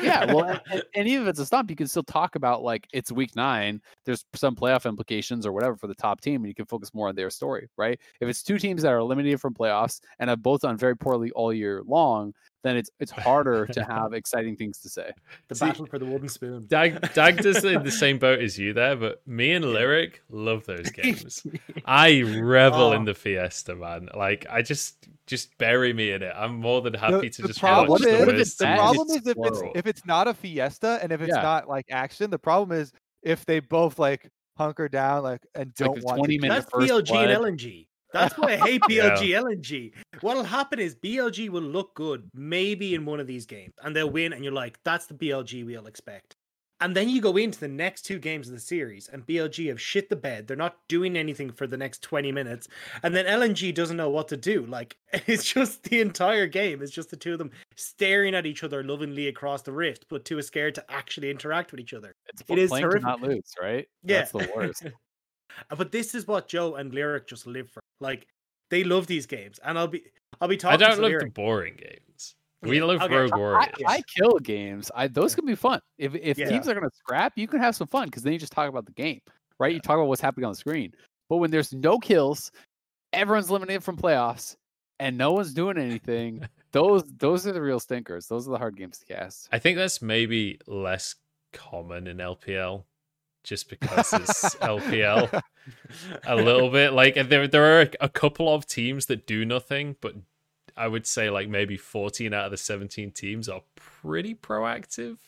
[0.00, 2.86] yeah, well, and, and, even if it's a stomp, you can still talk about like
[2.92, 3.80] it's week nine.
[4.04, 7.08] There's some playoff implications or whatever for the top team, and you can focus more
[7.08, 7.98] on their story, right?
[8.20, 11.30] If it's two teams that are eliminated from playoffs and have both done very poorly
[11.32, 12.32] all year long,
[12.62, 15.10] then it's it's harder to have exciting things to say.
[15.48, 16.66] The See, battle for the wooden spoon.
[16.68, 20.64] Dag Dag does in the same boat as you there, but me and Lyric love
[20.64, 21.46] those games.
[21.84, 22.92] I revel oh.
[22.92, 24.08] in the Fiesta, man.
[24.14, 26.32] Like I just just bury me in it.
[26.34, 29.26] I'm more than happy the, to the just problem watch is, the, the problem is
[29.26, 31.42] if it's if it's not a Fiesta and if it's yeah.
[31.42, 35.96] not like action, the problem is if they both like hunker down like and don't
[35.96, 37.30] like want 20 to minute that's BLG blood.
[37.30, 37.86] and LNG.
[38.12, 39.40] That's why I hate BLG yeah.
[39.40, 39.92] LNG.
[40.20, 44.10] What'll happen is BLG will look good maybe in one of these games and they'll
[44.10, 46.36] win, and you're like, that's the BLG we'll expect.
[46.82, 49.80] And then you go into the next two games of the series, and BLG have
[49.80, 50.48] shit the bed.
[50.48, 52.66] They're not doing anything for the next 20 minutes.
[53.04, 54.66] And then LNG doesn't know what to do.
[54.66, 54.96] Like,
[55.28, 56.82] it's just the entire game.
[56.82, 60.24] It's just the two of them staring at each other lovingly across the rift, but
[60.24, 62.16] too scared to actually interact with each other.
[62.26, 63.02] It's it is terrific.
[63.02, 63.86] not lose, right?
[64.02, 64.18] Yeah.
[64.18, 64.86] That's the worst.
[65.70, 67.80] Uh, but this is what Joe and Lyric just live for.
[68.00, 68.26] Like,
[68.70, 69.60] they love these games.
[69.64, 70.02] And I'll be
[70.40, 71.26] I'll be talking I don't love Lyric.
[71.26, 72.34] the boring games.
[72.62, 73.14] We love okay.
[73.14, 73.66] Rogue Warriors.
[73.86, 74.90] I, I, kill games.
[74.94, 75.80] I those can be fun.
[75.98, 76.48] If if yeah.
[76.48, 78.86] teams are gonna scrap, you can have some fun because then you just talk about
[78.86, 79.20] the game,
[79.58, 79.72] right?
[79.72, 79.74] Yeah.
[79.76, 80.92] You talk about what's happening on the screen.
[81.28, 82.52] But when there's no kills,
[83.12, 84.56] everyone's eliminated from playoffs,
[85.00, 86.46] and no one's doing anything.
[86.72, 88.26] those those are the real stinkers.
[88.26, 89.48] Those are the hard games to cast.
[89.50, 91.16] I think that's maybe less
[91.52, 92.84] common in LPL,
[93.42, 95.42] just because it's LPL.
[96.26, 100.14] A little bit like there there are a couple of teams that do nothing but
[100.76, 105.18] I would say like maybe 14 out of the 17 teams are pretty proactive.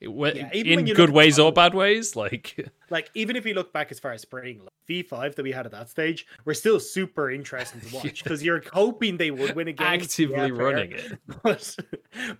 [0.00, 2.56] It, yeah, in good ways or bad ways, like
[2.90, 5.66] like even if you look back as far as spring like V5 that we had
[5.66, 9.68] at that stage, we're still super interesting to watch because you're hoping they would win
[9.68, 11.76] a game, actively yeah, running it, but,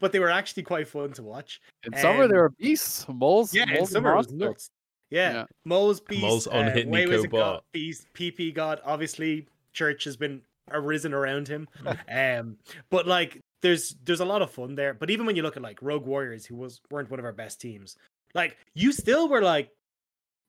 [0.00, 1.60] but they were actually quite fun to watch.
[1.84, 4.70] In um, summer, there were beasts, moles, yeah, moles in summer was nuts.
[5.10, 5.44] Yeah, yeah.
[5.64, 8.80] Moles beast, moles on uh, Nico Nico God, beast, PP God.
[8.84, 11.68] Obviously, Church has been arisen around him.
[12.10, 12.56] um,
[12.90, 14.94] but like there's there's a lot of fun there.
[14.94, 17.32] But even when you look at like Rogue Warriors, who was weren't one of our
[17.32, 17.96] best teams,
[18.34, 19.70] like you still were like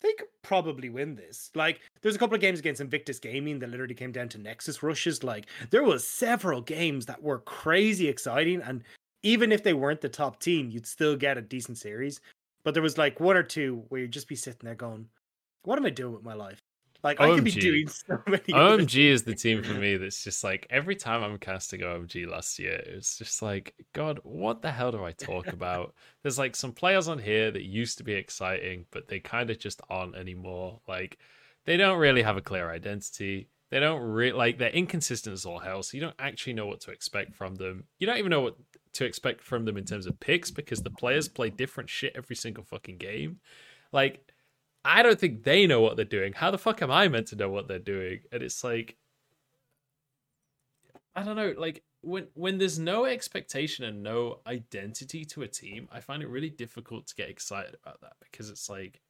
[0.01, 1.51] they could probably win this.
[1.55, 4.81] Like, there's a couple of games against Invictus Gaming that literally came down to Nexus
[4.83, 5.23] rushes.
[5.23, 8.83] Like, there was several games that were crazy exciting, and
[9.23, 12.19] even if they weren't the top team, you'd still get a decent series.
[12.63, 15.07] But there was like one or two where you'd just be sitting there going,
[15.63, 16.61] "What am I doing with my life?"
[17.03, 17.31] Like OMG.
[17.31, 18.43] I could be doing so many.
[18.43, 22.59] OMG is the team for me that's just like every time I'm casting OMG last
[22.59, 25.95] year, it's just like, God, what the hell do I talk about?
[26.21, 29.59] There's like some players on here that used to be exciting, but they kind of
[29.59, 30.79] just aren't anymore.
[30.87, 31.17] Like
[31.65, 33.47] they don't really have a clear identity.
[33.71, 36.81] They don't really like they're inconsistent as all hell, so you don't actually know what
[36.81, 37.85] to expect from them.
[37.97, 38.57] You don't even know what
[38.93, 42.35] to expect from them in terms of picks because the players play different shit every
[42.35, 43.39] single fucking game.
[43.91, 44.31] Like
[44.83, 46.33] I don't think they know what they're doing.
[46.33, 48.21] How the fuck am I meant to know what they're doing?
[48.31, 48.97] And it's like
[51.15, 55.87] I don't know, like when when there's no expectation and no identity to a team,
[55.91, 59.01] I find it really difficult to get excited about that because it's like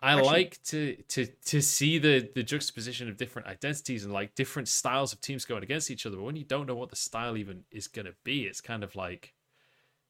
[0.00, 4.34] I Actually, like to to to see the the juxtaposition of different identities and like
[4.34, 6.16] different styles of teams going against each other.
[6.16, 8.84] But when you don't know what the style even is going to be, it's kind
[8.84, 9.32] of like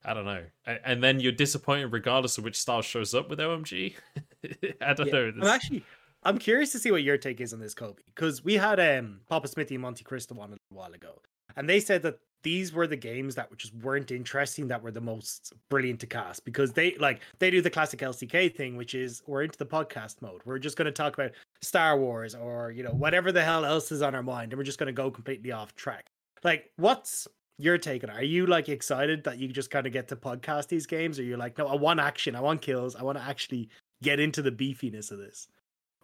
[0.04, 0.44] I don't know.
[0.84, 3.94] And then you're disappointed regardless of which style shows up with OMG.
[4.80, 5.12] I don't yeah.
[5.12, 5.30] know.
[5.30, 5.42] This...
[5.42, 5.84] I'm actually
[6.22, 9.20] I'm curious to see what your take is on this, Kobe, because we had um
[9.28, 11.22] Papa Smithy and MonteCristo on a while ago,
[11.54, 15.00] and they said that these were the games that just weren't interesting that were the
[15.00, 19.22] most brilliant to cast because they like they do the classic LCK thing, which is
[19.26, 20.42] we're into the podcast mode.
[20.44, 21.32] We're just going to talk about
[21.62, 24.64] Star Wars or you know whatever the hell else is on our mind, and we're
[24.64, 26.06] just going to go completely off track.
[26.44, 27.26] Like, what's
[27.58, 28.16] your take on it?
[28.16, 31.22] Are you like excited that you just kind of get to podcast these games, or
[31.22, 33.70] you're like, no, I want action, I want kills, I want to actually
[34.02, 35.48] get into the beefiness of this?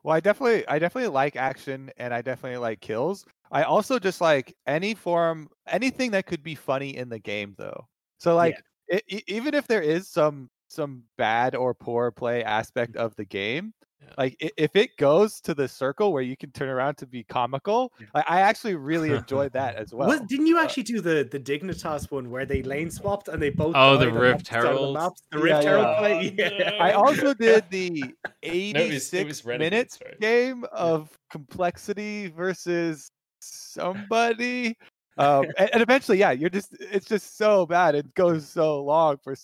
[0.03, 3.25] Well, I definitely, I definitely like action, and I definitely like kills.
[3.53, 7.87] I also just like any form, anything that could be funny in the game, though.
[8.19, 8.61] So, like,
[8.91, 9.01] yeah.
[9.09, 13.75] it, even if there is some some bad or poor play aspect of the game,
[14.03, 14.15] yeah.
[14.19, 17.93] Like if it goes to the circle where you can turn around to be comical,
[18.01, 18.07] yeah.
[18.15, 20.19] I, I, actually really enjoyed that as well.
[20.27, 23.51] didn't you uh actually do the the Dignitas one where they lane swapped and they
[23.51, 23.75] both?
[23.77, 24.97] Oh, the Rift Herald.
[24.97, 26.71] The, the Rift yeah, Herald Yeah.
[26.81, 28.05] I also did the
[28.43, 33.11] 86 no, it was, it was minutes game of compLexity versus
[33.43, 34.77] somebody.
[35.19, 37.95] um, and, and, eventually, yeah, you're just it's just so bad.
[37.95, 39.35] It goes so long for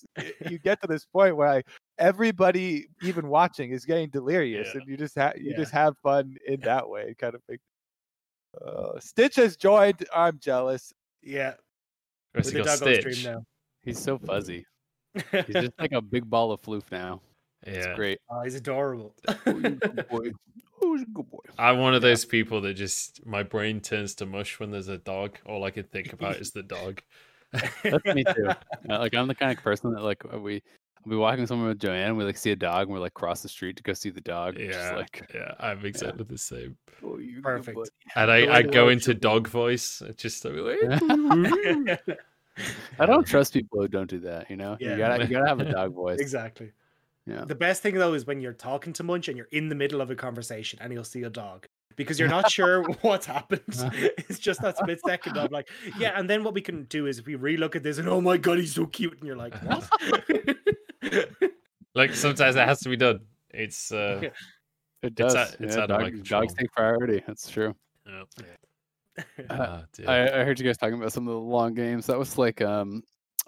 [0.49, 1.63] you get to this point where I
[1.99, 4.81] everybody even watching is getting delirious yeah.
[4.81, 5.57] and you just have you yeah.
[5.57, 7.59] just have fun in that way kind of thing
[8.65, 10.93] uh, stitch has joined i'm jealous
[11.23, 11.55] yeah
[12.35, 13.43] with the Doggo stream now
[13.83, 14.65] he's so fuzzy
[15.15, 17.21] he's just like a big ball of floof now
[17.73, 19.15] yeah it's great oh, he's adorable
[19.47, 19.61] oh,
[20.11, 20.31] boy.
[20.81, 21.41] Oh, a good boy.
[21.59, 24.99] I'm one of those people that just my brain turns to mush when there's a
[24.99, 25.37] dog.
[25.45, 27.03] All I can think about is the dog.
[27.53, 28.51] That's me too.
[28.89, 30.63] Uh, like I'm the kind of person that like we
[31.05, 32.17] I'll be walking somewhere with Joanne.
[32.17, 34.21] We like see a dog, and we like cross the street to go see the
[34.21, 34.59] dog.
[34.59, 36.33] Yeah, like yeah, I'm exactly yeah.
[36.33, 36.77] the same.
[37.05, 37.91] Oh, Perfect.
[38.17, 40.03] And I, I go into dog voice.
[40.03, 40.79] Uh, just like,
[42.99, 44.51] I don't trust people who don't do that.
[44.51, 44.93] You know, yeah.
[44.93, 46.19] you gotta you gotta have a dog voice.
[46.19, 46.73] Exactly.
[47.29, 47.45] Yeah.
[47.45, 50.01] The best thing though is when you're talking to Munch and you're in the middle
[50.01, 53.63] of a conversation and you'll see a dog because you're not sure what's happened.
[53.69, 55.69] it's just that split second of like,
[55.99, 56.19] yeah.
[56.19, 58.39] And then what we can do is if we relook at this and oh my
[58.39, 59.89] god, he's so cute, and you're like, what?
[61.95, 63.21] like sometimes that has to be done.
[63.51, 64.31] It's uh,
[65.03, 65.35] it does.
[65.35, 67.23] It's, it's yeah, dog, dogs take priority.
[67.27, 67.75] That's true.
[68.07, 68.23] Yeah.
[69.51, 72.07] Uh, oh, I, I, heard you guys talking about some of the long games.
[72.07, 73.03] That was like um,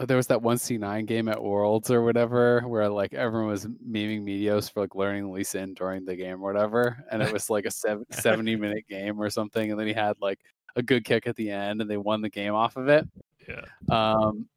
[0.06, 4.22] there was that one C9 game at Worlds or whatever where like everyone was memeing
[4.22, 7.66] Meteos for like learning Lee Sin during the game or whatever, and it was like
[7.66, 10.39] a 70 minute game or something, and then he had like
[10.77, 13.06] a good kick at the end, and they won the game off of it.
[13.48, 13.64] Yeah.
[13.90, 14.48] Um,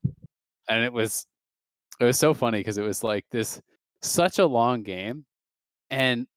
[0.69, 1.25] and it was
[1.99, 3.61] it was so funny because it was like this
[4.01, 5.25] such a long game
[5.89, 6.27] and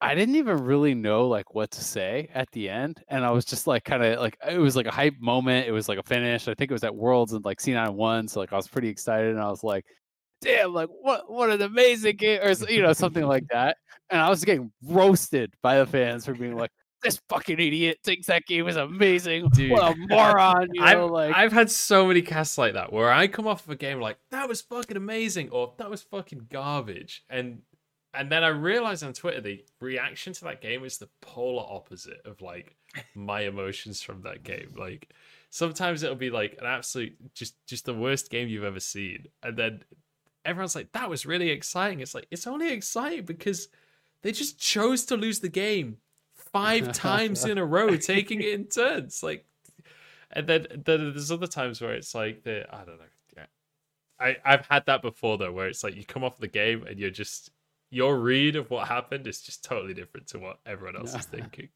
[0.00, 3.44] I didn't even really know like what to say at the end, and I was
[3.44, 5.66] just like kind of like it was like a hype moment.
[5.66, 6.48] It was like a finish.
[6.48, 8.88] I think it was at Worlds and like C9 won, so like I was pretty
[8.88, 9.86] excited, and I was like,
[10.42, 13.76] "Damn, like what what an amazing game!" or you know something like that.
[14.10, 16.70] And I was getting roasted by the fans for being like,
[17.04, 19.48] this fucking idiot thinks that game is amazing.
[19.50, 20.68] Dude, what a moron!
[20.72, 23.64] You know, I've, like I've had so many casts like that where I come off
[23.64, 27.62] of a game like that was fucking amazing or that was fucking garbage, and
[28.14, 32.20] and then I realized on Twitter the reaction to that game is the polar opposite
[32.24, 32.76] of like
[33.14, 34.72] my emotions from that game.
[34.76, 35.10] Like
[35.50, 39.56] sometimes it'll be like an absolute just just the worst game you've ever seen, and
[39.56, 39.84] then
[40.44, 42.00] everyone's like that was really exciting.
[42.00, 43.68] It's like it's only exciting because
[44.22, 45.98] they just chose to lose the game
[46.34, 49.22] five times in a row, taking it in turns.
[49.22, 49.44] Like,
[50.30, 53.04] and then, then there's other times where it's like the I don't know.
[53.36, 53.46] Yeah,
[54.18, 56.98] I I've had that before though, where it's like you come off the game and
[56.98, 57.50] you're just
[57.94, 61.68] your read of what happened is just totally different to what everyone else is thinking.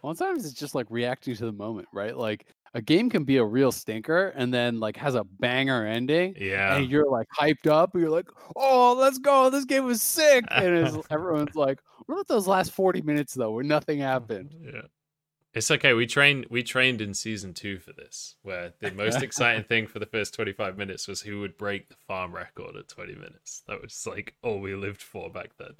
[0.00, 2.16] Well, sometimes it's just like reacting to the moment, right?
[2.16, 6.34] Like a game can be a real stinker and then like has a banger ending.
[6.38, 6.76] Yeah.
[6.76, 7.94] And you're like hyped up.
[7.94, 9.50] you're like, oh, let's go.
[9.50, 10.44] This game was sick.
[10.50, 14.54] And everyone's like, what about those last 40 minutes though, where nothing happened?
[14.60, 14.82] Yeah.
[15.54, 15.92] It's okay.
[15.92, 19.98] We trained we trained in season two for this, where the most exciting thing for
[19.98, 23.62] the first 25 minutes was who would break the farm record at 20 minutes.
[23.68, 25.74] That was like all we lived for back then.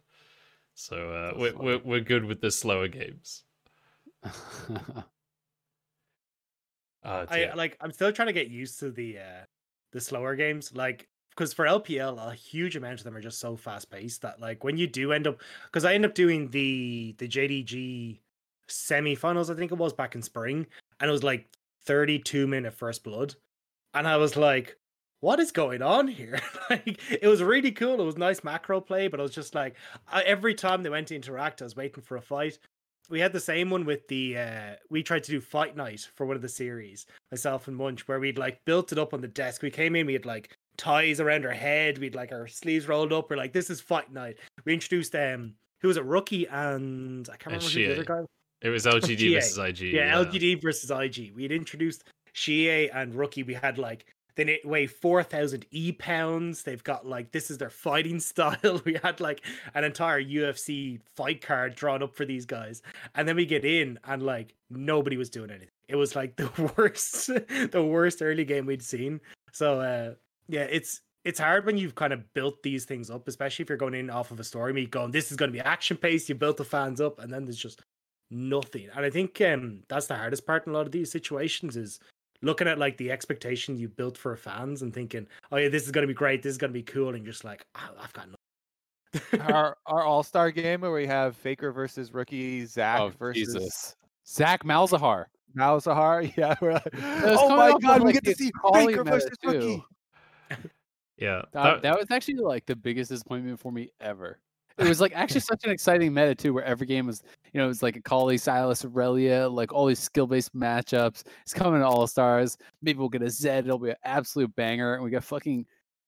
[0.74, 3.44] So uh, we're, we're we're good with the slower games.
[7.04, 7.76] Uh, I like.
[7.80, 9.44] I'm still trying to get used to the uh
[9.90, 10.72] the slower games.
[10.72, 14.40] Like because for LPL, a huge amount of them are just so fast paced that
[14.40, 18.20] like when you do end up, because I end up doing the the JDG
[18.72, 20.66] semifinals, I think it was back in spring,
[21.00, 21.48] and it was like
[21.84, 23.34] 32 minute first blood,
[23.94, 24.76] and I was like,
[25.20, 26.40] what is going on here?
[26.70, 28.00] like it was really cool.
[28.00, 29.76] It was nice macro play, but I was just like,
[30.08, 32.58] I, every time they went to interact, I was waiting for a fight.
[33.08, 36.24] We had the same one with the uh we tried to do fight night for
[36.26, 39.28] one of the series myself and munch where we'd like built it up on the
[39.28, 39.62] desk.
[39.62, 43.12] We came in we had like ties around our head we'd like our sleeves rolled
[43.12, 43.30] up.
[43.30, 44.38] We're like this is fight night.
[44.64, 48.22] We introduced um who was a rookie and i can't remember who the other guy
[48.62, 53.14] it was lgd versus ig yeah, yeah, lgd versus ig we had introduced Shea and
[53.14, 56.62] Rookie, we had like they weigh 4,000 e pounds.
[56.62, 58.80] They've got like, this is their fighting style.
[58.84, 59.44] we had like
[59.74, 62.82] an entire UFC fight card drawn up for these guys.
[63.14, 65.68] And then we get in and like nobody was doing anything.
[65.88, 69.20] It was like the worst, the worst early game we'd seen.
[69.52, 70.14] So, uh,
[70.48, 73.76] yeah, it's, it's hard when you've kind of built these things up, especially if you're
[73.76, 76.30] going in off of a story meet going, this is going to be action paced.
[76.30, 77.82] You built the fans up, and then there's just
[78.32, 78.88] nothing.
[78.96, 82.00] And I think um, that's the hardest part in a lot of these situations is
[82.42, 85.90] looking at like the expectation you built for fans and thinking, oh yeah, this is
[85.90, 89.40] gonna be great, this is gonna be cool, and just like, oh, I've got no.
[89.40, 93.96] our our All Star game where we have Faker versus rookie Zac oh, versus Jesus.
[94.26, 95.26] Zac Malzahar.
[95.56, 96.54] Malzahar, yeah.
[96.60, 99.84] We're like, oh my god, we get to see Faker versus rookie.
[101.18, 104.40] Yeah, that, that, that was actually like the biggest disappointment for me ever.
[104.78, 107.22] It was like actually such an exciting meta too, where every game was,
[107.52, 111.24] you know, it was like a Kali, Sylas, Aurelia, like all these skill based matchups.
[111.42, 112.56] It's coming to All Stars.
[112.82, 113.64] Maybe we'll get a Zed.
[113.66, 114.94] It'll be an absolute banger.
[114.94, 115.66] And we got fucking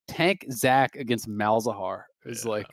[0.09, 2.05] Tank Zac against Malzahar.
[2.25, 2.51] It's yeah.
[2.51, 2.67] like,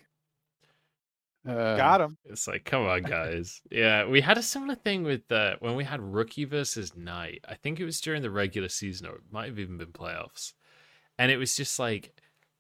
[1.48, 2.18] uh, got him.
[2.26, 3.62] It's like, come on, guys.
[3.72, 7.44] yeah, we had a similar thing with uh, when we had Rookie versus Knight.
[7.50, 10.54] I think it was during the regular season, or it might have even been playoffs.
[11.18, 12.14] And it was just like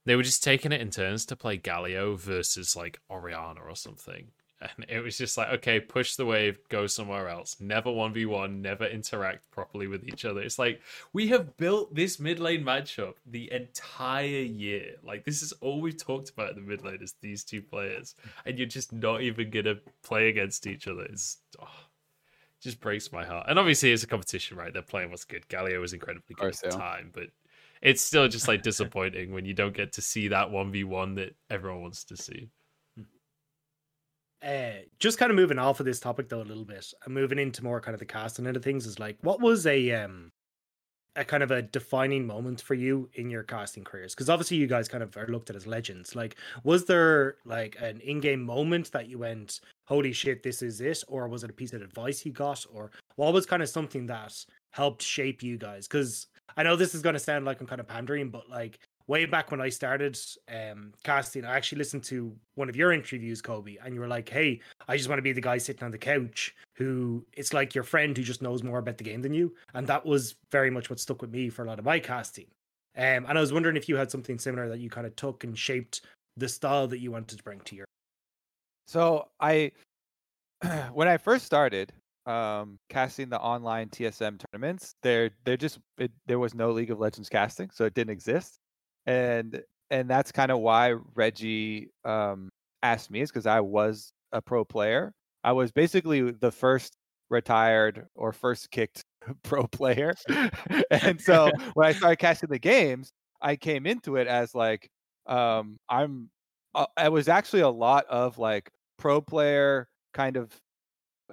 [0.05, 4.31] they were just taking it in turns to play Galio versus like Orianna or something.
[4.77, 7.55] And it was just like, okay, push the wave, go somewhere else.
[7.59, 10.41] Never 1v1, never interact properly with each other.
[10.41, 10.81] It's like,
[11.13, 14.97] we have built this mid lane matchup the entire year.
[15.03, 18.13] Like, this is all we've talked about in the mid lane is these two players.
[18.45, 21.05] And you're just not even going to play against each other.
[21.05, 21.67] It's oh,
[22.61, 23.47] just breaks my heart.
[23.49, 24.71] And obviously, it's a competition, right?
[24.71, 25.47] They're playing what's good.
[25.49, 27.29] Galio was incredibly good at the time, but
[27.81, 31.81] it's still just like disappointing when you don't get to see that 1v1 that everyone
[31.81, 32.49] wants to see.
[34.43, 37.37] Uh, just kind of moving off of this topic though a little bit and moving
[37.37, 40.31] into more kind of the casting end of things is like what was a um
[41.15, 44.15] a kind of a defining moment for you in your casting careers?
[44.15, 46.15] Because obviously you guys kind of are looked at as legends.
[46.15, 51.03] Like was there like an in-game moment that you went holy shit this is it
[51.07, 54.05] or was it a piece of advice you got or what was kind of something
[54.07, 54.33] that
[54.71, 55.87] helped shape you guys?
[55.87, 58.79] Because I know this is going to sound like I'm kind of pandering, but like
[59.07, 60.17] way back when I started
[60.49, 64.29] um, casting, I actually listened to one of your interviews, Kobe, and you were like,
[64.29, 67.75] "Hey, I just want to be the guy sitting on the couch who it's like
[67.75, 70.69] your friend who just knows more about the game than you," and that was very
[70.69, 72.47] much what stuck with me for a lot of my casting.
[72.97, 75.43] Um, and I was wondering if you had something similar that you kind of took
[75.43, 76.01] and shaped
[76.37, 77.85] the style that you wanted to bring to your.
[78.87, 79.71] So I,
[80.93, 81.93] when I first started,
[82.25, 84.95] um casting the online TSM tournaments.
[85.03, 88.59] There there just it, there was no League of Legends casting, so it didn't exist.
[89.05, 92.49] And and that's kind of why Reggie um
[92.83, 95.13] asked me is because I was a pro player.
[95.43, 96.95] I was basically the first
[97.29, 99.03] retired or first kicked
[99.43, 100.13] pro player.
[100.91, 103.11] and so when I started casting the games,
[103.41, 104.89] I came into it as like
[105.27, 106.29] um I'm
[106.73, 110.51] uh, it was actually a lot of like pro player kind of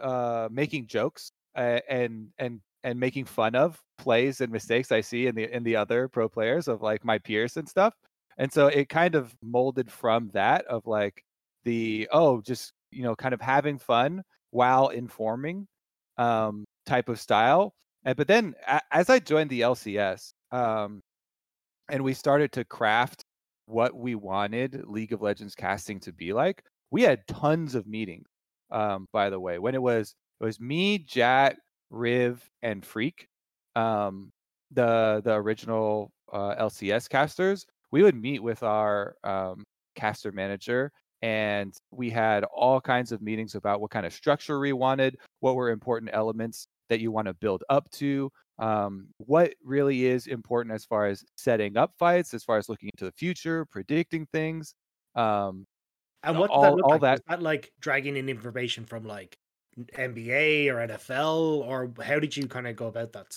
[0.03, 5.35] uh, making jokes and and and making fun of plays and mistakes I see in
[5.35, 7.95] the in the other pro players of like my peers and stuff.
[8.39, 11.23] And so it kind of molded from that of like
[11.65, 15.67] the oh just you know kind of having fun while informing
[16.19, 17.73] um, type of style.
[18.05, 21.01] And but then a- as I joined the LCS um,
[21.91, 23.23] and we started to craft
[23.67, 28.27] what we wanted League of Legends casting to be like, we had tons of meetings
[28.71, 31.57] um, by the way, when it was it was me, Jatt,
[31.91, 33.27] Riv, and Phreak,
[33.77, 34.31] um,
[34.71, 37.67] the the original uh, LCS casters.
[37.91, 39.65] We would meet with our um,
[39.97, 40.93] caster manager,
[41.23, 45.57] and we had all kinds of meetings about what kind of structure we wanted, what
[45.57, 50.75] were important elements that you want to build up to, um, what really is important
[50.75, 54.75] as far as setting up fights, as far as looking into the future, predicting things.
[55.15, 55.67] Um,
[56.23, 57.01] and what all, that all like?
[57.01, 59.37] that that like dragging in information from like
[59.97, 63.37] NBA or NFL or how did you kind of go about that?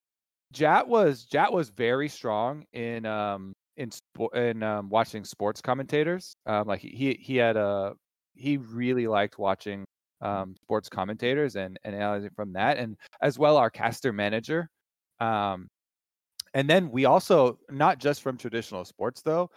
[0.51, 3.91] Jatt was Jatt was very strong in um in
[4.33, 6.35] in um, watching sports commentators.
[6.45, 7.93] Um, like he he had a
[8.35, 9.85] he really liked watching
[10.21, 14.69] um sports commentators and and analyzing from that, and as well our caster manager.
[15.19, 15.67] Um,
[16.53, 19.49] and then we also not just from traditional sports though,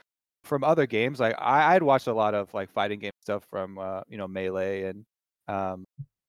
[0.44, 3.78] from other games, like I, I'd watched a lot of like fighting game stuff from
[3.78, 5.04] uh, you know melee and
[5.48, 5.84] um,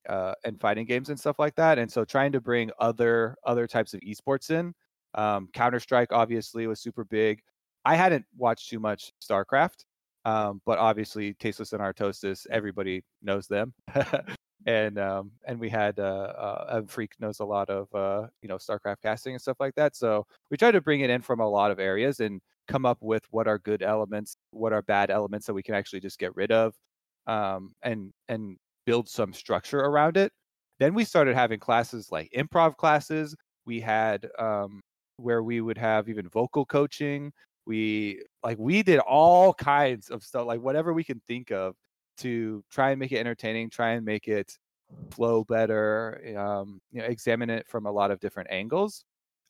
[0.09, 1.77] uh, and fighting games and stuff like that.
[1.77, 4.73] And so trying to bring other other types of esports in.
[5.13, 7.41] Um, Counter Strike obviously was super big.
[7.85, 9.85] I hadn't watched too much StarCraft,
[10.25, 13.73] um, but obviously Tasteless and Artosis, everybody knows them.
[14.65, 18.57] and um, and we had uh, uh, Phreak knows a lot of uh, you know
[18.57, 19.95] StarCraft casting and stuff like that.
[19.95, 22.97] So we tried to bring it in from a lot of areas and come up
[23.01, 26.35] with what are good elements, what are bad elements that we can actually just get
[26.35, 26.73] rid of,
[27.27, 30.31] um, and and build some structure around it.
[30.79, 33.35] Then we started having classes like improv classes.
[33.65, 34.81] We had um,
[35.17, 37.31] where we would have even vocal coaching.
[37.65, 41.75] We like we did all kinds of stuff, like whatever we can think of
[42.17, 44.57] to try and make it entertaining, try and make it
[45.11, 49.03] flow better, um, you know, examine it from a lot of different angles.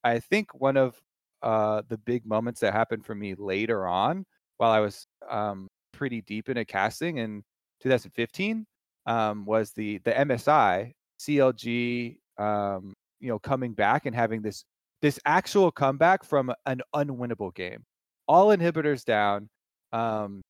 [0.04, 0.96] I think one of
[1.42, 4.26] uh, the big moments that happened for me later on,
[4.58, 7.44] while I was um, pretty deep into casting in
[7.82, 8.66] 2015,
[9.06, 14.66] um, was the the MSI CLG, um, you know, coming back and having this
[15.02, 17.84] this actual comeback from an unwinnable game.
[18.28, 19.50] All inhibitors down.
[19.94, 20.42] Um,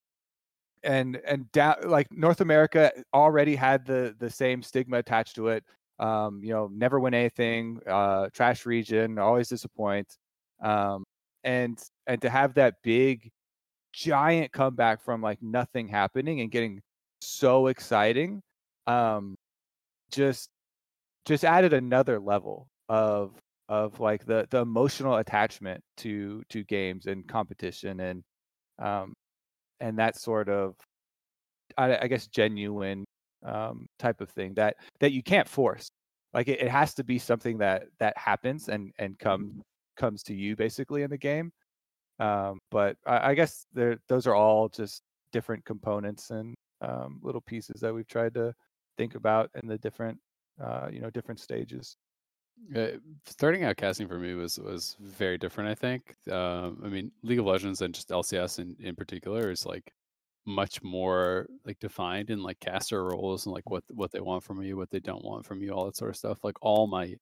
[0.83, 5.63] and and down like North America already had the the same stigma attached to it.
[5.99, 10.17] Um, you know, never win anything, uh, trash region, always disappoint.
[10.61, 11.03] Um,
[11.43, 13.29] and and to have that big
[13.93, 16.81] giant comeback from like nothing happening and getting
[17.21, 18.41] so exciting
[18.87, 19.35] um
[20.11, 20.49] just
[21.25, 23.31] just added another level of
[23.69, 28.21] of like the the emotional attachment to to games and competition and
[28.79, 29.13] um
[29.79, 30.75] and that sort of
[31.77, 33.05] I, I guess genuine
[33.45, 35.89] um, type of thing that that you can't force.
[36.33, 39.59] Like it, it has to be something that that happens and and come mm-hmm.
[39.95, 41.51] Comes to you basically in the game.
[42.19, 47.81] Um, but I, I guess those are all just different components and um, little pieces
[47.81, 48.53] that we've tried to
[48.97, 50.17] think about in the different
[50.63, 51.97] uh, you know different stages.
[52.73, 55.69] Uh, starting out casting for me was was very different.
[55.69, 56.15] I think.
[56.29, 59.91] Uh, I mean, League of Legends and just LCS in in particular is like
[60.45, 64.61] much more like defined in like caster roles and like what what they want from
[64.61, 66.43] you, what they don't want from you, all that sort of stuff.
[66.43, 67.15] Like all my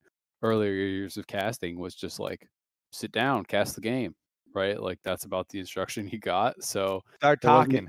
[0.44, 2.48] earlier years of casting was just like
[2.94, 4.16] sit down, cast the game,
[4.54, 4.82] right?
[4.82, 6.64] Like that's about the instruction he got.
[6.64, 7.88] So start talking.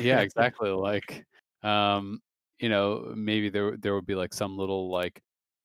[0.00, 0.70] yeah, exactly.
[0.70, 1.24] like
[1.62, 2.20] um,
[2.58, 5.20] you know, maybe there there would be like some little like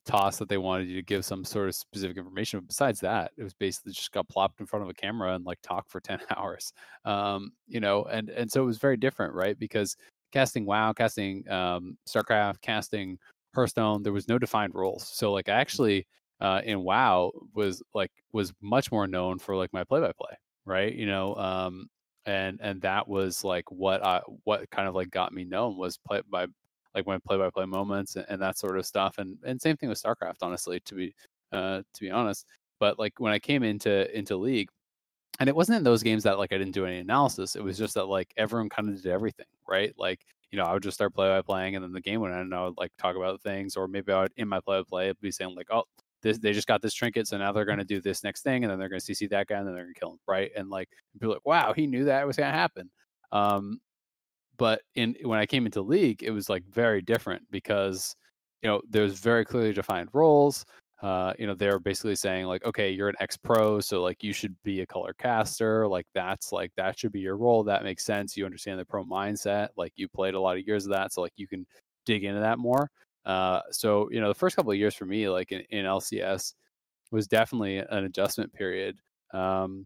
[0.05, 2.59] toss that they wanted you to give some sort of specific information.
[2.59, 5.45] But besides that, it was basically just got plopped in front of a camera and
[5.45, 6.73] like talk for 10 hours.
[7.05, 9.57] Um, you know, and and so it was very different, right?
[9.57, 9.95] Because
[10.31, 13.17] casting WoW, casting um, StarCraft, casting
[13.55, 15.07] Hearthstone, there was no defined roles.
[15.07, 16.05] So like I actually
[16.41, 20.35] uh, in WoW was like was much more known for like my play by play,
[20.65, 20.93] right?
[20.93, 21.89] You know, um,
[22.25, 25.97] and and that was like what I what kind of like got me known was
[25.97, 26.47] play by
[26.95, 29.19] like my play-by-play moments and, and, that sort of stuff.
[29.19, 31.13] And and same thing with StarCraft, honestly, to be
[31.51, 32.45] uh, to be honest.
[32.79, 34.69] But like when I came into into League,
[35.39, 37.55] and it wasn't in those games that like I didn't do any analysis.
[37.55, 39.93] It was just that like everyone kind of did everything, right?
[39.97, 40.21] Like
[40.51, 42.41] you know, I would just start play by playing, and then the game would end,
[42.41, 44.83] and I would like talk about things, or maybe I would in my play by
[44.83, 45.83] play be saying like, oh,
[46.21, 48.63] this, they just got this trinket, so now they're going to do this next thing,
[48.63, 50.19] and then they're going to CC that guy, and then they're going to kill him,
[50.27, 50.51] right?
[50.55, 50.89] And like
[51.19, 52.89] be like, wow, he knew that was going to happen.
[53.31, 53.79] Um,
[54.57, 58.15] but in when I came into league, it was like very different because
[58.61, 60.65] you know there's very clearly defined roles.
[61.01, 64.33] Uh, you know, they're basically saying like, okay, you're an ex pro, so like you
[64.33, 65.87] should be a color caster.
[65.87, 67.63] Like that's like that should be your role.
[67.63, 68.35] That makes sense.
[68.35, 69.69] You understand the pro mindset.
[69.77, 71.65] Like you played a lot of years of that, so like you can
[72.05, 72.91] dig into that more.
[73.25, 76.53] Uh, so you know, the first couple of years for me, like in, in LCS,
[77.11, 78.97] was definitely an adjustment period.
[79.33, 79.85] Um,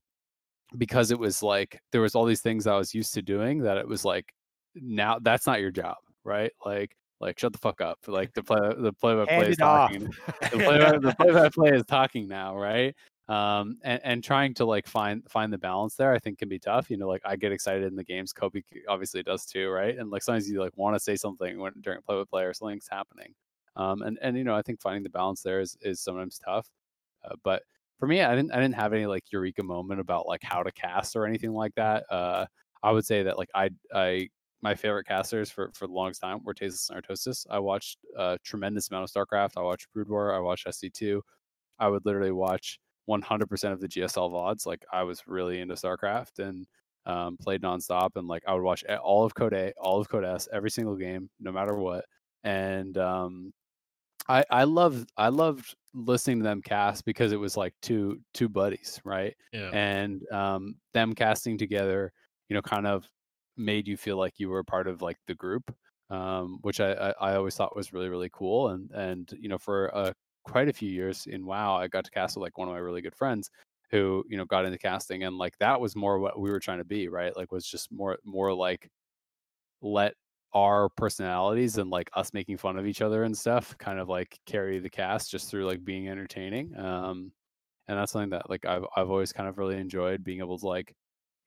[0.78, 3.78] because it was like there was all these things I was used to doing that
[3.78, 4.34] it was like
[4.76, 6.52] now that's not your job, right?
[6.66, 8.00] Like like shut the fuck up.
[8.08, 10.10] Like the play the play by play is talking.
[10.42, 12.96] the play the play by play is talking now, right?
[13.30, 16.60] Um and, and trying to like find find the balance there I think can be
[16.60, 16.90] tough.
[16.92, 18.34] You know, like I get excited in the games.
[18.34, 19.98] Kobe obviously does too, right?
[19.98, 22.54] And like sometimes you like want to say something when during play with play or
[22.54, 23.34] something's happening.
[23.78, 26.68] Um and and you know, I think finding the balance there is is sometimes tough.
[27.24, 27.64] Uh, but
[28.00, 30.72] for me, I didn't I didn't have any like eureka moment about like how to
[30.72, 32.06] cast or anything like that.
[32.12, 32.46] Uh
[32.84, 34.30] I would say that like I I
[34.62, 37.46] my favorite casters for for the longest time were Tasteless and Artosis.
[37.50, 39.52] I watched a tremendous amount of StarCraft.
[39.58, 40.34] I watched Brood War.
[40.36, 41.22] I watched SC2.
[41.80, 44.66] I would literally watch 100% of the GSL VODs.
[44.66, 46.68] Like I was really into StarCraft and
[47.06, 48.12] um, played nonstop.
[48.16, 50.96] And like I would watch all of Code A, all of Code S, every single
[50.96, 52.06] game, no matter what.
[52.44, 53.54] And um,
[54.30, 58.50] I I loved I loved listening to them cast because it was like two two
[58.50, 59.36] buddies, right?
[59.52, 59.70] Yeah.
[59.74, 62.12] And um, them casting together,
[62.50, 63.06] you know, kind of
[63.58, 65.74] made you feel like you were part of like the group,
[66.10, 68.70] um, which I, I, I always thought was really really cool.
[68.70, 70.14] And and you know for uh,
[70.44, 72.80] quite a few years in WoW, I got to cast with like one of my
[72.80, 73.50] really good friends
[73.92, 76.80] who you know got into casting, and like that was more what we were trying
[76.80, 77.36] to be, right?
[77.38, 78.90] Like was just more more like
[79.82, 80.16] let
[80.54, 84.40] our personalities and like us making fun of each other and stuff kind of like
[84.46, 86.78] carry the cast just through like being entertaining.
[86.78, 87.32] Um,
[87.88, 90.68] and that's something that like I've I've always kind of really enjoyed being able to
[90.68, 90.96] like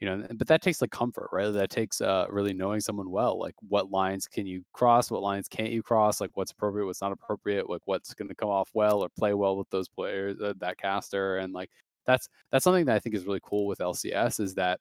[0.00, 1.50] you know but that takes like comfort right?
[1.50, 5.48] That takes uh really knowing someone well like what lines can you cross what lines
[5.48, 8.70] can't you cross like what's appropriate what's not appropriate like what's going to come off
[8.74, 11.70] well or play well with those players uh, that caster and like
[12.06, 14.80] that's that's something that i think is really cool with lcs is that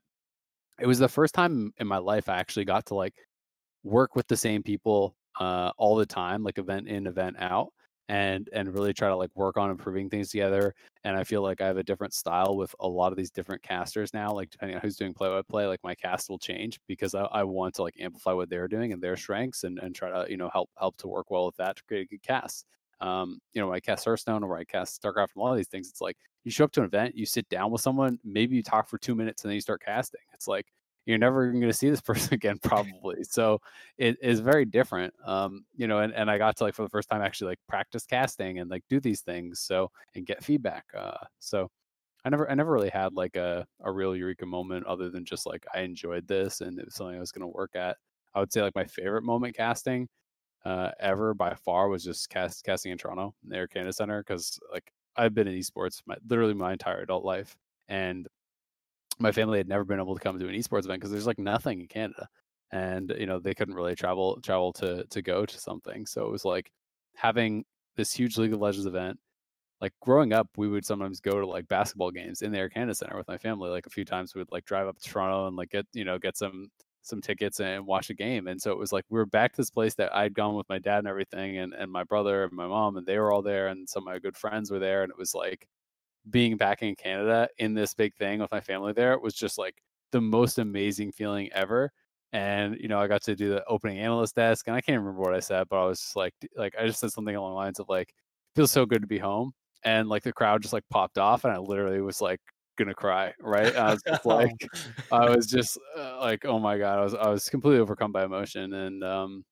[0.80, 3.16] it was the first time in my life i actually got to like
[3.84, 7.72] work with the same people uh all the time like event in event out
[8.08, 10.74] and and really try to like work on improving things together
[11.04, 13.64] and i feel like i have a different style with a lot of these different
[13.64, 16.80] casters now like depending on who's doing play by play like my cast will change
[16.88, 19.96] because I, I want to like amplify what they're doing and their strengths and, and
[19.96, 22.22] try to you know help help to work well with that to create a good
[22.24, 22.66] cast.
[23.02, 25.58] Um you know when i cast hearthstone or I cast starcraft and a lot of
[25.58, 28.20] these things it's like you show up to an event you sit down with someone
[28.24, 30.22] maybe you talk for two minutes and then you start casting.
[30.34, 30.68] It's like
[31.06, 33.60] you're never going to see this person again probably so
[33.98, 36.90] it is very different um you know and, and i got to like for the
[36.90, 40.86] first time actually like practice casting and like do these things so and get feedback
[40.98, 41.70] uh so
[42.26, 45.46] i never i never really had like a, a real eureka moment other than just
[45.46, 47.98] like i enjoyed this and it was something i was going to work at.
[48.34, 50.08] I would say like my favorite moment casting
[50.66, 54.22] uh ever by far was just cast casting in toronto in the air canada center
[54.24, 57.56] because like i've been in esports my literally my entire adult life
[57.88, 58.28] and
[59.20, 61.40] my family had never been able to come to an esports event because there's like
[61.40, 62.28] nothing in Canada,
[62.72, 66.06] and you know they couldn't really travel travel to to go to something.
[66.06, 66.72] So it was like
[67.16, 67.66] having
[67.96, 69.20] this huge League of Legends event.
[69.82, 72.96] Like growing up, we would sometimes go to like basketball games in the Air Canada
[72.96, 73.70] Center with my family.
[73.70, 76.06] Like a few times, we would like drive up to Toronto and like get you
[76.06, 76.70] know get some
[77.04, 78.48] some tickets and watch a game.
[78.48, 80.68] And so it was like we were back to this place that I'd gone with
[80.70, 83.42] my dad and everything, and and my brother and my mom, and they were all
[83.42, 85.68] there, and some of my good friends were there, and it was like
[86.30, 89.76] being back in Canada in this big thing with my family there was just like
[90.12, 91.92] the most amazing feeling ever.
[92.32, 95.22] And you know, I got to do the opening analyst desk, and I can't remember
[95.22, 97.56] what I said, but I was just like, like I just said something along the
[97.56, 98.14] lines of like,
[98.56, 99.52] "Feels so good to be home,"
[99.84, 102.40] and like the crowd just like popped off, and I literally was like
[102.78, 103.34] gonna cry.
[103.42, 103.76] Right?
[103.76, 104.52] I was just like,
[105.12, 108.26] I was just uh, like, oh my god, I was I was completely overcome by
[108.26, 109.46] emotion, and um,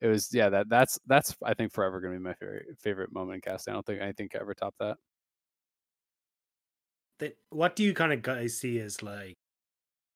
[0.00, 3.36] it was yeah that that's that's I think forever gonna be my favorite favorite moment
[3.36, 3.72] in casting.
[3.72, 4.96] I don't think anything can ever top that
[7.18, 9.34] that what do you kind of guys see as like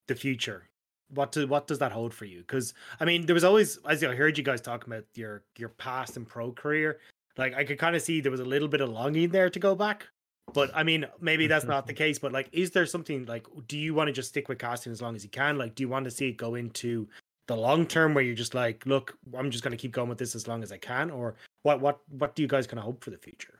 [0.07, 0.69] the future?
[1.11, 2.41] What do what does that hold for you?
[2.41, 5.71] Because I mean, there was always as I heard you guys talking about your your
[5.71, 6.99] past and pro career,
[7.37, 9.59] like I could kind of see there was a little bit of longing there to
[9.59, 10.07] go back.
[10.53, 12.19] But I mean, maybe that's not the case.
[12.19, 15.03] But like, is there something like, do you want to just stick with casting as
[15.03, 15.59] long as you can?
[15.59, 17.09] Like, do you want to see it go into
[17.47, 20.19] the long term where you're just like, look, I'm just going to keep going with
[20.19, 21.81] this as long as I can, or what?
[21.81, 22.01] What?
[22.11, 23.58] What do you guys kind of hope for the future?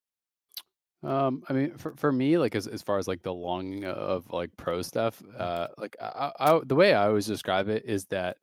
[1.03, 4.29] Um, I mean, for for me, like as as far as like the longing of
[4.33, 8.37] like pro stuff, uh, like I, I, the way I always describe it is that,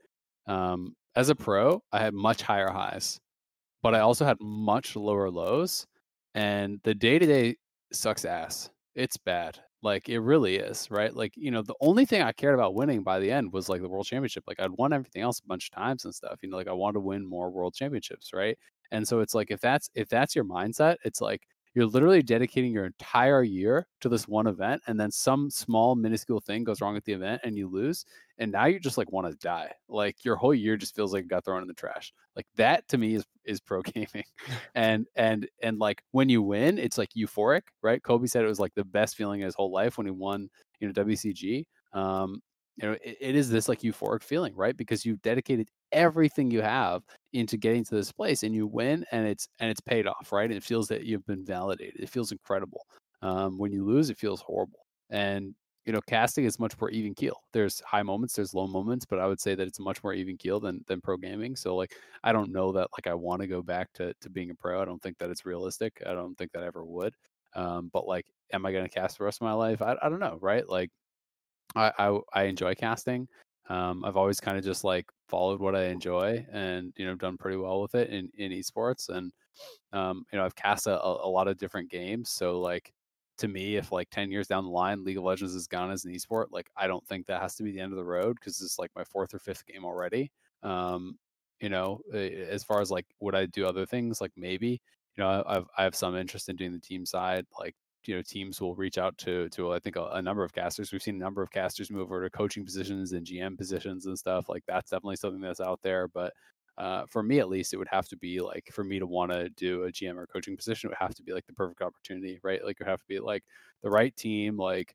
[0.47, 3.19] um, as a pro, I had much higher highs,
[3.83, 5.87] but I also had much lower lows,
[6.35, 7.57] and the day to day
[7.93, 8.69] sucks ass.
[8.95, 9.59] It's bad.
[9.83, 11.13] Like it really is, right?
[11.15, 13.81] Like you know, the only thing I cared about winning by the end was like
[13.81, 14.45] the world championship.
[14.47, 16.39] Like I'd won everything else a bunch of times and stuff.
[16.43, 18.57] You know, like I want to win more world championships, right?
[18.91, 21.43] And so it's like if that's if that's your mindset, it's like
[21.75, 26.39] you're literally dedicating your entire year to this one event and then some small minuscule
[26.39, 28.05] thing goes wrong at the event and you lose
[28.37, 29.71] and now you just like want to die.
[29.89, 32.13] Like your whole year just feels like it got thrown in the trash.
[32.35, 34.23] Like that to me is is pro gaming.
[34.73, 38.01] And and and like when you win it's like euphoric right?
[38.01, 40.49] Kobe said it was like the best feeling in his whole life when he won
[40.79, 42.41] you know wcg um
[42.75, 44.75] you know it, it is this like euphoric feeling right?
[44.77, 47.03] Because you've dedicated everything you have
[47.33, 50.45] into getting to this place and you win and it's and it's paid off right?
[50.49, 52.01] And it feels that you've been validated.
[52.01, 52.85] It feels incredible.
[53.21, 54.85] Um, when you lose it feels horrible.
[55.09, 55.55] And
[55.85, 57.41] you know casting is much more even keel.
[57.53, 60.37] There's high moments there's low moments but i would say that it's much more even
[60.37, 61.55] keel than than pro gaming.
[61.55, 64.51] So like i don't know that like i want to go back to to being
[64.51, 64.81] a pro.
[64.81, 66.01] I don't think that it's realistic.
[66.05, 67.13] I don't think that I ever would.
[67.55, 69.81] Um, but like am i going to cast the rest of my life?
[69.81, 70.67] I, I don't know right?
[70.67, 70.89] Like
[71.75, 73.27] I, I, I enjoy casting.
[73.69, 77.37] Um, I've always kind of just like followed what I enjoy and you know done
[77.37, 79.31] pretty well with it in in esports and
[79.93, 82.29] um, you know I've cast a, a lot of different games.
[82.31, 82.91] So like
[83.37, 86.05] to me, if like ten years down the line, League of Legends is gone as
[86.05, 88.37] an esport, like I don't think that has to be the end of the road
[88.39, 90.31] because it's like my fourth or fifth game already.
[90.63, 91.17] Um,
[91.61, 94.81] you know, as far as like would I do other things, like maybe
[95.17, 97.75] you know I've I have some interest in doing the team side, like
[98.07, 100.91] you know teams will reach out to to I think a, a, number of casters.
[100.91, 104.17] We've seen a number of casters move over to coaching positions and GM positions and
[104.17, 104.49] stuff.
[104.49, 106.07] Like that's definitely something that's out there.
[106.07, 106.33] But
[106.77, 109.31] uh, for me at least, it would have to be like for me to want
[109.31, 111.81] to do a GM or coaching position, it would have to be like the perfect
[111.81, 112.63] opportunity, right?
[112.63, 113.43] Like it would have to be like
[113.83, 114.93] the right team, like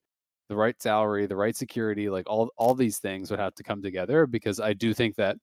[0.49, 3.83] the right salary, the right security, like all all these things would have to come
[3.83, 5.37] together because I do think that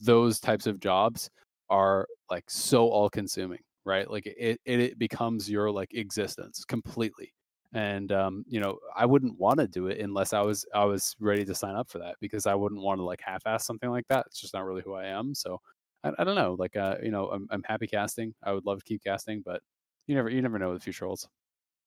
[0.00, 1.28] those types of jobs
[1.70, 4.10] are like so all consuming, right?
[4.10, 7.32] Like it, it, it becomes your like existence completely.
[7.72, 11.16] And um, you know, I wouldn't want to do it unless I was I was
[11.18, 14.06] ready to sign up for that because I wouldn't want to like half-ass something like
[14.08, 14.26] that.
[14.26, 15.34] It's just not really who I am.
[15.34, 15.60] So
[16.04, 16.54] I, I don't know.
[16.58, 18.34] Like uh, you know, I'm I'm happy casting.
[18.44, 19.60] I would love to keep casting, but
[20.06, 21.28] you never you never know what the future holds.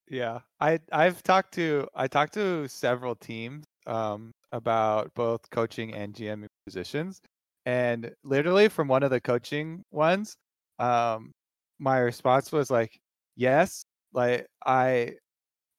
[0.09, 6.13] Yeah, I I've talked to I talked to several teams um, about both coaching and
[6.13, 7.21] GM positions,
[7.65, 10.35] and literally from one of the coaching ones,
[10.79, 11.31] um,
[11.79, 12.99] my response was like,
[13.35, 15.13] "Yes, like I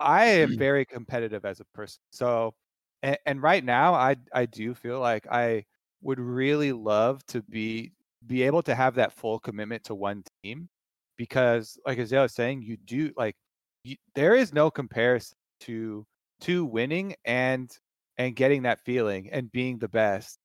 [0.00, 0.58] I am mm.
[0.58, 2.00] very competitive as a person.
[2.12, 2.54] So,
[3.02, 5.64] and, and right now, I I do feel like I
[6.02, 7.92] would really love to be
[8.26, 10.68] be able to have that full commitment to one team
[11.16, 13.36] because like as I was saying, you do like
[13.84, 16.06] you, there is no comparison to
[16.42, 17.70] to winning and
[18.18, 20.38] and getting that feeling and being the best.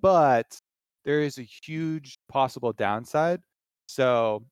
[0.00, 0.58] But
[1.04, 3.40] there is a huge possible downside.
[3.86, 4.44] So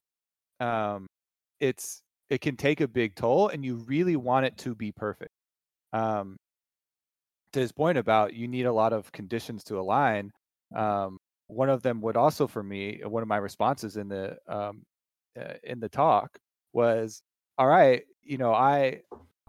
[0.62, 1.09] um
[1.60, 5.32] it's it can take a big toll and you really want it to be perfect.
[5.93, 6.39] Um
[7.52, 10.32] to his point about you need a lot of conditions to align.
[10.74, 11.18] Um
[11.48, 14.84] one of them would also for me one of my responses in the um
[15.39, 16.39] uh, in the talk
[16.72, 17.22] was
[17.59, 19.01] all right you know i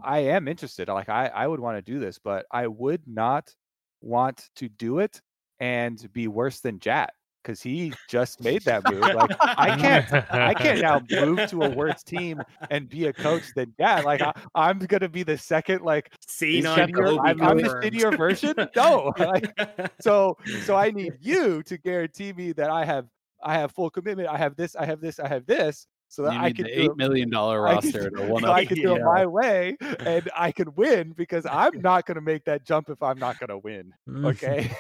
[0.04, 3.54] i am interested like i i would want to do this but i would not
[4.02, 5.22] want to do it
[5.60, 7.14] and be worse than jatt
[7.44, 11.70] because he just made that move like i can't i can't now move to a
[11.70, 14.22] worse team and be a coach than jatt like
[14.56, 19.52] I, am gonna be the second like senior I'm, I'm the senior version no like
[20.02, 23.08] so so i need you to guarantee me that i have
[23.44, 24.30] I have full commitment.
[24.30, 24.76] I have this.
[24.76, 25.20] I have this.
[25.20, 25.88] I have this.
[26.14, 28.44] So that I can eight million dollar roster to one.
[28.44, 32.18] So I can do it my way, and I can win because I'm not going
[32.18, 33.92] to make that jump if I'm not going to win.
[34.08, 34.28] Mm.
[34.28, 34.72] Okay,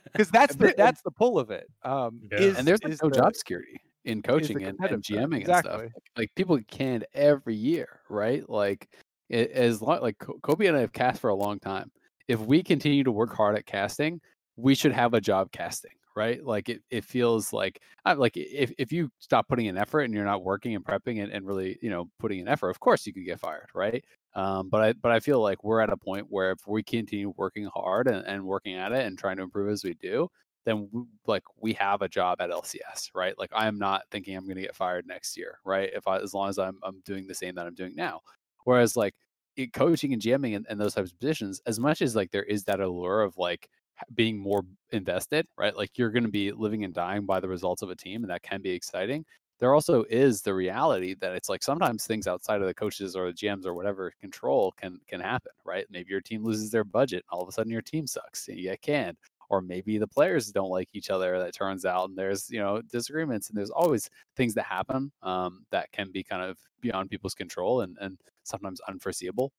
[0.10, 1.68] because that's the that's the pull of it.
[1.82, 2.38] Um, yeah.
[2.38, 5.44] is, and there's like no the, job security in coaching and, and, GMing exactly.
[5.44, 5.80] and stuff.
[5.82, 8.48] Like, like people can every year, right?
[8.48, 8.88] Like
[9.28, 11.90] it, as long like Kobe and I have cast for a long time.
[12.26, 14.22] If we continue to work hard at casting,
[14.56, 16.44] we should have a job casting right?
[16.44, 20.14] Like it, it feels like uh, like if, if you stop putting in effort and
[20.14, 23.06] you're not working and prepping and, and really, you know, putting in effort, of course
[23.06, 24.04] you could get fired, right?
[24.34, 27.34] Um, but I but I feel like we're at a point where if we continue
[27.36, 30.28] working hard and, and working at it and trying to improve as we do,
[30.64, 33.38] then we, like we have a job at LCS, right?
[33.38, 35.90] Like I am not thinking I'm going to get fired next year, right?
[35.94, 38.20] If I, as long as I'm I'm doing the same that I'm doing now.
[38.64, 39.14] Whereas like
[39.56, 42.44] it, coaching and GMing and, and those types of positions, as much as like there
[42.44, 43.68] is that allure of like
[44.14, 45.76] being more invested, right?
[45.76, 48.30] Like you're going to be living and dying by the results of a team, and
[48.30, 49.24] that can be exciting.
[49.60, 53.26] There also is the reality that it's like sometimes things outside of the coaches or
[53.26, 55.86] the GMs or whatever control can can happen, right?
[55.90, 58.64] Maybe your team loses their budget, all of a sudden your team sucks, and you
[58.64, 59.18] get canned.
[59.50, 61.38] Or maybe the players don't like each other.
[61.38, 65.64] That turns out, and there's you know disagreements, and there's always things that happen um,
[65.70, 69.52] that can be kind of beyond people's control and and sometimes unforeseeable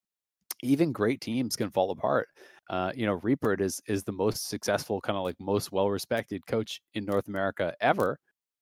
[0.64, 2.30] even great teams can fall apart.
[2.70, 6.46] Uh, you know, Reapered is is the most successful, kind of like most well respected
[6.48, 8.20] coach in North America ever.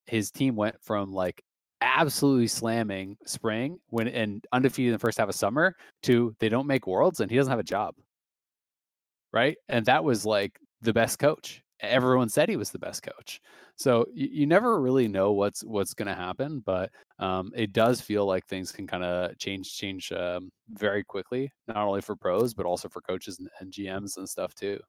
[0.07, 1.43] His team went from like
[1.81, 6.67] absolutely slamming spring when and undefeated in the first half of summer to they don't
[6.67, 7.95] make worlds and he doesn't have a job.
[9.33, 9.57] Right.
[9.69, 13.41] And that was like the best coach everyone said he was the best coach.
[13.75, 18.01] So you, you never really know what's what's going to happen, but um, it does
[18.01, 22.53] feel like things can kind of change change um, very quickly, not only for pros
[22.53, 24.79] but also for coaches and, and, GMs and stuff too.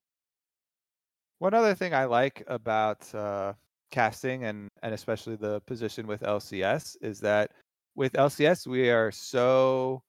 [1.39, 3.55] One other thing I like about uh,
[3.91, 7.51] casting and and especially the position with LCS is that
[7.95, 10.03] with LCS we are so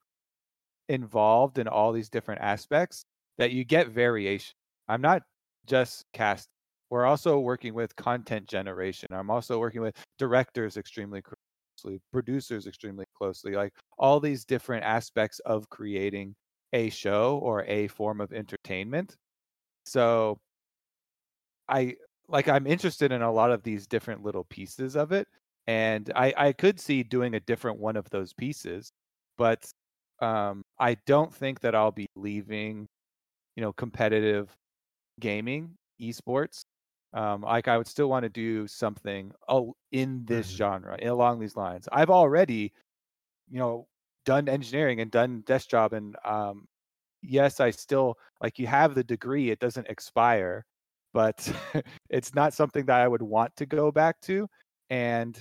[0.89, 3.05] involved in all these different aspects
[3.37, 4.53] that you get variation.
[4.87, 5.23] I'm not
[5.65, 6.49] just cast
[6.93, 9.07] we're also working with content generation.
[9.09, 15.39] I'm also working with directors extremely closely, producers extremely closely, like all these different aspects
[15.39, 16.35] of creating
[16.71, 19.15] a show or a form of entertainment.
[19.87, 20.37] So
[21.67, 21.95] I
[22.27, 25.27] like I'm interested in a lot of these different little pieces of it.
[25.65, 28.91] And I, I could see doing a different one of those pieces,
[29.39, 29.65] but
[30.21, 32.85] um, I don't think that I'll be leaving,
[33.55, 34.53] you know, competitive
[35.19, 36.61] gaming, esports,
[37.13, 39.31] um, like I would still want to do something
[39.91, 40.57] in this mm-hmm.
[40.57, 41.87] genre along these lines.
[41.91, 42.73] I've already,
[43.49, 43.87] you know,
[44.25, 46.67] done engineering and done desk job, and um,
[47.21, 50.65] yes, I still like you have the degree; it doesn't expire,
[51.13, 51.51] but
[52.09, 54.47] it's not something that I would want to go back to,
[54.89, 55.39] and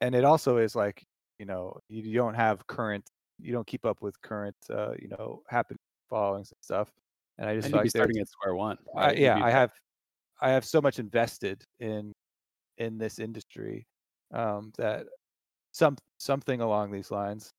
[0.00, 1.04] and it also is like
[1.38, 3.04] you know you don't have current,
[3.40, 5.76] you don't keep up with current, uh, you know, happen
[6.08, 6.92] followings and stuff.
[7.38, 8.78] And I just and like starting at square one.
[8.94, 9.16] Right?
[9.16, 9.72] I, yeah, I have
[10.44, 12.12] I have so much invested in
[12.76, 13.86] in this industry
[14.32, 15.06] um, that
[15.72, 17.50] some something along these lines.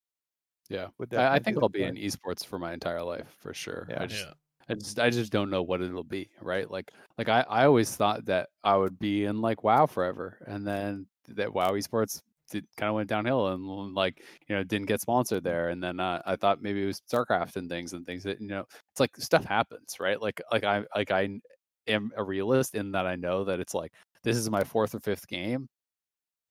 [0.70, 3.86] Yeah, I, I, think I'll be in esports for my entire life for sure.
[3.88, 4.02] Yeah.
[4.02, 4.34] I just, yeah.
[4.70, 6.70] I just I just don't know what it'll be, right?
[6.70, 10.66] Like like I, I always thought that I would be in like WoW forever, and
[10.66, 12.22] then that WoW esports
[12.52, 16.22] kind of went downhill and like you know didn't get sponsored there, and then uh,
[16.26, 19.16] I thought maybe it was StarCraft and things and things that you know it's like
[19.18, 20.22] stuff happens, right?
[20.22, 21.40] Like like I like I
[21.88, 23.92] am a realist in that I know that it's like
[24.24, 25.68] this is my fourth or fifth game,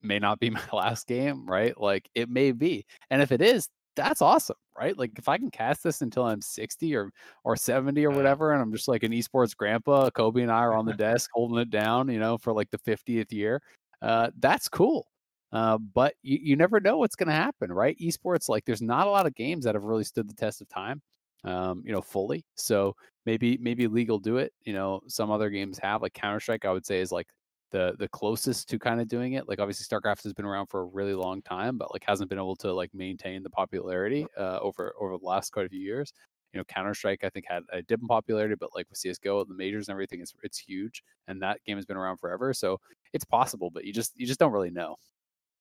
[0.02, 1.78] may not be my last game, right?
[1.80, 4.96] Like it may be, and if it is, that's awesome, right?
[4.98, 7.10] Like if I can cast this until I'm 60 or
[7.44, 10.74] or 70 or whatever, and I'm just like an esports grandpa, Kobe and I are
[10.74, 13.62] on the desk holding it down, you know, for like the 50th year.
[14.02, 15.06] Uh, that's cool.
[15.52, 17.96] Uh, but you, you never know what's going to happen, right?
[18.00, 20.68] Esports, like, there's not a lot of games that have really stood the test of
[20.68, 21.00] time,
[21.44, 22.44] um, you know, fully.
[22.56, 24.52] So maybe maybe will do it.
[24.64, 26.64] You know, some other games have, like Counter Strike.
[26.64, 27.28] I would say is like
[27.70, 29.48] the the closest to kind of doing it.
[29.48, 32.38] Like obviously StarCraft has been around for a really long time, but like hasn't been
[32.38, 36.12] able to like maintain the popularity uh, over over the last quite a few years.
[36.52, 39.44] You know, Counter Strike I think had a dip in popularity, but like with CS:GO,
[39.44, 42.54] the majors and everything, it's it's huge, and that game has been around forever.
[42.54, 42.80] So
[43.12, 44.96] it's possible, but you just you just don't really know.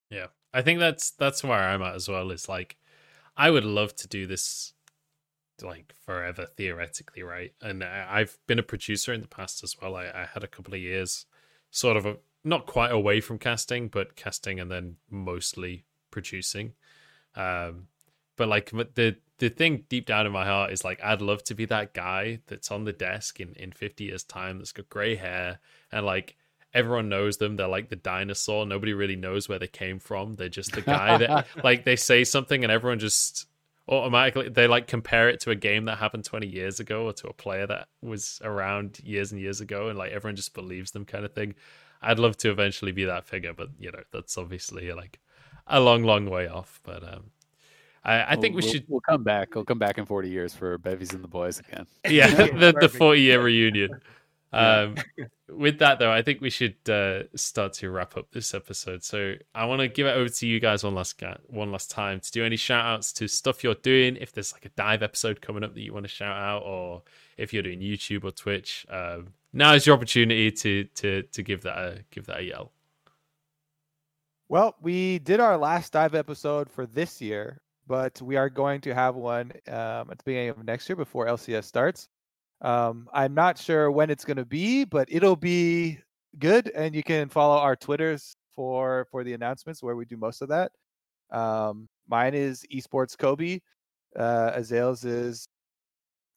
[0.10, 2.32] Yeah, I think that's that's where I'm at as well.
[2.32, 2.78] Is like,
[3.38, 4.73] I would love to do this
[5.62, 7.54] like forever theoretically, right?
[7.62, 9.96] And I've been a producer in the past as well.
[9.96, 11.26] I, I had a couple of years
[11.70, 16.74] sort of a, not quite away from casting, but casting and then mostly producing.
[17.36, 17.88] Um,
[18.38, 21.56] but like the the thing deep down in my heart is like I'd love to
[21.56, 25.16] be that guy that's on the desk in in 50 years time that's got gray
[25.16, 25.60] hair
[25.92, 26.38] and like
[26.74, 30.50] everyone knows them they're like the dinosaur nobody really knows where they came from they're
[30.50, 33.48] just the guy that like they say something and everyone just
[33.90, 37.28] automatically they like compare it to a game that happened 20 years ago or to
[37.28, 41.04] a player that was around years and years ago and like everyone just believes them
[41.04, 41.54] kind of thing
[42.02, 45.20] i'd love to eventually be that figure but you know that's obviously like
[45.68, 47.26] a long long way off but um
[48.06, 48.86] I, I think we'll, we should.
[48.90, 49.56] We'll come back.
[49.56, 51.88] We'll come back in 40 years for Bevies and the boys again.
[52.06, 53.92] Yeah, the, the 40 year reunion.
[54.54, 54.96] Um,
[55.50, 59.04] with that though, I think we should uh, start to wrap up this episode.
[59.04, 62.20] So I want to give it over to you guys one last one last time
[62.20, 64.16] to do any shout outs to stuff you're doing.
[64.18, 67.02] If there's like a dive episode coming up that you want to shout out, or
[67.38, 71.62] if you're doing YouTube or Twitch, um, now is your opportunity to to to give
[71.64, 72.72] that a give that a yell.
[74.50, 78.94] Well, we did our last dive episode for this year, but we are going to
[78.94, 82.08] have one um, at the beginning of next year before LCS starts.
[82.64, 86.00] Um, I'm not sure when it's going to be, but it'll be
[86.40, 90.42] good, and you can follow our Twitters for for the announcements where we do most
[90.42, 90.72] of that.
[91.32, 93.60] Um, mine is esports Kobe.
[94.16, 95.48] Uh, Azael's is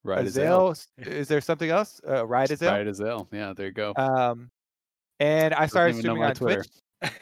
[0.02, 0.26] right.
[0.26, 0.76] Azael.
[0.98, 2.00] Is there something else?
[2.06, 2.72] Uh, right Azael.
[2.72, 3.28] Right Azael.
[3.32, 3.92] Yeah, there you go.
[3.96, 4.50] Um,
[5.20, 6.62] and I started streaming on Twitter.
[6.62, 6.72] Twitch.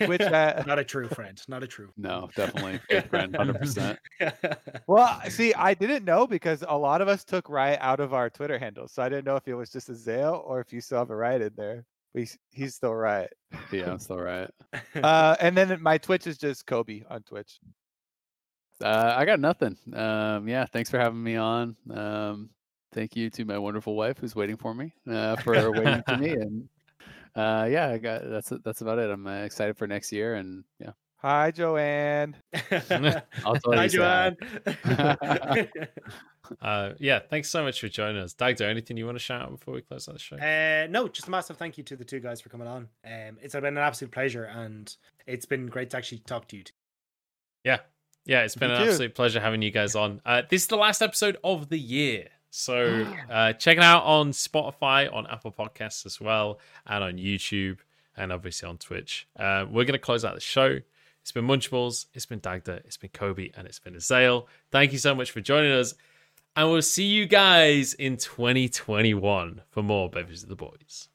[0.06, 1.90] Which uh, not a true friend, not a true.
[1.96, 3.98] No, definitely good friend, hundred percent.
[4.86, 8.28] Well, see, I didn't know because a lot of us took Riot out of our
[8.28, 10.98] Twitter handle, so I didn't know if it was just Azael or if you still
[10.98, 11.84] have a Riot in there.
[12.12, 13.32] But he's, he's still Riot.
[13.72, 14.54] Yeah, I'm still Riot.
[14.94, 17.58] uh, and then my Twitch is just Kobe on Twitch.
[18.82, 19.76] Uh, I got nothing.
[19.92, 21.76] Um, yeah, thanks for having me on.
[21.90, 22.50] Um,
[22.92, 26.30] thank you to my wonderful wife who's waiting for me uh, for waiting for me
[26.32, 26.68] and
[27.36, 29.10] uh, yeah, I got that's that's about it.
[29.10, 30.90] I'm uh, excited for next year, and yeah.
[31.16, 32.36] Hi, Joanne.
[32.54, 34.36] Hi, Joanne.
[36.60, 38.34] uh, yeah, thanks so much for joining us.
[38.34, 40.36] Dagda, anything you want to shout out before we close out the show?
[40.36, 42.88] Uh, no, just a massive thank you to the two guys for coming on.
[43.06, 44.94] Um, it's been an absolute pleasure, and
[45.26, 46.64] it's been great to actually talk to you.
[46.64, 46.72] Two.
[47.64, 47.78] Yeah,
[48.26, 48.88] yeah, it's been Me an too.
[48.90, 50.20] absolute pleasure having you guys on.
[50.26, 52.28] Uh, this is the last episode of the year.
[52.56, 57.78] So uh, check it out on Spotify, on Apple Podcasts as well, and on YouTube,
[58.16, 59.26] and obviously on Twitch.
[59.36, 60.78] Uh, we're going to close out the show.
[61.20, 64.46] It's been Munchables, it's been Dagda, it's been Kobe, and it's been Azael.
[64.70, 65.94] Thank you so much for joining us,
[66.54, 71.08] and we'll see you guys in 2021 for more Bevies of the Boys.